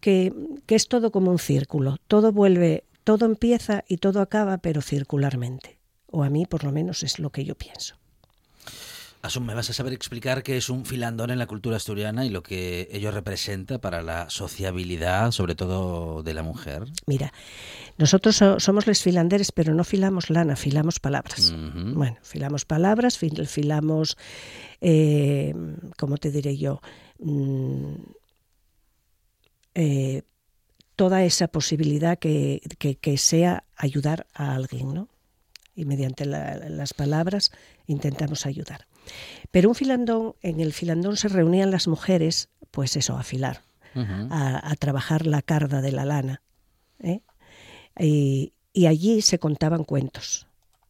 que, 0.00 0.32
que 0.66 0.74
es 0.74 0.88
todo 0.88 1.10
como 1.10 1.30
un 1.30 1.38
círculo, 1.38 1.98
todo 2.06 2.32
vuelve, 2.32 2.84
todo 3.04 3.26
empieza 3.26 3.84
y 3.88 3.98
todo 3.98 4.20
acaba, 4.20 4.58
pero 4.58 4.82
circularmente. 4.82 5.78
O 6.06 6.24
a 6.24 6.30
mí, 6.30 6.46
por 6.46 6.64
lo 6.64 6.72
menos, 6.72 7.02
es 7.02 7.18
lo 7.18 7.30
que 7.30 7.44
yo 7.44 7.54
pienso. 7.54 7.96
Asum, 9.22 9.44
¿me 9.44 9.52
vas 9.54 9.68
a 9.68 9.74
saber 9.74 9.92
explicar 9.92 10.42
qué 10.42 10.56
es 10.56 10.70
un 10.70 10.86
filandón 10.86 11.30
en 11.30 11.38
la 11.38 11.46
cultura 11.46 11.76
asturiana 11.76 12.24
y 12.24 12.30
lo 12.30 12.42
que 12.42 12.88
ello 12.90 13.10
representa 13.10 13.78
para 13.78 14.00
la 14.02 14.30
sociabilidad, 14.30 15.30
sobre 15.32 15.54
todo 15.54 16.22
de 16.22 16.32
la 16.32 16.42
mujer? 16.42 16.84
Mira, 17.06 17.30
nosotros 17.98 18.36
so- 18.36 18.58
somos 18.60 18.86
les 18.86 19.02
filanderes, 19.02 19.52
pero 19.52 19.74
no 19.74 19.84
filamos 19.84 20.30
lana, 20.30 20.56
filamos 20.56 21.00
palabras. 21.00 21.52
Bueno, 21.94 22.16
filamos 22.22 22.64
palabras, 22.64 23.18
fil- 23.20 23.46
filamos, 23.46 24.16
eh, 24.80 25.54
¿cómo 25.98 26.16
te 26.16 26.30
diré 26.30 26.56
yo? 26.56 26.80
Mm, 27.18 27.94
eh, 29.74 30.22
toda 30.96 31.24
esa 31.24 31.48
posibilidad 31.48 32.18
que, 32.18 32.62
que- 32.78 32.96
que 32.96 33.18
sea 33.18 33.64
ayudar 33.76 34.26
a 34.32 34.54
alguien, 34.54 34.94
¿no? 34.94 35.08
Y 35.74 35.84
mediante 35.84 36.24
la- 36.24 36.56
las 36.70 36.94
palabras 36.94 37.52
intentamos 37.86 38.46
ayudar. 38.46 38.86
Pero 39.50 39.68
un 39.68 39.74
filandón, 39.74 40.34
en 40.42 40.60
el 40.60 40.72
filandón 40.72 41.16
se 41.16 41.28
reunían 41.28 41.70
las 41.70 41.88
mujeres, 41.88 42.48
pues 42.70 42.96
eso, 42.96 43.16
a 43.16 43.22
filar, 43.22 43.62
a 43.94 44.74
trabajar 44.78 45.26
la 45.26 45.42
carda 45.42 45.80
de 45.80 45.92
la 45.92 46.04
lana. 46.04 46.42
¿eh? 47.00 47.20
Y, 47.98 48.52
y 48.72 48.86
allí 48.86 49.22
se 49.22 49.38
contaban 49.38 49.84
cuentos, 49.84 50.46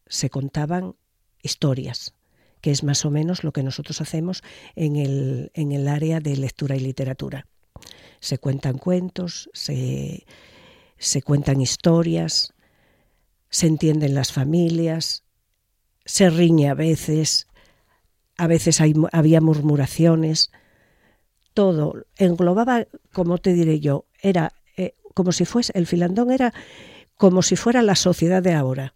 se 0.07 0.29
contaban 0.29 0.95
historias, 1.43 2.15
que 2.61 2.71
es 2.71 2.85
más 2.85 3.05
o 3.05 3.11
menos 3.11 3.45
lo 3.45 3.53
que 3.53 3.63
nosotros 3.63 4.01
hacemos 4.01 4.43
en 4.77 4.97
el, 4.97 5.51
en 5.55 5.73
el 5.73 5.89
área 5.89 6.21
de 6.21 6.37
lectura 6.37 6.77
y 6.77 6.81
literatura. 6.81 7.47
Se 8.21 8.39
cuentan 8.39 8.77
cuentos, 8.77 9.49
se, 9.55 10.27
se 10.99 11.23
cuentan 11.23 11.61
historias, 11.61 12.53
se 13.49 13.67
entienden 13.67 14.15
las 14.15 14.33
familias, 14.33 15.25
se 16.05 16.29
riñe 16.29 16.69
a 16.69 16.75
veces, 16.75 17.47
a 18.41 18.47
veces 18.47 18.81
hay, 18.81 18.95
había 19.13 19.43
murmuraciones, 19.43 20.51
todo 21.53 22.07
englobaba, 22.17 22.87
como 23.13 23.37
te 23.37 23.53
diré 23.53 23.81
yo, 23.81 24.07
era 24.23 24.55
eh, 24.79 24.95
como 25.13 25.33
si 25.33 25.45
fuese, 25.45 25.73
el 25.75 25.87
filandón 25.87 26.31
era 26.31 26.55
como 27.19 27.43
si 27.43 27.57
fuera 27.57 27.83
la 27.83 27.97
sociedad 27.97 28.43
de 28.43 28.55
ahora. 28.55 28.95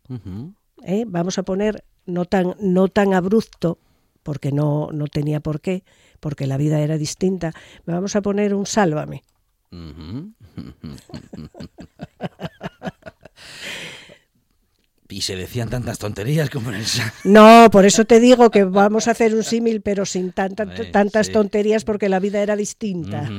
¿eh? 0.82 1.05
Vamos 1.07 1.36
a 1.36 1.42
poner 1.42 1.84
no 2.07 2.24
tan, 2.24 2.55
no 2.59 2.88
tan 2.88 3.12
abrupto, 3.12 3.76
porque 4.22 4.51
no, 4.51 4.88
no 4.92 5.09
tenía 5.09 5.40
por 5.40 5.61
qué, 5.61 5.84
porque 6.20 6.47
la 6.47 6.57
vida 6.57 6.80
era 6.80 6.97
distinta. 6.97 7.53
Vamos 7.84 8.16
a 8.16 8.22
poner 8.22 8.55
un 8.55 8.64
sálvame. 8.64 9.24
Y 15.15 15.21
se 15.21 15.37
decían 15.37 15.71
tantas 15.71 15.99
tonterías 16.01 16.51
como 16.51 16.71
en 16.71 16.77
el... 16.77 16.85
No, 17.23 17.69
por 17.71 17.85
eso 17.85 18.05
te 18.05 18.19
digo 18.19 18.51
que 18.51 18.65
vamos 18.65 19.07
a 19.07 19.12
hacer 19.12 19.33
un 19.33 19.45
símil, 19.45 19.81
pero 19.81 20.05
sin 20.07 20.33
tanta- 20.33 20.65
Eh, 20.75 20.87
tantas 20.91 21.27
sí. 21.29 21.33
tonterías, 21.33 21.85
porque 21.85 22.09
la 22.09 22.19
vida 22.19 22.43
era 22.43 22.57
distinta. 22.57 23.31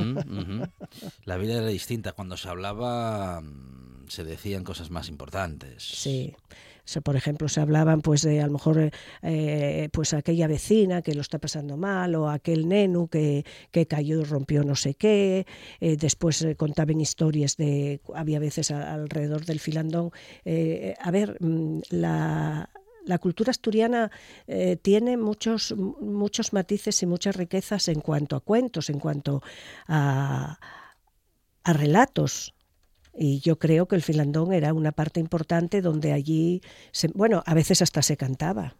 La 1.25 1.35
vida 1.37 1.55
era 1.55 1.67
distinta. 1.67 2.13
Cuando 2.13 2.37
se 2.37 2.47
hablaba 2.47 3.41
mm, 3.41 4.07
se 4.07 4.23
decían 4.23 4.63
cosas 4.63 4.89
más 4.89 5.09
importantes. 5.09 5.83
Sí. 5.83 6.33
Por 7.03 7.15
ejemplo, 7.15 7.47
se 7.49 7.61
hablaban 7.61 8.01
pues 8.01 8.21
de 8.21 8.41
a 8.41 8.47
lo 8.47 8.53
mejor 8.53 8.91
eh, 9.21 9.89
pues 9.91 10.13
aquella 10.13 10.47
vecina 10.47 11.01
que 11.01 11.13
lo 11.13 11.21
está 11.21 11.39
pasando 11.39 11.77
mal 11.77 12.15
o 12.15 12.29
aquel 12.29 12.67
nenu 12.67 13.07
que, 13.07 13.43
que 13.71 13.87
cayó 13.87 14.21
y 14.21 14.23
rompió 14.23 14.63
no 14.63 14.75
sé 14.75 14.93
qué. 14.93 15.45
Eh, 15.79 15.97
después 15.97 16.41
eh, 16.41 16.55
contaban 16.55 17.01
historias 17.01 17.57
de 17.57 18.01
había 18.13 18.39
veces 18.39 18.71
alrededor 18.71 19.45
del 19.45 19.59
filandón. 19.59 20.11
Eh, 20.45 20.93
a 21.01 21.11
ver, 21.11 21.37
mm, 21.39 21.79
la 21.89 22.69
la 23.05 23.19
cultura 23.19 23.51
asturiana 23.51 24.11
eh, 24.47 24.77
tiene 24.81 25.15
muchos 25.15 25.75
muchos 25.77 26.53
matices 26.53 27.01
y 27.03 27.05
muchas 27.05 27.35
riquezas 27.35 27.87
en 27.87 28.01
cuanto 28.01 28.35
a 28.35 28.39
cuentos, 28.39 28.89
en 28.89 28.99
cuanto 28.99 29.41
a, 29.87 30.59
a 31.63 31.73
relatos. 31.73 32.53
Y 33.17 33.39
yo 33.39 33.57
creo 33.57 33.87
que 33.87 33.95
el 33.95 34.01
filandón 34.01 34.51
era 34.53 34.73
una 34.73 34.91
parte 34.91 35.19
importante 35.19 35.81
donde 35.81 36.11
allí, 36.13 36.61
se- 36.91 37.07
bueno, 37.13 37.43
a 37.45 37.53
veces 37.53 37.81
hasta 37.81 38.01
se 38.01 38.17
cantaba, 38.17 38.75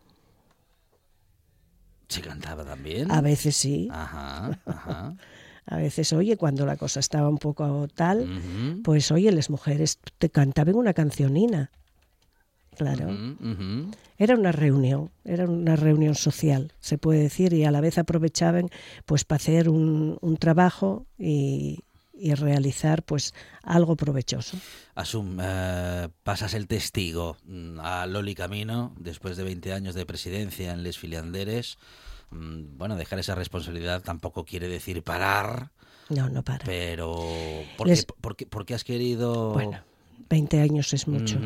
Se 2.08 2.22
cantaba 2.22 2.64
también. 2.64 3.12
a 3.12 3.22
veces 3.22 3.56
sí, 3.56 3.88
Ajá, 3.92 4.60
ajá. 4.66 5.16
a 5.66 5.78
veces, 5.78 6.14
oye, 6.14 6.38
cuando 6.38 6.66
la 6.66 6.78
cosa 6.78 7.00
estaba 7.00 7.30
un 7.30 7.38
poco 7.40 7.88
tal, 7.94 8.28
pues 8.84 9.12
oye, 9.12 9.32
las 9.32 9.50
mujeres 9.50 10.00
te 10.20 10.30
cantaban 10.30 10.76
una 10.76 10.94
cancionina. 10.94 11.72
Claro, 12.78 13.08
era 14.18 14.36
una 14.36 14.52
reunión, 14.52 15.10
era 15.24 15.46
una 15.46 15.78
reunión 15.78 16.14
social, 16.14 16.74
se 16.82 16.98
puede 16.98 17.22
decir, 17.22 17.54
y 17.54 17.64
a 17.64 17.72
la 17.72 17.80
vez 17.80 17.98
aprovechaban 17.98 18.70
pues 19.06 19.24
para 19.24 19.38
hacer 19.38 19.70
un, 19.70 20.18
un 20.20 20.36
trabajo 20.38 21.06
y, 21.18 21.80
y 22.18 22.34
realizar 22.34 23.04
pues 23.04 23.34
algo 23.64 23.96
provechoso. 23.96 24.58
Asum, 24.96 25.38
eh, 25.42 26.08
pasas 26.24 26.54
el 26.54 26.68
testigo 26.68 27.38
mm, 27.46 27.80
a 27.82 28.06
Loli 28.08 28.36
Camino 28.36 28.94
después 28.98 29.36
de 29.38 29.44
20 29.44 29.74
años 29.74 29.96
de 29.96 30.06
presidencia 30.06 30.72
en 30.74 30.84
Les 30.84 30.98
Filianderes. 30.98 31.78
Mm, 32.32 32.78
Bueno, 32.78 32.96
dejar 32.96 33.20
esa 33.20 33.36
responsabilidad 33.36 34.02
tampoco 34.02 34.46
quiere 34.46 34.68
decir 34.68 35.04
parar, 35.04 35.72
No, 36.10 36.30
no 36.30 36.42
para. 36.44 36.66
pero 36.66 37.16
¿por, 37.78 37.88
Les- 37.88 38.06
qué, 38.06 38.14
por 38.22 38.36
qué- 38.36 38.46
por 38.46 38.66
qué 38.66 38.74
has 38.76 38.84
querido...? 38.84 39.52
Bueno, 39.54 39.80
20 40.30 40.60
años 40.62 40.94
es 40.94 41.08
mucho. 41.08 41.40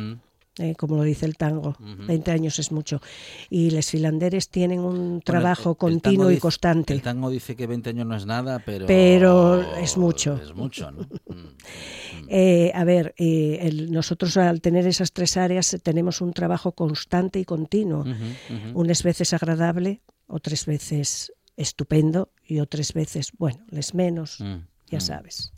Eh, 0.60 0.76
como 0.78 0.97
lo 0.97 1.03
dice 1.03 1.26
el 1.26 1.36
tango, 1.38 1.70
Ujú. 1.80 2.05
20 2.07 2.32
años 2.32 2.60
es 2.60 2.72
mucho. 2.72 3.01
Y 3.49 3.72
les 3.72 3.89
filanderes 3.89 4.49
tienen 4.49 4.80
un 4.82 4.95
Bueno, 4.97 5.22
trabajo 5.26 5.70
el- 5.70 5.74
el 5.74 5.78
continuo 5.78 6.28
y 6.28 6.36
dice- 6.36 6.41
constante. 6.41 6.93
El 6.93 7.01
tango 7.01 7.30
dice 7.30 7.55
que 7.55 7.66
20 7.66 7.89
años 7.89 8.05
no 8.05 8.16
es 8.16 8.26
nada, 8.26 8.60
pero... 8.60 8.86
Pero 8.86 9.76
es 9.78 9.97
mucho. 9.97 10.36
Es 10.41 10.53
mucho, 10.53 10.91
¿no? 10.91 11.01
Mm. 11.03 11.47
Eh, 12.28 12.72
a 12.76 12.84
ver, 12.84 13.14
eh, 13.18 13.60
el- 13.64 13.91
nosotros 13.91 14.38
al 14.38 14.62
tener 14.62 14.86
esas 14.86 15.12
tres 15.12 15.38
áreas 15.38 15.78
tenemos 15.84 16.22
un 16.22 16.34
trabajo 16.34 16.74
constante 16.74 17.39
y 17.39 17.45
continuo. 17.45 18.05
Unas 18.74 19.03
veces 19.03 19.34
agradable, 19.34 20.01
otras 20.28 20.66
veces 20.66 21.34
estupendo 21.57 22.30
y 22.45 22.60
otras 22.60 22.93
veces, 22.93 23.32
bueno, 23.38 23.66
les 23.70 23.93
menos, 23.93 24.39
Mm, 24.39 24.57
ya 24.89 24.97
mm. 24.99 25.01
sabes. 25.01 25.51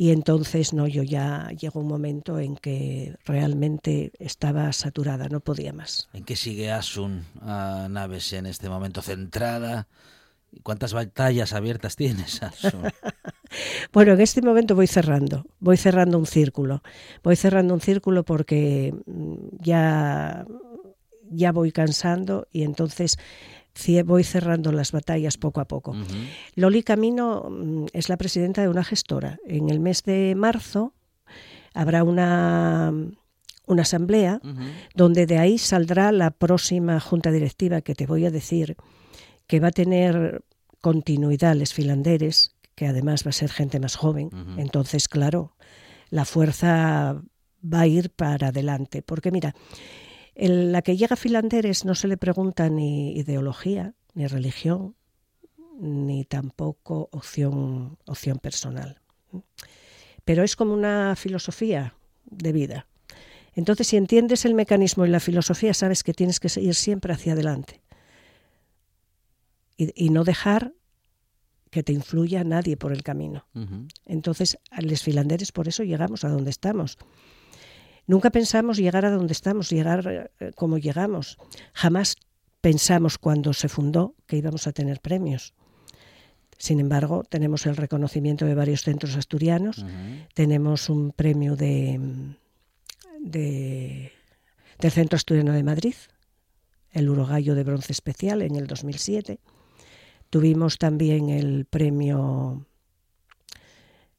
Y 0.00 0.12
entonces, 0.12 0.72
no, 0.72 0.88
yo 0.88 1.02
ya 1.02 1.50
llegó 1.50 1.80
un 1.80 1.86
momento 1.86 2.38
en 2.38 2.56
que 2.56 3.18
realmente 3.26 4.12
estaba 4.18 4.72
saturada, 4.72 5.28
no 5.28 5.40
podía 5.40 5.74
más. 5.74 6.08
¿En 6.14 6.24
qué 6.24 6.36
sigue 6.36 6.72
Asun 6.72 7.26
a 7.42 7.86
Naves 7.90 8.32
en 8.32 8.46
este 8.46 8.70
momento 8.70 9.02
centrada? 9.02 9.88
¿Cuántas 10.62 10.94
batallas 10.94 11.52
abiertas 11.52 11.96
tienes, 11.96 12.42
Asun? 12.42 12.84
Bueno, 13.92 14.12
en 14.12 14.22
este 14.22 14.40
momento 14.40 14.74
voy 14.74 14.86
cerrando, 14.86 15.44
voy 15.58 15.76
cerrando 15.76 16.16
un 16.16 16.24
círculo. 16.24 16.82
Voy 17.22 17.36
cerrando 17.36 17.74
un 17.74 17.80
círculo 17.82 18.24
porque 18.24 18.94
mm, 19.04 19.34
ya, 19.58 20.46
ya 21.30 21.52
voy 21.52 21.72
cansando 21.72 22.48
y 22.52 22.62
entonces 22.62 23.18
voy 24.04 24.24
cerrando 24.24 24.72
las 24.72 24.92
batallas 24.92 25.36
poco 25.36 25.60
a 25.60 25.66
poco. 25.66 25.94
Loli 26.54 26.82
Camino 26.82 27.48
mm, 27.50 27.86
es 27.92 28.08
la 28.08 28.16
presidenta 28.16 28.62
de 28.62 28.68
una 28.68 28.84
gestora. 28.84 29.38
En 29.46 29.70
el 29.70 29.80
mes 29.80 30.02
de 30.02 30.34
marzo 30.36 30.94
habrá 31.74 32.04
una, 32.04 32.92
una 33.66 33.82
asamblea 33.82 34.40
donde 34.94 35.26
de 35.26 35.38
ahí 35.38 35.58
saldrá 35.58 36.12
la 36.12 36.30
próxima 36.30 37.00
junta 37.00 37.30
directiva 37.30 37.80
que 37.80 37.94
te 37.94 38.06
voy 38.06 38.26
a 38.26 38.30
decir 38.30 38.76
que 39.46 39.60
va 39.60 39.68
a 39.68 39.72
tener 39.72 40.44
continuidad 40.80 41.56
les 41.56 41.74
filanderes, 41.74 42.54
que 42.74 42.86
además 42.86 43.24
va 43.26 43.30
a 43.30 43.32
ser 43.32 43.50
gente 43.50 43.80
más 43.80 43.96
joven. 43.96 44.30
Entonces, 44.56 45.08
claro, 45.08 45.56
la 46.08 46.24
fuerza 46.24 47.20
va 47.62 47.80
a 47.80 47.86
ir 47.86 48.10
para 48.10 48.48
adelante. 48.48 49.02
Porque 49.02 49.30
mira, 49.30 49.54
el- 50.40 50.72
la 50.72 50.82
que 50.82 50.96
llega 50.96 51.14
a 51.14 51.16
filanderes 51.16 51.84
no 51.84 51.94
se 51.94 52.08
le 52.08 52.16
pregunta 52.16 52.68
ni 52.68 53.12
ideología, 53.16 53.94
ni 54.14 54.26
religión, 54.26 54.94
ni 55.78 56.24
tampoco 56.24 57.08
opción, 57.12 57.98
opción 58.06 58.38
personal. 58.38 59.00
Pero 60.24 60.42
es 60.42 60.56
como 60.56 60.74
una 60.74 61.14
filosofía 61.16 61.94
de 62.24 62.52
vida. 62.52 62.86
Entonces, 63.54 63.86
si 63.88 63.96
entiendes 63.96 64.44
el 64.44 64.54
mecanismo 64.54 65.04
y 65.06 65.08
la 65.08 65.20
filosofía, 65.20 65.74
sabes 65.74 66.02
que 66.04 66.14
tienes 66.14 66.38
que 66.40 66.48
ir 66.60 66.74
siempre 66.74 67.12
hacia 67.12 67.32
adelante. 67.32 67.80
Y, 69.76 69.92
y 70.06 70.10
no 70.10 70.24
dejar 70.24 70.72
que 71.70 71.82
te 71.82 71.92
influya 71.92 72.44
nadie 72.44 72.76
por 72.76 72.92
el 72.92 73.02
camino. 73.02 73.46
Entonces, 74.04 74.58
a 74.70 74.82
los 74.82 75.02
filanderes 75.02 75.52
por 75.52 75.68
eso 75.68 75.82
llegamos 75.84 76.24
a 76.24 76.28
donde 76.28 76.50
estamos. 76.50 76.98
Nunca 78.06 78.30
pensamos 78.30 78.76
llegar 78.78 79.04
a 79.04 79.10
donde 79.10 79.32
estamos, 79.32 79.70
llegar 79.70 80.30
eh, 80.40 80.52
como 80.56 80.78
llegamos. 80.78 81.38
Jamás 81.72 82.16
pensamos 82.60 83.18
cuando 83.18 83.52
se 83.52 83.68
fundó 83.68 84.14
que 84.26 84.36
íbamos 84.36 84.66
a 84.66 84.72
tener 84.72 85.00
premios. 85.00 85.54
Sin 86.58 86.78
embargo, 86.80 87.24
tenemos 87.28 87.64
el 87.66 87.76
reconocimiento 87.76 88.44
de 88.44 88.54
varios 88.54 88.82
centros 88.82 89.16
asturianos, 89.16 89.82
tenemos 90.34 90.90
un 90.90 91.10
premio 91.12 91.56
de, 91.56 91.98
de- 93.20 94.12
del 94.78 94.90
Centro 94.90 95.16
Asturiano 95.16 95.52
de 95.52 95.62
Madrid, 95.62 95.94
el 96.92 97.08
Urogallo 97.08 97.54
de 97.54 97.64
Bronce 97.64 97.92
Especial 97.92 98.42
en 98.42 98.56
el 98.56 98.66
2007. 98.66 99.38
Tuvimos 100.28 100.76
también 100.78 101.28
el 101.30 101.64
premio 101.64 102.66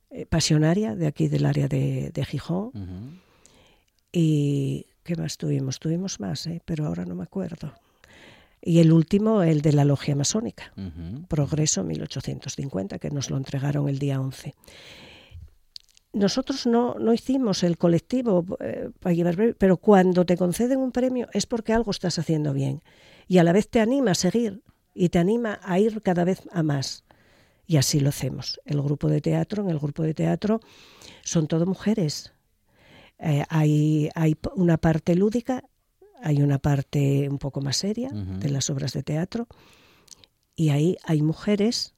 eh, 0.10 0.26
Pasionaria 0.26 0.96
de 0.96 1.08
aquí 1.08 1.28
del 1.28 1.46
área 1.46 1.68
de, 1.68 2.12
de 2.14 2.26
Gijón. 2.26 3.21
¿Y 4.12 4.88
qué 5.04 5.16
más 5.16 5.38
tuvimos? 5.38 5.80
Tuvimos 5.80 6.20
más, 6.20 6.48
¿eh? 6.48 6.62
pero 6.66 6.86
ahora 6.86 7.06
no 7.06 7.16
me 7.16 7.24
acuerdo. 7.24 7.74
Y 8.62 8.80
el 8.80 8.92
último, 8.92 9.42
el 9.42 9.62
de 9.62 9.74
la 9.74 9.86
Logia 9.86 10.16
Masónica. 10.16 10.72
Ujú. 10.78 11.26
Progreso 11.28 11.84
1850, 11.84 13.00
que 13.00 13.10
nos 13.10 13.30
lo 13.30 13.38
entregaron 13.38 13.90
el 13.90 13.98
día 13.98 14.22
11. 14.22 14.54
Nosotros 16.14 16.68
no, 16.68 16.96
no 16.96 17.14
hicimos 17.14 17.64
el 17.64 17.78
colectivo 17.78 18.46
eh, 18.60 18.90
para 19.00 19.16
llevar 19.16 19.36
premio, 19.36 19.56
pero 19.58 19.78
cuando 19.78 20.26
te 20.26 20.36
conceden 20.36 20.80
un 20.80 20.92
premio 20.92 21.28
es 21.34 21.46
porque 21.46 21.74
algo 21.74 21.92
estás 21.92 22.20
haciendo 22.20 22.54
bien 22.54 22.84
y 23.28 23.38
a 23.38 23.44
la 23.44 23.54
vez 23.54 23.70
te 23.70 23.80
anima 23.80 24.12
a 24.12 24.16
seguir 24.16 24.62
y 24.94 25.08
te 25.10 25.20
anima 25.20 25.60
a 25.64 25.80
ir 25.80 26.02
cada 26.02 26.26
vez 26.26 26.42
a 26.52 26.64
más. 26.64 27.06
Y 27.66 27.78
así 27.78 28.02
lo 28.02 28.10
hacemos. 28.10 28.60
El 28.66 28.82
grupo 28.82 29.08
de 29.08 29.22
teatro, 29.22 29.64
en 29.64 29.70
el 29.70 29.80
grupo 29.80 30.04
de 30.04 30.14
teatro 30.14 30.60
son 31.24 31.48
todo 31.48 31.66
mujeres. 31.66 32.34
Eh, 33.22 33.44
hay, 33.50 34.10
una 34.56 34.78
parte 34.78 35.16
lúdica, 35.16 35.64
hay 36.24 36.42
una 36.42 36.58
parte 36.58 37.30
un 37.30 37.38
poco 37.38 37.62
más 37.62 37.78
seria 37.78 38.10
de 38.10 38.50
las 38.50 38.70
obras 38.72 38.94
de 38.94 39.04
teatro 39.04 39.48
y 40.56 40.70
ahí 40.70 40.98
hay 41.06 41.22
mujeres 41.22 41.94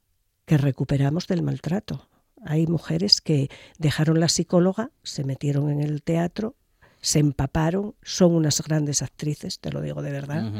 que 0.45 0.57
recuperamos 0.57 1.27
del 1.27 1.41
maltrato. 1.41 2.09
Hay 2.45 2.67
mujeres 2.67 3.21
que 3.21 3.49
dejaron 3.79 4.19
la 4.19 4.27
psicóloga, 4.27 4.91
se 5.03 5.23
metieron 5.23 5.69
en 5.69 5.81
el 5.81 6.03
teatro, 6.03 6.55
se 6.99 7.19
empaparon, 7.19 7.95
son 8.01 8.33
unas 8.33 8.61
grandes 8.61 9.01
actrices, 9.01 9.59
te 9.59 9.71
lo 9.71 9.81
digo 9.81 10.01
de 10.01 10.11
verdad, 10.11 10.51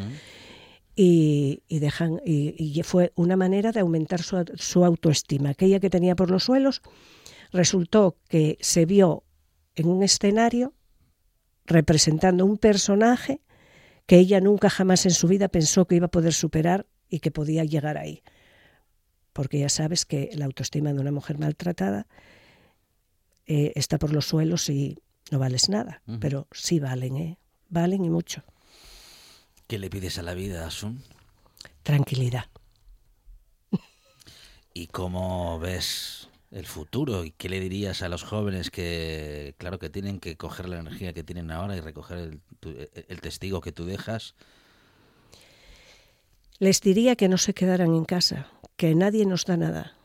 y, 0.95 1.63
y 1.67 1.79
dejan 1.79 2.21
y, 2.25 2.55
y 2.57 2.83
fue 2.83 3.11
una 3.15 3.35
manera 3.35 3.73
de 3.73 3.81
aumentar 3.81 4.21
su, 4.21 4.45
su 4.55 4.85
autoestima. 4.85 5.49
Aquella 5.49 5.81
que 5.81 5.89
tenía 5.89 6.15
por 6.15 6.31
los 6.31 6.45
suelos 6.45 6.81
resultó 7.51 8.15
que 8.29 8.57
se 8.61 8.85
vio 8.85 9.23
en 9.75 9.87
un 9.87 10.03
escenario 10.03 10.73
representando 11.65 12.45
un 12.45 12.57
personaje 12.57 13.41
que 14.05 14.17
ella 14.17 14.41
nunca 14.41 14.69
jamás 14.69 15.05
en 15.05 15.11
su 15.11 15.27
vida 15.27 15.47
pensó 15.47 15.85
que 15.85 15.95
iba 15.95 16.07
a 16.07 16.11
poder 16.11 16.33
superar 16.33 16.85
y 17.09 17.19
que 17.19 17.31
podía 17.31 17.63
llegar 17.63 17.97
ahí. 17.97 18.23
Porque 19.31 19.59
ya 19.59 19.69
sabes 19.69 20.05
que 20.05 20.29
la 20.33 20.45
autoestima 20.45 20.93
de 20.93 20.99
una 20.99 21.11
mujer 21.11 21.39
maltratada 21.39 22.07
eh, 23.45 23.71
está 23.75 23.97
por 23.97 24.11
los 24.11 24.27
suelos 24.27 24.69
y 24.69 24.99
no 25.31 25.39
vales 25.39 25.69
nada, 25.69 26.01
pero 26.19 26.47
sí 26.51 26.79
valen, 26.79 27.17
¿eh? 27.17 27.37
valen 27.69 28.05
y 28.05 28.09
mucho. 28.09 28.43
¿Qué 29.67 29.79
le 29.79 29.89
pides 29.89 30.19
a 30.19 30.21
la 30.21 30.33
vida, 30.33 30.67
Asun? 30.67 31.01
Tranquilidad. 31.81 32.45
¿Y 34.73 34.87
cómo 34.87 35.59
ves 35.59 36.29
el 36.53 36.65
futuro? 36.65 37.25
¿Y 37.25 37.31
qué 37.31 37.49
le 37.49 37.59
dirías 37.59 38.01
a 38.01 38.09
los 38.09 38.23
jóvenes 38.23 38.69
que, 38.69 39.55
claro, 39.57 39.79
que 39.79 39.89
tienen 39.89 40.19
que 40.19 40.37
coger 40.37 40.69
la 40.69 40.79
energía 40.79 41.13
que 41.13 41.23
tienen 41.23 41.51
ahora 41.51 41.75
y 41.75 41.81
recoger 41.81 42.17
el, 42.19 42.41
tu- 42.59 42.75
el 43.07 43.21
testigo 43.21 43.59
que 43.59 43.71
tú 43.71 43.85
dejas? 43.85 44.35
Les 46.59 46.79
diría 46.81 47.15
que 47.15 47.27
no 47.27 47.37
se 47.37 47.53
quedaran 47.53 47.93
en 47.93 48.05
casa, 48.05 48.47
que 48.77 48.95
nadie 48.95 49.25
nos 49.25 49.45
da 49.45 49.57
nada. 49.57 49.97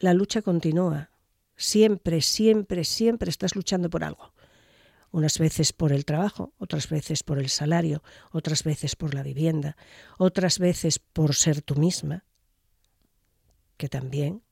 La 0.00 0.12
lucha 0.14 0.42
continúa. 0.42 1.10
Siempre, 1.56 2.20
siempre, 2.22 2.84
siempre 2.84 3.30
estás 3.30 3.54
luchando 3.54 3.88
por 3.88 4.02
algo. 4.02 4.32
Unas 5.12 5.38
veces 5.38 5.72
por 5.72 5.92
el 5.92 6.04
trabajo, 6.04 6.54
otras 6.58 6.88
veces 6.88 7.22
por 7.22 7.38
el 7.38 7.50
salario, 7.50 8.02
otras 8.32 8.64
veces 8.64 8.96
por 8.96 9.14
la 9.14 9.22
vivienda, 9.22 9.76
otras 10.18 10.58
veces 10.58 10.98
por 10.98 11.34
ser 11.34 11.62
tú 11.62 11.76
misma, 11.76 12.24
que 13.76 13.88
también, 13.88 14.42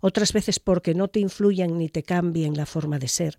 otras 0.00 0.32
veces 0.32 0.58
porque 0.60 0.94
no 0.94 1.08
te 1.08 1.20
influyan 1.20 1.78
ni 1.78 1.88
te 1.88 2.02
cambien 2.02 2.56
la 2.56 2.66
forma 2.66 2.98
de 2.98 3.08
ser, 3.08 3.36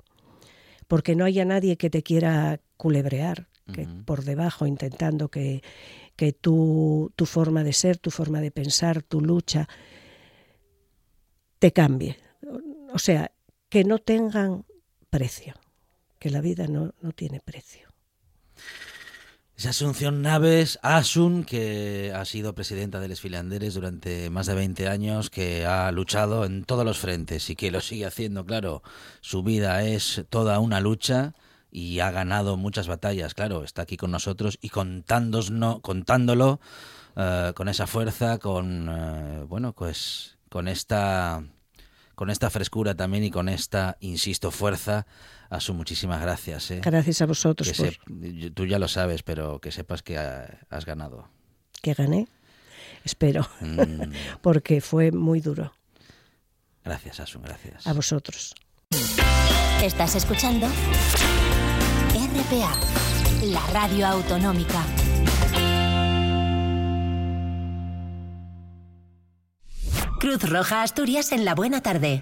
porque 0.88 1.16
no 1.16 1.26
haya 1.26 1.46
nadie 1.46 1.78
que 1.78 1.90
te 1.90 2.04
quiera 2.04 2.60
culebrear, 2.78 3.48
que 3.74 3.88
por 4.06 4.24
debajo 4.24 4.66
intentando 4.66 5.30
que, 5.30 5.62
que 6.16 6.34
tu, 6.34 7.12
tu 7.16 7.26
forma 7.28 7.64
de 7.64 7.74
ser, 7.74 7.98
tu 7.98 8.10
forma 8.10 8.42
de 8.42 8.50
pensar, 8.50 9.04
tu 9.04 9.22
lucha, 9.22 9.70
te 11.60 11.72
cambie. 11.72 12.18
O 12.94 12.98
sea, 12.98 13.32
que 13.70 13.84
no 13.84 14.00
tengan 14.00 14.66
precio, 15.10 15.54
que 16.18 16.32
la 16.32 16.42
vida 16.42 16.68
no, 16.68 16.94
no 17.02 17.12
tiene 17.12 17.40
precio. 17.40 17.90
Es 19.60 19.66
Asunción 19.66 20.22
Naves, 20.22 20.80
Asun, 20.84 21.44
que 21.44 22.14
ha 22.16 22.24
sido 22.24 22.56
presidenta 22.56 23.02
de 23.02 23.10
Les 23.10 23.20
Filanderes 23.20 23.74
durante 23.74 24.30
más 24.30 24.48
de 24.48 24.56
20 24.56 24.88
años, 24.88 25.30
que 25.30 25.66
ha 25.66 25.92
luchado 25.92 26.46
en 26.46 26.64
todos 26.64 26.86
los 26.86 26.98
frentes 26.98 27.50
y 27.50 27.58
que 27.58 27.70
lo 27.70 27.82
sigue 27.82 28.06
haciendo, 28.06 28.46
claro. 28.46 28.84
Su 29.20 29.44
vida 29.44 29.84
es 29.84 30.24
toda 30.30 30.60
una 30.60 30.80
lucha 30.80 31.34
y 31.70 32.00
ha 32.00 32.10
ganado 32.10 32.56
muchas 32.56 32.88
batallas, 32.88 33.34
claro. 33.34 33.66
Está 33.66 33.82
aquí 33.82 33.98
con 33.98 34.12
nosotros 34.12 34.58
y 34.62 34.70
contándonos, 34.70 35.82
contándolo 35.82 36.62
eh, 37.18 37.52
con 37.54 37.68
esa 37.68 37.86
fuerza, 37.86 38.38
con, 38.38 38.88
eh, 38.90 39.44
bueno, 39.46 39.74
pues 39.74 40.38
con 40.48 40.70
esta, 40.70 41.44
con 42.20 42.30
esta 42.30 42.50
frescura 42.50 42.96
también 42.96 43.24
y 43.24 43.32
con 43.32 43.48
esta, 43.48 43.96
insisto, 44.02 44.52
fuerza. 44.52 45.06
Asun, 45.50 45.78
muchísimas 45.78 46.20
gracias. 46.22 46.70
¿eh? 46.70 46.82
Gracias 46.84 47.22
a 47.22 47.26
vosotros 47.26 47.72
Que 47.72 47.78
por 47.78 47.94
se- 47.94 48.50
tú 48.52 48.66
ya 48.66 48.78
lo 48.78 48.90
sabes, 48.90 49.24
pero 49.24 49.60
que 49.62 49.72
sepas 49.72 50.04
que 50.04 50.18
ha- 50.18 50.60
has 50.70 50.84
ganado. 50.86 51.30
que 51.82 51.94
gané. 51.94 52.28
Espero, 53.06 53.48
Mm, 53.62 54.12
porque 54.42 54.82
fue 54.82 55.14
muy 55.14 55.40
duro. 55.40 55.72
gracias, 56.84 57.22
Asun, 57.22 57.42
gracias. 57.44 57.88
A 57.88 57.94
vosotros. 57.94 58.54
Estás 59.82 60.16
escuchando 60.16 60.68
RPA, 62.14 62.76
la 63.46 63.66
radio 63.68 64.08
autonómica. 64.08 64.84
Cruz 70.20 70.44
Roja 70.44 70.84
Asturias 70.84 71.32
en 71.32 71.46
la 71.46 71.56
buena 71.56 71.82
tarde. 71.82 72.22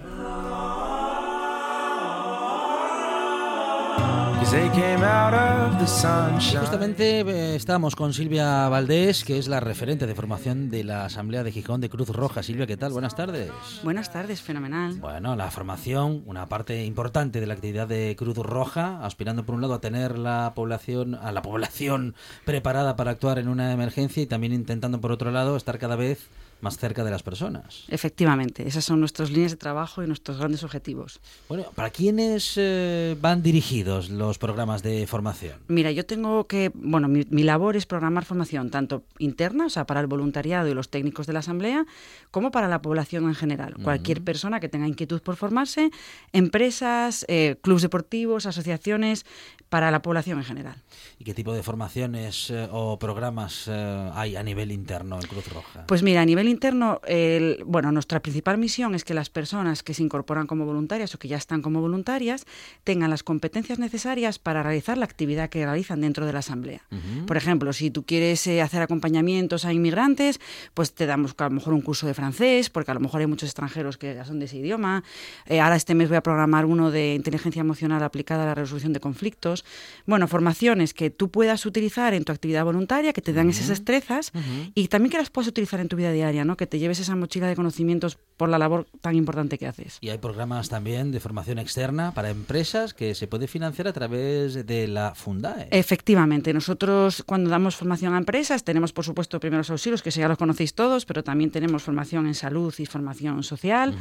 Y 6.39 6.55
justamente 6.55 7.21
eh, 7.21 7.55
estamos 7.55 7.95
con 7.95 8.13
Silvia 8.13 8.69
Valdés, 8.69 9.23
que 9.23 9.39
es 9.39 9.47
la 9.47 9.59
referente 9.59 10.05
de 10.05 10.13
formación 10.13 10.69
de 10.69 10.83
la 10.83 11.05
Asamblea 11.05 11.43
de 11.43 11.51
Gijón 11.51 11.81
de 11.81 11.89
Cruz 11.89 12.09
Roja. 12.09 12.43
Silvia, 12.43 12.67
¿qué 12.67 12.77
tal? 12.77 12.93
Buenas 12.93 13.15
tardes. 13.15 13.51
Buenas 13.83 14.11
tardes, 14.11 14.41
fenomenal. 14.41 14.93
Bueno, 14.99 15.35
la 15.35 15.49
formación, 15.49 16.21
una 16.27 16.45
parte 16.45 16.85
importante 16.85 17.39
de 17.39 17.47
la 17.47 17.55
actividad 17.55 17.87
de 17.87 18.15
Cruz 18.15 18.37
Roja, 18.37 19.03
aspirando 19.03 19.43
por 19.43 19.55
un 19.55 19.61
lado 19.61 19.73
a 19.73 19.81
tener 19.81 20.19
la 20.19 20.53
población, 20.55 21.15
a 21.15 21.31
la 21.31 21.41
población 21.41 22.13
preparada 22.45 22.95
para 22.95 23.11
actuar 23.11 23.39
en 23.39 23.47
una 23.47 23.73
emergencia 23.73 24.21
y 24.21 24.27
también 24.27 24.53
intentando 24.53 25.01
por 25.01 25.11
otro 25.11 25.31
lado 25.31 25.57
estar 25.57 25.79
cada 25.79 25.95
vez 25.95 26.29
más 26.61 26.77
cerca 26.77 27.03
de 27.03 27.11
las 27.11 27.23
personas. 27.23 27.83
Efectivamente, 27.87 28.67
esas 28.67 28.85
son 28.85 28.99
nuestras 28.99 29.31
líneas 29.31 29.51
de 29.51 29.57
trabajo 29.57 30.03
y 30.03 30.07
nuestros 30.07 30.37
grandes 30.37 30.63
objetivos. 30.63 31.19
Bueno, 31.49 31.65
¿para 31.75 31.89
quiénes 31.89 32.53
eh, 32.57 33.15
van 33.21 33.43
dirigidos 33.43 34.09
los 34.09 34.37
programas 34.37 34.83
de 34.83 35.05
formación? 35.07 35.59
Mira, 35.67 35.91
yo 35.91 36.05
tengo 36.05 36.45
que, 36.45 36.71
bueno, 36.73 37.07
mi, 37.07 37.25
mi 37.29 37.43
labor 37.43 37.75
es 37.75 37.85
programar 37.85 38.25
formación 38.25 38.69
tanto 38.69 39.03
interna, 39.19 39.67
o 39.67 39.69
sea, 39.69 39.85
para 39.85 39.99
el 39.99 40.07
voluntariado 40.07 40.67
y 40.67 40.73
los 40.73 40.89
técnicos 40.89 41.27
de 41.27 41.33
la 41.33 41.39
Asamblea, 41.39 41.85
como 42.31 42.51
para 42.51 42.67
la 42.67 42.81
población 42.81 43.25
en 43.25 43.35
general. 43.35 43.75
Cualquier 43.83 44.23
persona 44.23 44.59
que 44.59 44.69
tenga 44.69 44.87
inquietud 44.87 45.21
por 45.21 45.35
formarse, 45.35 45.91
empresas, 46.33 47.25
eh, 47.27 47.57
clubes 47.61 47.81
deportivos, 47.83 48.45
asociaciones, 48.45 49.25
para 49.69 49.91
la 49.91 50.01
población 50.01 50.37
en 50.39 50.45
general. 50.45 50.75
¿Y 51.19 51.25
qué 51.25 51.33
tipo 51.33 51.53
de 51.53 51.61
formaciones 51.61 52.49
eh, 52.49 52.67
o 52.71 52.97
programas 52.97 53.65
eh, 53.67 54.11
hay 54.13 54.35
a 54.35 54.43
nivel 54.43 54.71
interno 54.71 55.19
en 55.19 55.27
Cruz 55.27 55.51
Roja? 55.51 55.85
Pues 55.87 56.03
mira, 56.03 56.21
a 56.21 56.25
nivel 56.25 56.46
interno, 56.49 57.01
el- 57.07 57.63
bueno, 57.65 57.91
nuestra 57.91 58.19
principal 58.21 58.57
misión 58.57 58.95
es 58.95 59.03
que 59.03 59.13
las 59.13 59.29
personas 59.29 59.83
que 59.83 59.93
se 59.93 60.03
incorporan 60.03 60.47
como 60.47 60.65
voluntarias 60.65 61.13
o 61.15 61.19
que 61.19 61.27
ya 61.27 61.37
están 61.37 61.61
como 61.61 61.81
voluntarias 61.81 62.45
tengan 62.83 63.09
las 63.09 63.23
competencias 63.23 63.79
necesarias 63.79 64.39
para 64.39 64.63
realizar 64.63 64.97
la 64.97 65.05
actividad 65.05 65.49
que 65.49 65.65
realizan 65.65 66.01
dentro 66.01 66.25
de 66.25 66.33
la 66.33 66.39
Asamblea. 66.39 66.81
Por 67.25 67.37
ejemplo, 67.37 67.73
si 67.73 67.91
tú 67.91 68.03
quieres 68.03 68.45
eh, 68.47 68.61
hacer 68.61 68.81
acompañamientos 68.81 69.65
a 69.65 69.73
inmigrantes, 69.73 70.39
pues 70.73 70.93
te 70.93 71.05
damos 71.05 71.33
a 71.37 71.43
lo 71.45 71.49
mejor 71.51 71.73
un 71.73 71.81
curso 71.81 72.07
de 72.07 72.13
francés, 72.13 72.69
porque 72.69 72.91
a 72.91 72.93
lo 72.93 72.99
mejor 72.99 73.21
hay 73.21 73.27
muchos 73.27 73.47
extranjeros 73.49 73.97
que 73.97 74.15
ya 74.15 74.25
son 74.25 74.39
de 74.39 74.45
ese 74.45 74.57
idioma. 74.57 75.03
Eh, 75.45 75.59
ahora 75.59 75.75
este 75.75 75.95
mes 75.95 76.07
voy 76.09 76.17
a 76.17 76.21
programar 76.23 76.65
uno 76.65 76.91
de 76.91 77.15
inteligencia 77.15 77.59
emocional 77.61 78.03
aplicada 78.03 78.43
a 78.43 78.45
la 78.47 78.55
resolución 78.55 78.93
de 78.93 78.99
conflictos. 78.99 79.65
Bueno, 80.05 80.27
formaciones 80.27 80.93
que 80.93 81.09
tú 81.09 81.29
puedas 81.29 81.65
utilizar 81.65 82.13
en 82.13 82.23
tu 82.23 82.31
actividad 82.31 82.63
voluntaria, 82.65 83.13
que 83.13 83.21
te 83.21 83.33
dan 83.33 83.49
esas 83.49 83.67
destrezas 83.67 84.31
y 84.75 84.87
también 84.87 85.11
que 85.11 85.17
las 85.17 85.29
puedas 85.29 85.47
utilizar 85.47 85.79
en 85.79 85.87
tu 85.87 85.95
vida 85.95 86.11
diaria 86.11 86.36
¿no? 86.45 86.57
Que 86.57 86.67
te 86.67 86.79
lleves 86.79 86.99
esa 86.99 87.15
mochila 87.15 87.47
de 87.47 87.55
conocimientos 87.55 88.17
por 88.37 88.49
la 88.49 88.59
labor 88.59 88.85
tan 89.01 89.15
importante 89.15 89.57
que 89.57 89.67
haces. 89.67 89.97
Y 90.01 90.09
hay 90.09 90.19
programas 90.19 90.69
también 90.69 91.11
de 91.11 91.19
formación 91.19 91.57
externa 91.59 92.11
para 92.13 92.29
empresas 92.29 92.93
que 92.93 93.15
se 93.15 93.27
puede 93.27 93.47
financiar 93.47 93.87
a 93.87 93.93
través 93.93 94.65
de 94.65 94.87
la 94.87 95.15
Fundae. 95.15 95.67
Efectivamente, 95.71 96.53
nosotros 96.53 97.23
cuando 97.25 97.49
damos 97.49 97.75
formación 97.75 98.13
a 98.13 98.17
empresas 98.17 98.63
tenemos, 98.63 98.93
por 98.93 99.05
supuesto, 99.05 99.39
primeros 99.39 99.69
auxilios, 99.69 100.01
que 100.01 100.11
ya 100.11 100.27
los 100.27 100.37
conocéis 100.37 100.73
todos, 100.73 101.05
pero 101.05 101.23
también 101.23 101.51
tenemos 101.51 101.83
formación 101.83 102.27
en 102.27 102.35
salud 102.35 102.73
y 102.77 102.85
formación 102.85 103.43
social. 103.43 103.95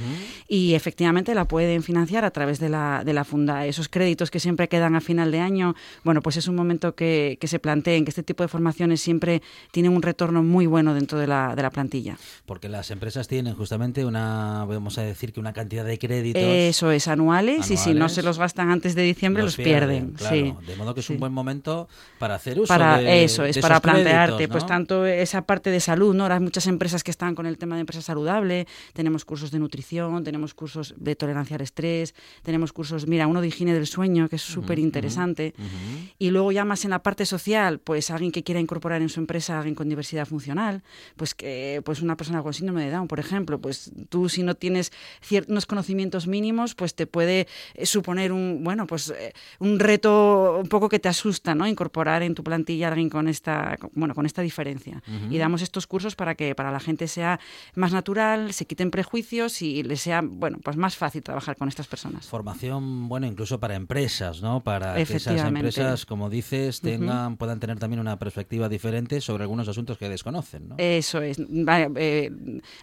Y 0.49 0.75
efectivamente 0.75 1.35
la 1.35 1.47
pueden 1.47 1.83
financiar 1.83 2.25
a 2.25 2.31
través 2.31 2.59
de 2.59 2.69
la, 2.69 3.03
de 3.05 3.13
la 3.13 3.25
Fundae. 3.25 3.69
Esos 3.69 3.89
créditos 3.89 4.31
que 4.31 4.41
siempre 4.41 4.69
quedan 4.69 4.95
a 4.95 5.01
final 5.01 5.31
de 5.31 5.41
año, 5.41 5.75
bueno, 6.05 6.23
pues 6.23 6.37
es 6.37 6.49
un 6.49 6.55
momento 6.55 6.95
que, 6.95 7.39
que 7.41 7.49
se 7.49 7.59
planteen 7.59 8.05
que 8.05 8.11
este 8.11 8.23
tipo 8.23 8.43
de 8.43 8.49
formaciones 8.49 9.01
siempre 9.01 9.43
tienen 9.71 9.93
un 9.93 10.03
retorno 10.03 10.43
muy 10.43 10.67
bueno 10.67 10.95
dentro 10.95 11.19
de 11.19 11.27
la, 11.27 11.55
de 11.55 11.63
la 11.63 11.71
plantilla. 11.71 12.19
Porque 12.45 12.69
las 12.69 12.91
empresas 12.91 13.29
tienen 13.29 13.55
justamente 13.55 14.05
una, 14.05 14.65
vamos 14.67 14.99
a 14.99 15.03
decir 15.03 15.33
que 15.33 15.41
una 15.41 15.53
cantidad 15.53 15.85
de 15.85 15.99
créditos. 15.99 16.43
Eso 16.43 16.91
es, 16.91 17.09
anuales, 17.09 17.71
y 17.71 17.77
si 17.77 17.91
no 17.91 17.97
anuales, 17.97 18.13
se 18.13 18.23
los 18.23 18.39
gastan 18.39 18.71
antes 18.71 18.95
de 18.95 19.03
diciembre, 19.03 19.43
los, 19.43 19.57
pierden. 19.57 20.13
claro. 20.13 20.37
sí. 20.37 20.55
De 20.67 20.77
modo 20.77 20.95
que 20.95 21.01
es 21.01 21.11
un 21.11 21.19
buen 21.19 21.33
momento 21.33 21.89
para 22.19 22.35
hacer 22.35 22.59
uso 22.59 22.69
para 22.69 22.99
de 22.99 23.25
eso 23.25 23.45
es 23.45 23.57
de 23.57 23.63
para 23.63 23.81
plantearte 23.81 24.37
créditos, 24.37 24.53
pues 24.53 24.65
¿no? 24.65 24.69
tanto 24.69 25.07
esa 25.07 25.43
parte 25.43 25.71
de 25.71 25.81
salud 25.81 26.15
no 26.15 26.25
ahora 26.25 26.37
hay 26.37 26.41
muchas 26.41 26.67
empresas 26.67 27.03
que 27.05 27.11
están 27.11 27.35
con 27.35 27.47
el 27.47 27.59
tema 27.59 27.75
de 27.77 27.81
empresa 27.81 28.03
saludable 28.03 28.67
tenemos 28.93 29.25
cursos 29.25 29.51
de 29.51 29.59
nutrición 29.59 30.25
tenemos 30.25 30.55
cursos 30.55 30.95
de 30.97 31.17
tolerancia 31.17 31.57
al 31.57 31.63
estrés 31.63 32.15
tenemos 32.43 32.73
cursos 32.73 33.07
mira 33.07 33.27
uno 33.27 33.41
de 33.41 33.49
higiene 33.49 33.75
del 33.75 33.87
sueño 33.87 34.29
que 34.29 34.37
es 34.37 34.43
súper 34.43 34.79
interesante 34.79 35.55
Ujú. 35.59 36.09
y 36.19 36.31
luego 36.31 36.53
ya 36.53 36.65
más 36.65 36.85
en 36.85 36.91
la 36.91 37.03
parte 37.03 37.27
social 37.27 37.79
pues 37.79 38.11
alguien 38.11 38.33
que 38.33 38.43
quiera 38.43 38.61
incorporar 38.61 39.03
en 39.03 39.09
su 39.09 39.21
empresa 39.21 39.55
a 39.55 39.59
alguien 39.59 39.75
con 39.75 39.89
diversidad 39.89 40.27
funcional 40.27 40.83
pues 41.17 41.35
que 41.35 41.83
pues 41.85 42.03
una 42.03 42.16
persona 42.17 42.43
con 42.43 42.55
síndrome 42.55 42.85
de 42.85 42.91
Down 42.91 43.09
por 43.09 43.21
ejemplo 43.21 43.61
pues 43.61 43.93
tú 44.09 44.29
si 44.29 44.43
no 44.43 44.55
tienes 44.55 44.93
ciertos 45.21 45.67
conocimientos 45.67 46.27
mínimos 46.27 46.75
pues 46.75 46.95
te 46.95 47.07
puede 47.07 47.47
eh, 47.75 47.87
suponer 47.87 48.33
un 48.33 48.63
bueno 48.63 48.87
pues 48.87 49.11
eh, 49.11 49.33
un 49.59 49.79
reto 49.79 50.59
un 50.61 50.69
poco 50.69 50.89
que 50.89 50.99
te 50.99 51.09
asusta 51.09 51.55
no 51.55 51.67
incorporar 51.67 52.23
en 52.23 52.35
tu 52.35 52.43
plantilla 52.43 52.89
a 52.89 52.91
alguien 52.91 53.11
con 53.11 53.29
esta 53.29 53.77
bueno 53.93 54.15
con 54.15 54.27
esta 54.27 54.43
diferencia 54.43 55.03
y 55.31 55.39
damos 55.39 55.63
estos 55.63 55.87
cursos 55.87 56.17
para 56.17 56.35
que 56.35 56.55
para 56.55 56.71
la 56.71 56.81
gente 56.81 57.09
sea 57.09 57.41
más 57.75 57.93
natural 57.93 58.53
se 58.53 58.67
quiten 58.67 58.91
prejuicios 58.91 59.63
y 59.63 59.83
les 59.83 60.01
sea 60.01 60.23
bueno 60.23 60.59
pues 60.63 60.77
más 60.77 60.97
fácil 60.97 61.23
trabajar 61.23 61.57
con 61.57 61.69
estas 61.69 61.87
personas 61.87 62.27
Formación, 62.27 63.09
bueno, 63.09 63.27
incluso 63.27 63.59
para 63.61 63.75
empresas, 63.75 64.43
¿no? 64.43 64.63
Para 64.63 64.95
que 64.95 65.03
esas 65.03 65.43
empresas, 65.45 66.07
como 66.07 66.31
dices, 66.31 66.81
tengan, 66.81 67.37
puedan 67.37 67.61
tener 67.61 67.79
también 67.79 68.01
una 68.01 68.19
perspectiva 68.19 68.69
diferente 68.69 69.21
sobre 69.21 69.45
algunos 69.45 69.69
asuntos 69.69 69.99
que 69.99 70.09
desconocen, 70.09 70.69
¿no? 70.69 70.75
Eso 70.79 71.23
es. 71.23 71.39
Vale, 71.39 71.89
eh, 72.07 72.33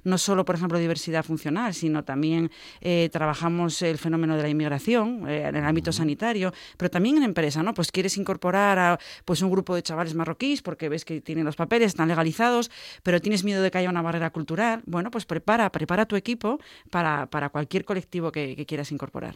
no 0.04 0.18
solo, 0.18 0.46
por 0.46 0.56
ejemplo, 0.56 0.78
diversidad 0.78 1.24
funcional, 1.24 1.74
sino 1.74 2.04
también 2.04 2.52
eh, 2.82 3.10
trabajamos 3.12 3.82
el 3.82 3.98
fenómeno 3.98 4.36
de 4.36 4.44
la 4.44 4.50
inmigración 4.50 5.28
eh, 5.30 5.48
en 5.48 5.56
el 5.56 5.64
ámbito 5.64 5.92
sanitario, 5.92 6.54
pero 6.78 6.90
también 6.90 7.18
en 7.18 7.24
empresa, 7.24 7.64
¿no? 7.64 7.74
Pues 7.74 7.92
quieres 7.92 8.18
incorporar 8.18 8.80
a 8.80 9.00
pues 9.26 9.42
un 9.42 9.52
grupo 9.52 9.76
de 9.76 9.84
chavales 9.84 10.14
marroquíes 10.16 10.62
porque 10.62 10.90
ves 10.90 11.06
que 11.06 11.22
tienen 11.22 11.46
los 11.46 11.56
papeles, 11.56 11.88
están 11.88 12.08
legalizados, 12.08 12.72
pero 13.04 13.22
tienes 13.22 13.44
miedo 13.44 13.62
de 13.62 13.72
que 13.72 13.78
haya 13.78 13.90
una 13.90 14.02
barrera 14.02 14.32
cultural. 14.32 14.82
Bueno, 14.86 15.12
pues 15.12 15.26
prepara, 15.26 15.72
prepara 15.72 16.06
tu 16.06 16.16
equipo 16.16 16.60
para, 16.90 17.28
para 17.28 17.50
cualquier 17.50 17.86
colectivo 17.86 18.32
que, 18.32 18.56
que 18.56 18.66
quieras 18.66 18.92
incorporar. 18.92 19.36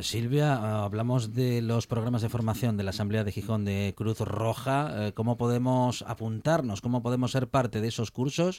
Silvia, 0.00 0.54
ah, 0.54 0.84
hablamos 0.84 1.34
de 1.34 1.62
los 1.62 1.86
programas 1.86 2.22
de 2.22 2.28
formación 2.28 2.76
de 2.76 2.84
la 2.84 2.90
Asamblea 2.90 3.24
de 3.24 3.32
Gijón 3.32 3.64
de 3.64 3.94
Cruz 3.96 4.20
Roja. 4.20 5.12
¿Cómo 5.14 5.36
podemos 5.36 6.02
apuntarnos? 6.06 6.80
¿Cómo 6.80 7.02
podemos 7.02 7.32
ser 7.32 7.48
parte 7.48 7.80
de 7.80 7.88
esos 7.88 8.10
cursos 8.10 8.58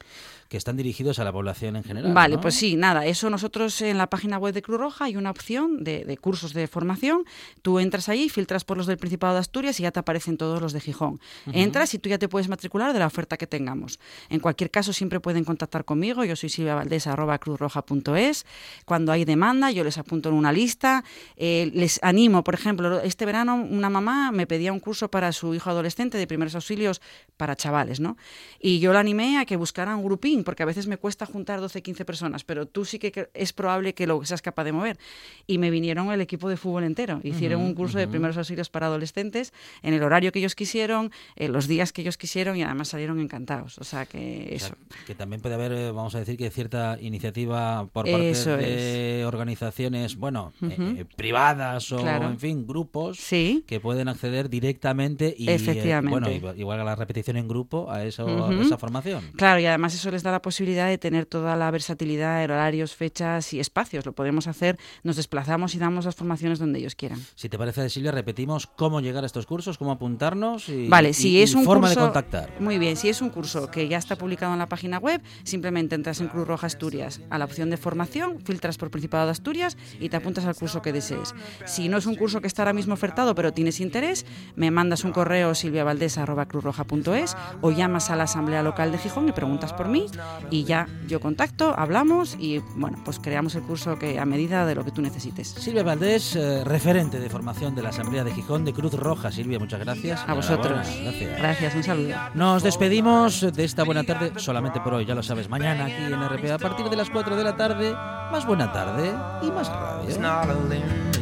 que 0.50 0.58
están 0.58 0.67
dirigidos 0.76 1.20
a 1.20 1.24
la 1.24 1.32
población 1.32 1.76
en 1.78 1.84
general? 1.84 2.14
Vale, 2.14 2.36
¿no? 2.36 2.42
pues 2.42 2.56
sí, 2.56 2.76
nada, 2.76 3.06
eso 3.06 3.30
nosotros 3.30 3.82
en 3.82 3.98
la 3.98 4.08
página 4.08 4.38
web 4.38 4.54
de 4.54 4.62
Cruz 4.62 4.80
Roja 4.80 5.06
hay 5.06 5.16
una 5.16 5.32
opción 5.32 5.84
de, 5.84 6.04
de 6.04 6.18
cursos 6.18 6.54
de 6.54 6.68
formación. 6.68 7.24
Tú 7.62 7.80
entras 7.80 8.10
ahí, 8.10 8.28
filtras 8.28 8.66
por 8.66 8.78
los 8.78 8.88
del 8.88 8.98
Principado 8.98 9.36
de 9.36 9.40
Asturias 9.40 9.80
y 9.80 9.84
ya 9.84 9.92
te 9.92 10.00
aparecen 10.00 10.38
todos 10.38 10.62
los 10.62 10.74
de 10.74 10.82
Gijón. 10.82 11.20
Entras 11.54 11.94
y 11.94 12.00
tú 12.00 12.10
ya 12.10 12.18
te 12.18 12.28
puedes 12.28 12.50
matricular 12.50 12.94
de 12.94 13.00
la 13.00 13.08
oferta 13.08 13.38
que 13.38 13.48
tengamos. 13.48 14.00
En 14.30 14.40
cualquier 14.40 14.72
caso, 14.72 14.94
siempre 14.94 15.20
pueden 15.20 15.46
contactar 15.46 15.86
conmigo. 15.86 16.24
Yo 16.24 16.36
soy 16.36 16.50
Silvia 16.50 16.76
Valdés, 16.76 17.08
arroba 17.08 17.38
cruzroja.es. 17.38 18.46
Cuando 18.86 19.12
hay 19.12 19.26
demanda, 19.26 19.72
yo 19.72 19.84
les 19.84 19.98
apunto 19.98 20.30
en 20.30 20.36
una 20.36 20.52
lista. 20.52 21.04
Eh, 21.36 21.72
les 21.74 22.00
animo, 22.04 22.44
por 22.44 22.54
ejemplo, 22.54 23.00
este 23.02 23.26
verano 23.26 23.56
una 23.56 23.90
mamá 23.90 24.32
me 24.32 24.48
pedía 24.48 24.74
un 24.74 24.80
curso 24.80 25.10
para 25.10 25.32
su 25.32 25.54
hijo 25.54 25.70
adolescente 25.70 26.18
de 26.18 26.28
primeros 26.28 26.56
auxilios 26.56 27.02
para 27.38 27.56
chavales, 27.56 28.00
¿no? 28.00 28.18
Y 28.60 28.80
yo 28.80 28.94
la 28.94 29.00
animé 29.00 29.38
a 29.38 29.46
que 29.46 29.56
buscara 29.56 29.96
un 29.96 30.04
grupín, 30.04 30.44
porque 30.44 30.57
a 30.64 30.66
veces 30.66 30.88
me 30.88 30.98
cuesta 30.98 31.26
juntar 31.26 31.60
12, 31.62 31.82
15 31.82 32.06
personas, 32.06 32.44
pero 32.44 32.66
tú 32.66 32.86
sí 32.86 33.00
que 33.00 33.30
es 33.34 33.54
probable 33.54 33.94
que 33.94 34.08
lo 34.08 34.24
seas 34.26 34.42
capaz 34.42 34.64
de 34.64 34.72
mover. 34.72 34.98
Y 35.46 35.58
me 35.58 35.70
vinieron 35.70 36.12
el 36.12 36.22
equipo 36.22 36.50
de 36.50 36.58
fútbol 36.58 36.84
entero. 36.84 37.20
Hicieron 37.24 37.62
un 37.62 37.74
curso 37.74 37.98
de 37.98 38.08
primeros 38.08 38.38
auxilios 38.38 38.70
para 38.70 38.88
adolescentes 38.88 39.54
en 39.82 39.94
el 39.94 40.04
horario 40.04 40.32
que 40.32 40.40
ellos 40.40 40.56
quisieron, 40.56 41.12
en 41.36 41.52
los 41.54 41.68
días 41.68 41.92
que 41.94 42.02
ellos 42.02 42.18
quisieron 42.18 42.58
y 42.58 42.64
además 42.64 42.90
salieron 42.90 43.20
encantados. 43.20 43.78
O 43.80 43.84
sea 43.84 44.06
que 44.06 44.50
O 44.52 44.56
eso. 44.56 44.68
sea, 44.68 44.76
que 45.06 45.16
también 45.16 45.42
puede 45.42 45.56
haber, 45.56 45.72
eh, 45.72 45.92
vamos 45.92 46.16
a 46.16 46.20
decir, 46.20 46.38
que 46.38 46.50
cierta 46.50 46.98
iniciativa 47.02 47.82
por 47.88 48.06
parte 48.06 48.30
Eso 48.30 48.56
de 48.58 49.24
organizaciones, 49.26 50.16
bueno, 50.18 50.54
eh, 50.62 50.76
eh, 51.00 51.06
privadas 51.16 51.92
o, 51.92 51.98
Claro. 51.98 52.28
en 52.28 52.40
fin, 52.40 52.66
grupos 52.68 53.18
Sí. 53.20 53.64
que 53.68 53.80
pueden 53.80 54.08
acceder 54.08 54.50
directamente 54.50 55.34
y, 55.38 55.50
eh, 55.50 55.56
Efectivamente. 55.56 56.10
bueno, 56.12 56.32
igual- 56.32 56.60
igual 56.60 56.80
a 56.82 56.84
la 56.84 56.96
repetición 56.96 57.38
en 57.38 57.48
grupo 57.48 57.90
a, 57.92 58.04
eso, 58.06 58.46
a 58.48 58.54
esa 58.62 58.78
formación. 58.78 59.32
Claro, 59.36 59.60
y 59.60 59.66
además 59.66 59.94
eso 59.96 60.12
les 60.12 60.24
da 60.24 60.32
la 60.32 60.37
posibilidad 60.42 60.88
de 60.88 60.98
tener 60.98 61.26
toda 61.26 61.56
la 61.56 61.70
versatilidad 61.72 62.40
de 62.40 62.46
horarios, 62.46 62.96
fechas 62.96 63.54
y 63.54 63.60
espacios. 63.60 64.06
Lo 64.06 64.14
podemos 64.14 64.48
hacer, 64.48 64.78
nos 65.04 65.16
desplazamos 65.16 65.76
y 65.76 65.80
damos 65.80 66.06
las 66.06 66.16
formaciones 66.16 66.60
donde 66.60 66.80
ellos 66.80 66.96
quieran. 66.96 67.20
Si 67.36 67.50
te 67.50 67.58
parece, 67.58 67.90
Silvia, 67.90 68.12
repetimos 68.12 68.68
cómo 68.68 69.02
llegar 69.02 69.24
a 69.24 69.28
estos 69.28 69.46
cursos, 69.46 69.78
cómo 69.78 69.92
apuntarnos 69.92 70.70
y, 70.70 70.88
Vale, 70.88 71.14
si 71.14 71.30
y 71.30 71.42
es 71.42 71.56
un 71.56 71.64
forma 71.64 71.88
curso, 71.88 72.00
de 72.00 72.06
contactar. 72.06 72.54
Muy 72.60 72.78
bien, 72.78 72.96
si 72.98 73.10
es 73.10 73.22
un 73.22 73.30
curso 73.30 73.70
que 73.70 73.88
ya 73.88 73.98
está 73.98 74.16
publicado 74.16 74.54
en 74.54 74.60
la 74.60 74.68
página 74.68 74.98
web, 74.98 75.22
simplemente 75.44 75.96
entras 75.96 76.20
en 76.22 76.28
Cruz 76.28 76.48
Roja 76.48 76.68
Asturias 76.68 77.22
a 77.30 77.38
la 77.38 77.46
opción 77.46 77.70
de 77.70 77.78
formación, 77.78 78.40
filtras 78.42 78.78
por 78.78 78.92
Principado 78.92 79.26
de 79.26 79.32
Asturias 79.32 79.78
y 80.00 80.10
te 80.10 80.18
apuntas 80.18 80.46
al 80.46 80.56
curso 80.56 80.82
que 80.82 80.94
desees. 80.94 81.36
Si 81.66 81.90
no 81.90 81.98
es 81.98 82.06
un 82.06 82.16
curso 82.16 82.42
que 82.42 82.48
está 82.48 82.64
ahora 82.64 82.74
mismo 82.74 82.94
ofertado, 82.94 83.36
pero 83.36 83.54
tienes 83.54 83.80
interés, 83.80 84.26
me 84.56 84.72
mandas 84.72 85.04
un 85.04 85.12
correo 85.12 85.56
silviavaldés@cruzroja.es 85.56 87.36
o 87.62 87.72
llamas 87.72 88.10
a 88.10 88.16
la 88.16 88.24
Asamblea 88.24 88.64
Local 88.64 88.92
de 88.92 88.98
Gijón 88.98 89.30
y 89.30 89.32
preguntas 89.32 89.74
por 89.74 89.88
mí 89.88 90.06
y 90.52 90.64
ya 90.64 90.88
yo 91.08 91.20
contacto, 91.20 91.74
hablamos 91.78 92.36
y 92.40 92.60
bueno, 92.76 93.00
pues 93.04 93.20
creamos 93.20 93.56
el 93.56 93.64
curso 93.64 93.98
que 93.98 94.20
a 94.20 94.26
medida 94.26 94.66
de 94.66 94.76
lo 94.76 94.84
que 94.86 94.92
tú 94.92 95.02
necesites. 95.02 95.50
Silvia 95.50 95.84
Valdés, 95.84 96.36
eh, 96.36 96.64
referente 96.64 97.20
de 97.20 97.30
formación 97.30 97.76
de 97.76 97.82
la 97.82 97.90
Asamblea 97.90 98.24
de 98.24 98.34
Gijón 98.34 98.66
de 98.66 98.74
Cruz 98.74 98.94
Roja. 98.94 99.32
Silvia, 99.32 99.60
muchas 99.60 99.80
gracias. 99.80 100.24
A 100.28 100.34
vosotros. 100.34 100.88
Gracias. 101.04 101.38
Gracias, 101.40 101.76
un 101.76 101.84
saludo. 101.84 102.16
Nos 102.34 102.64
despedimos 102.64 103.42
de 103.54 103.64
esta 103.64 103.84
buena 103.84 104.04
tarde 104.04 104.34
solamente 104.38 104.80
por 104.82 104.94
hoy, 104.94 105.06
ya 105.06 105.16
lo 105.16 105.24
sabes. 105.24 105.50
Mañana 105.50 105.86
aquí 105.86 106.04
en 106.04 106.22
RPA 106.22 106.56
a 106.56 106.60
partir 106.60 106.90
de 106.90 106.96
las 106.96 107.10
4 107.10 107.36
de 107.36 107.44
la 107.44 107.56
tarde, 107.56 107.94
más 108.32 108.46
buena 108.46 108.72
tarde 108.72 109.12
y 109.42 109.52
más 109.52 109.70
radio. 109.70 110.18
not 110.20 110.50
a 110.50 110.54
limit. 110.68 111.18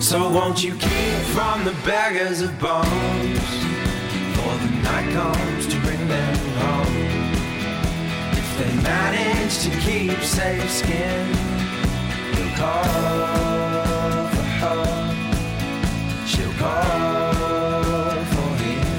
So 0.00 0.30
won't 0.30 0.62
you 0.62 0.74
keep 0.74 1.22
from 1.34 1.64
the 1.64 1.72
beggars 1.84 2.40
of 2.40 2.58
bones? 2.58 3.61
The 4.58 4.68
night 4.82 5.12
comes 5.12 5.66
to 5.66 5.76
bring 5.80 6.06
them 6.08 6.36
home. 6.62 6.96
If 8.32 8.48
they 8.58 8.72
manage 8.82 9.58
to 9.64 9.70
keep 9.80 10.20
safe 10.22 10.70
skin, 10.70 11.26
you'll 12.36 12.54
call 12.56 14.28
for 14.34 14.46
her. 14.60 14.84
She'll 16.26 16.52
call 16.58 18.24
for 18.32 18.50
him. 18.62 18.96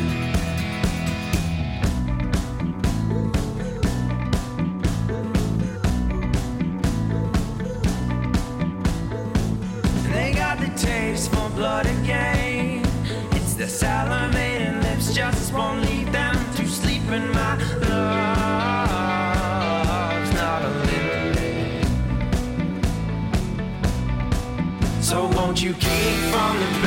They 10.11 10.33
got 10.33 10.55
the 10.59 10.71
taste 10.75 11.29
for 11.31 11.49
blood 11.51 11.85
again. 11.85 12.83
It's 13.31 13.53
the 13.53 13.67
lips 13.67 14.52
just 15.13 15.53
won't 15.53 15.81
lead 15.81 16.07
them 16.07 16.35
to 16.55 16.67
sleep 16.67 17.03
in 17.11 17.31
my 17.33 17.55
love's 17.55 17.91
not 20.33 20.63
a 20.63 20.69
little 20.89 21.33
late. 21.35 21.85
So 25.03 25.27
won't 25.35 25.61
you 25.61 25.73
keep 25.75 26.17
from 26.31 26.57
the 26.59 26.82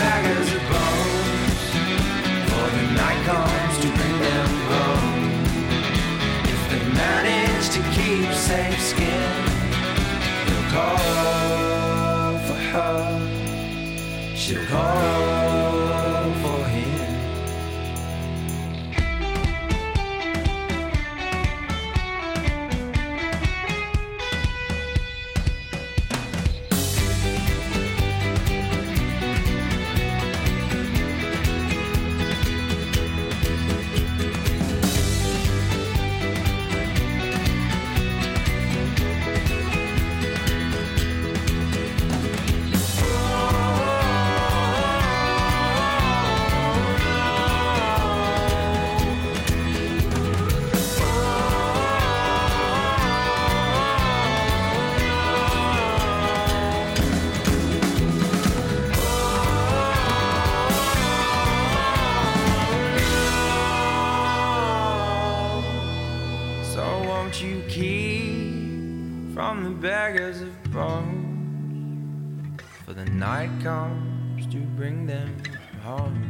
comes 73.67 74.47
to 74.47 74.59
bring 74.79 75.07
them 75.07 75.43
home. 75.83 76.23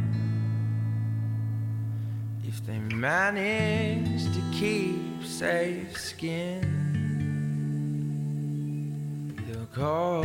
If 2.42 2.64
they 2.64 2.78
manage 2.78 4.24
to 4.24 4.40
keep 4.58 5.22
safe 5.22 6.00
skin, 6.00 6.62
they'll 9.46 9.66
call 9.66 10.15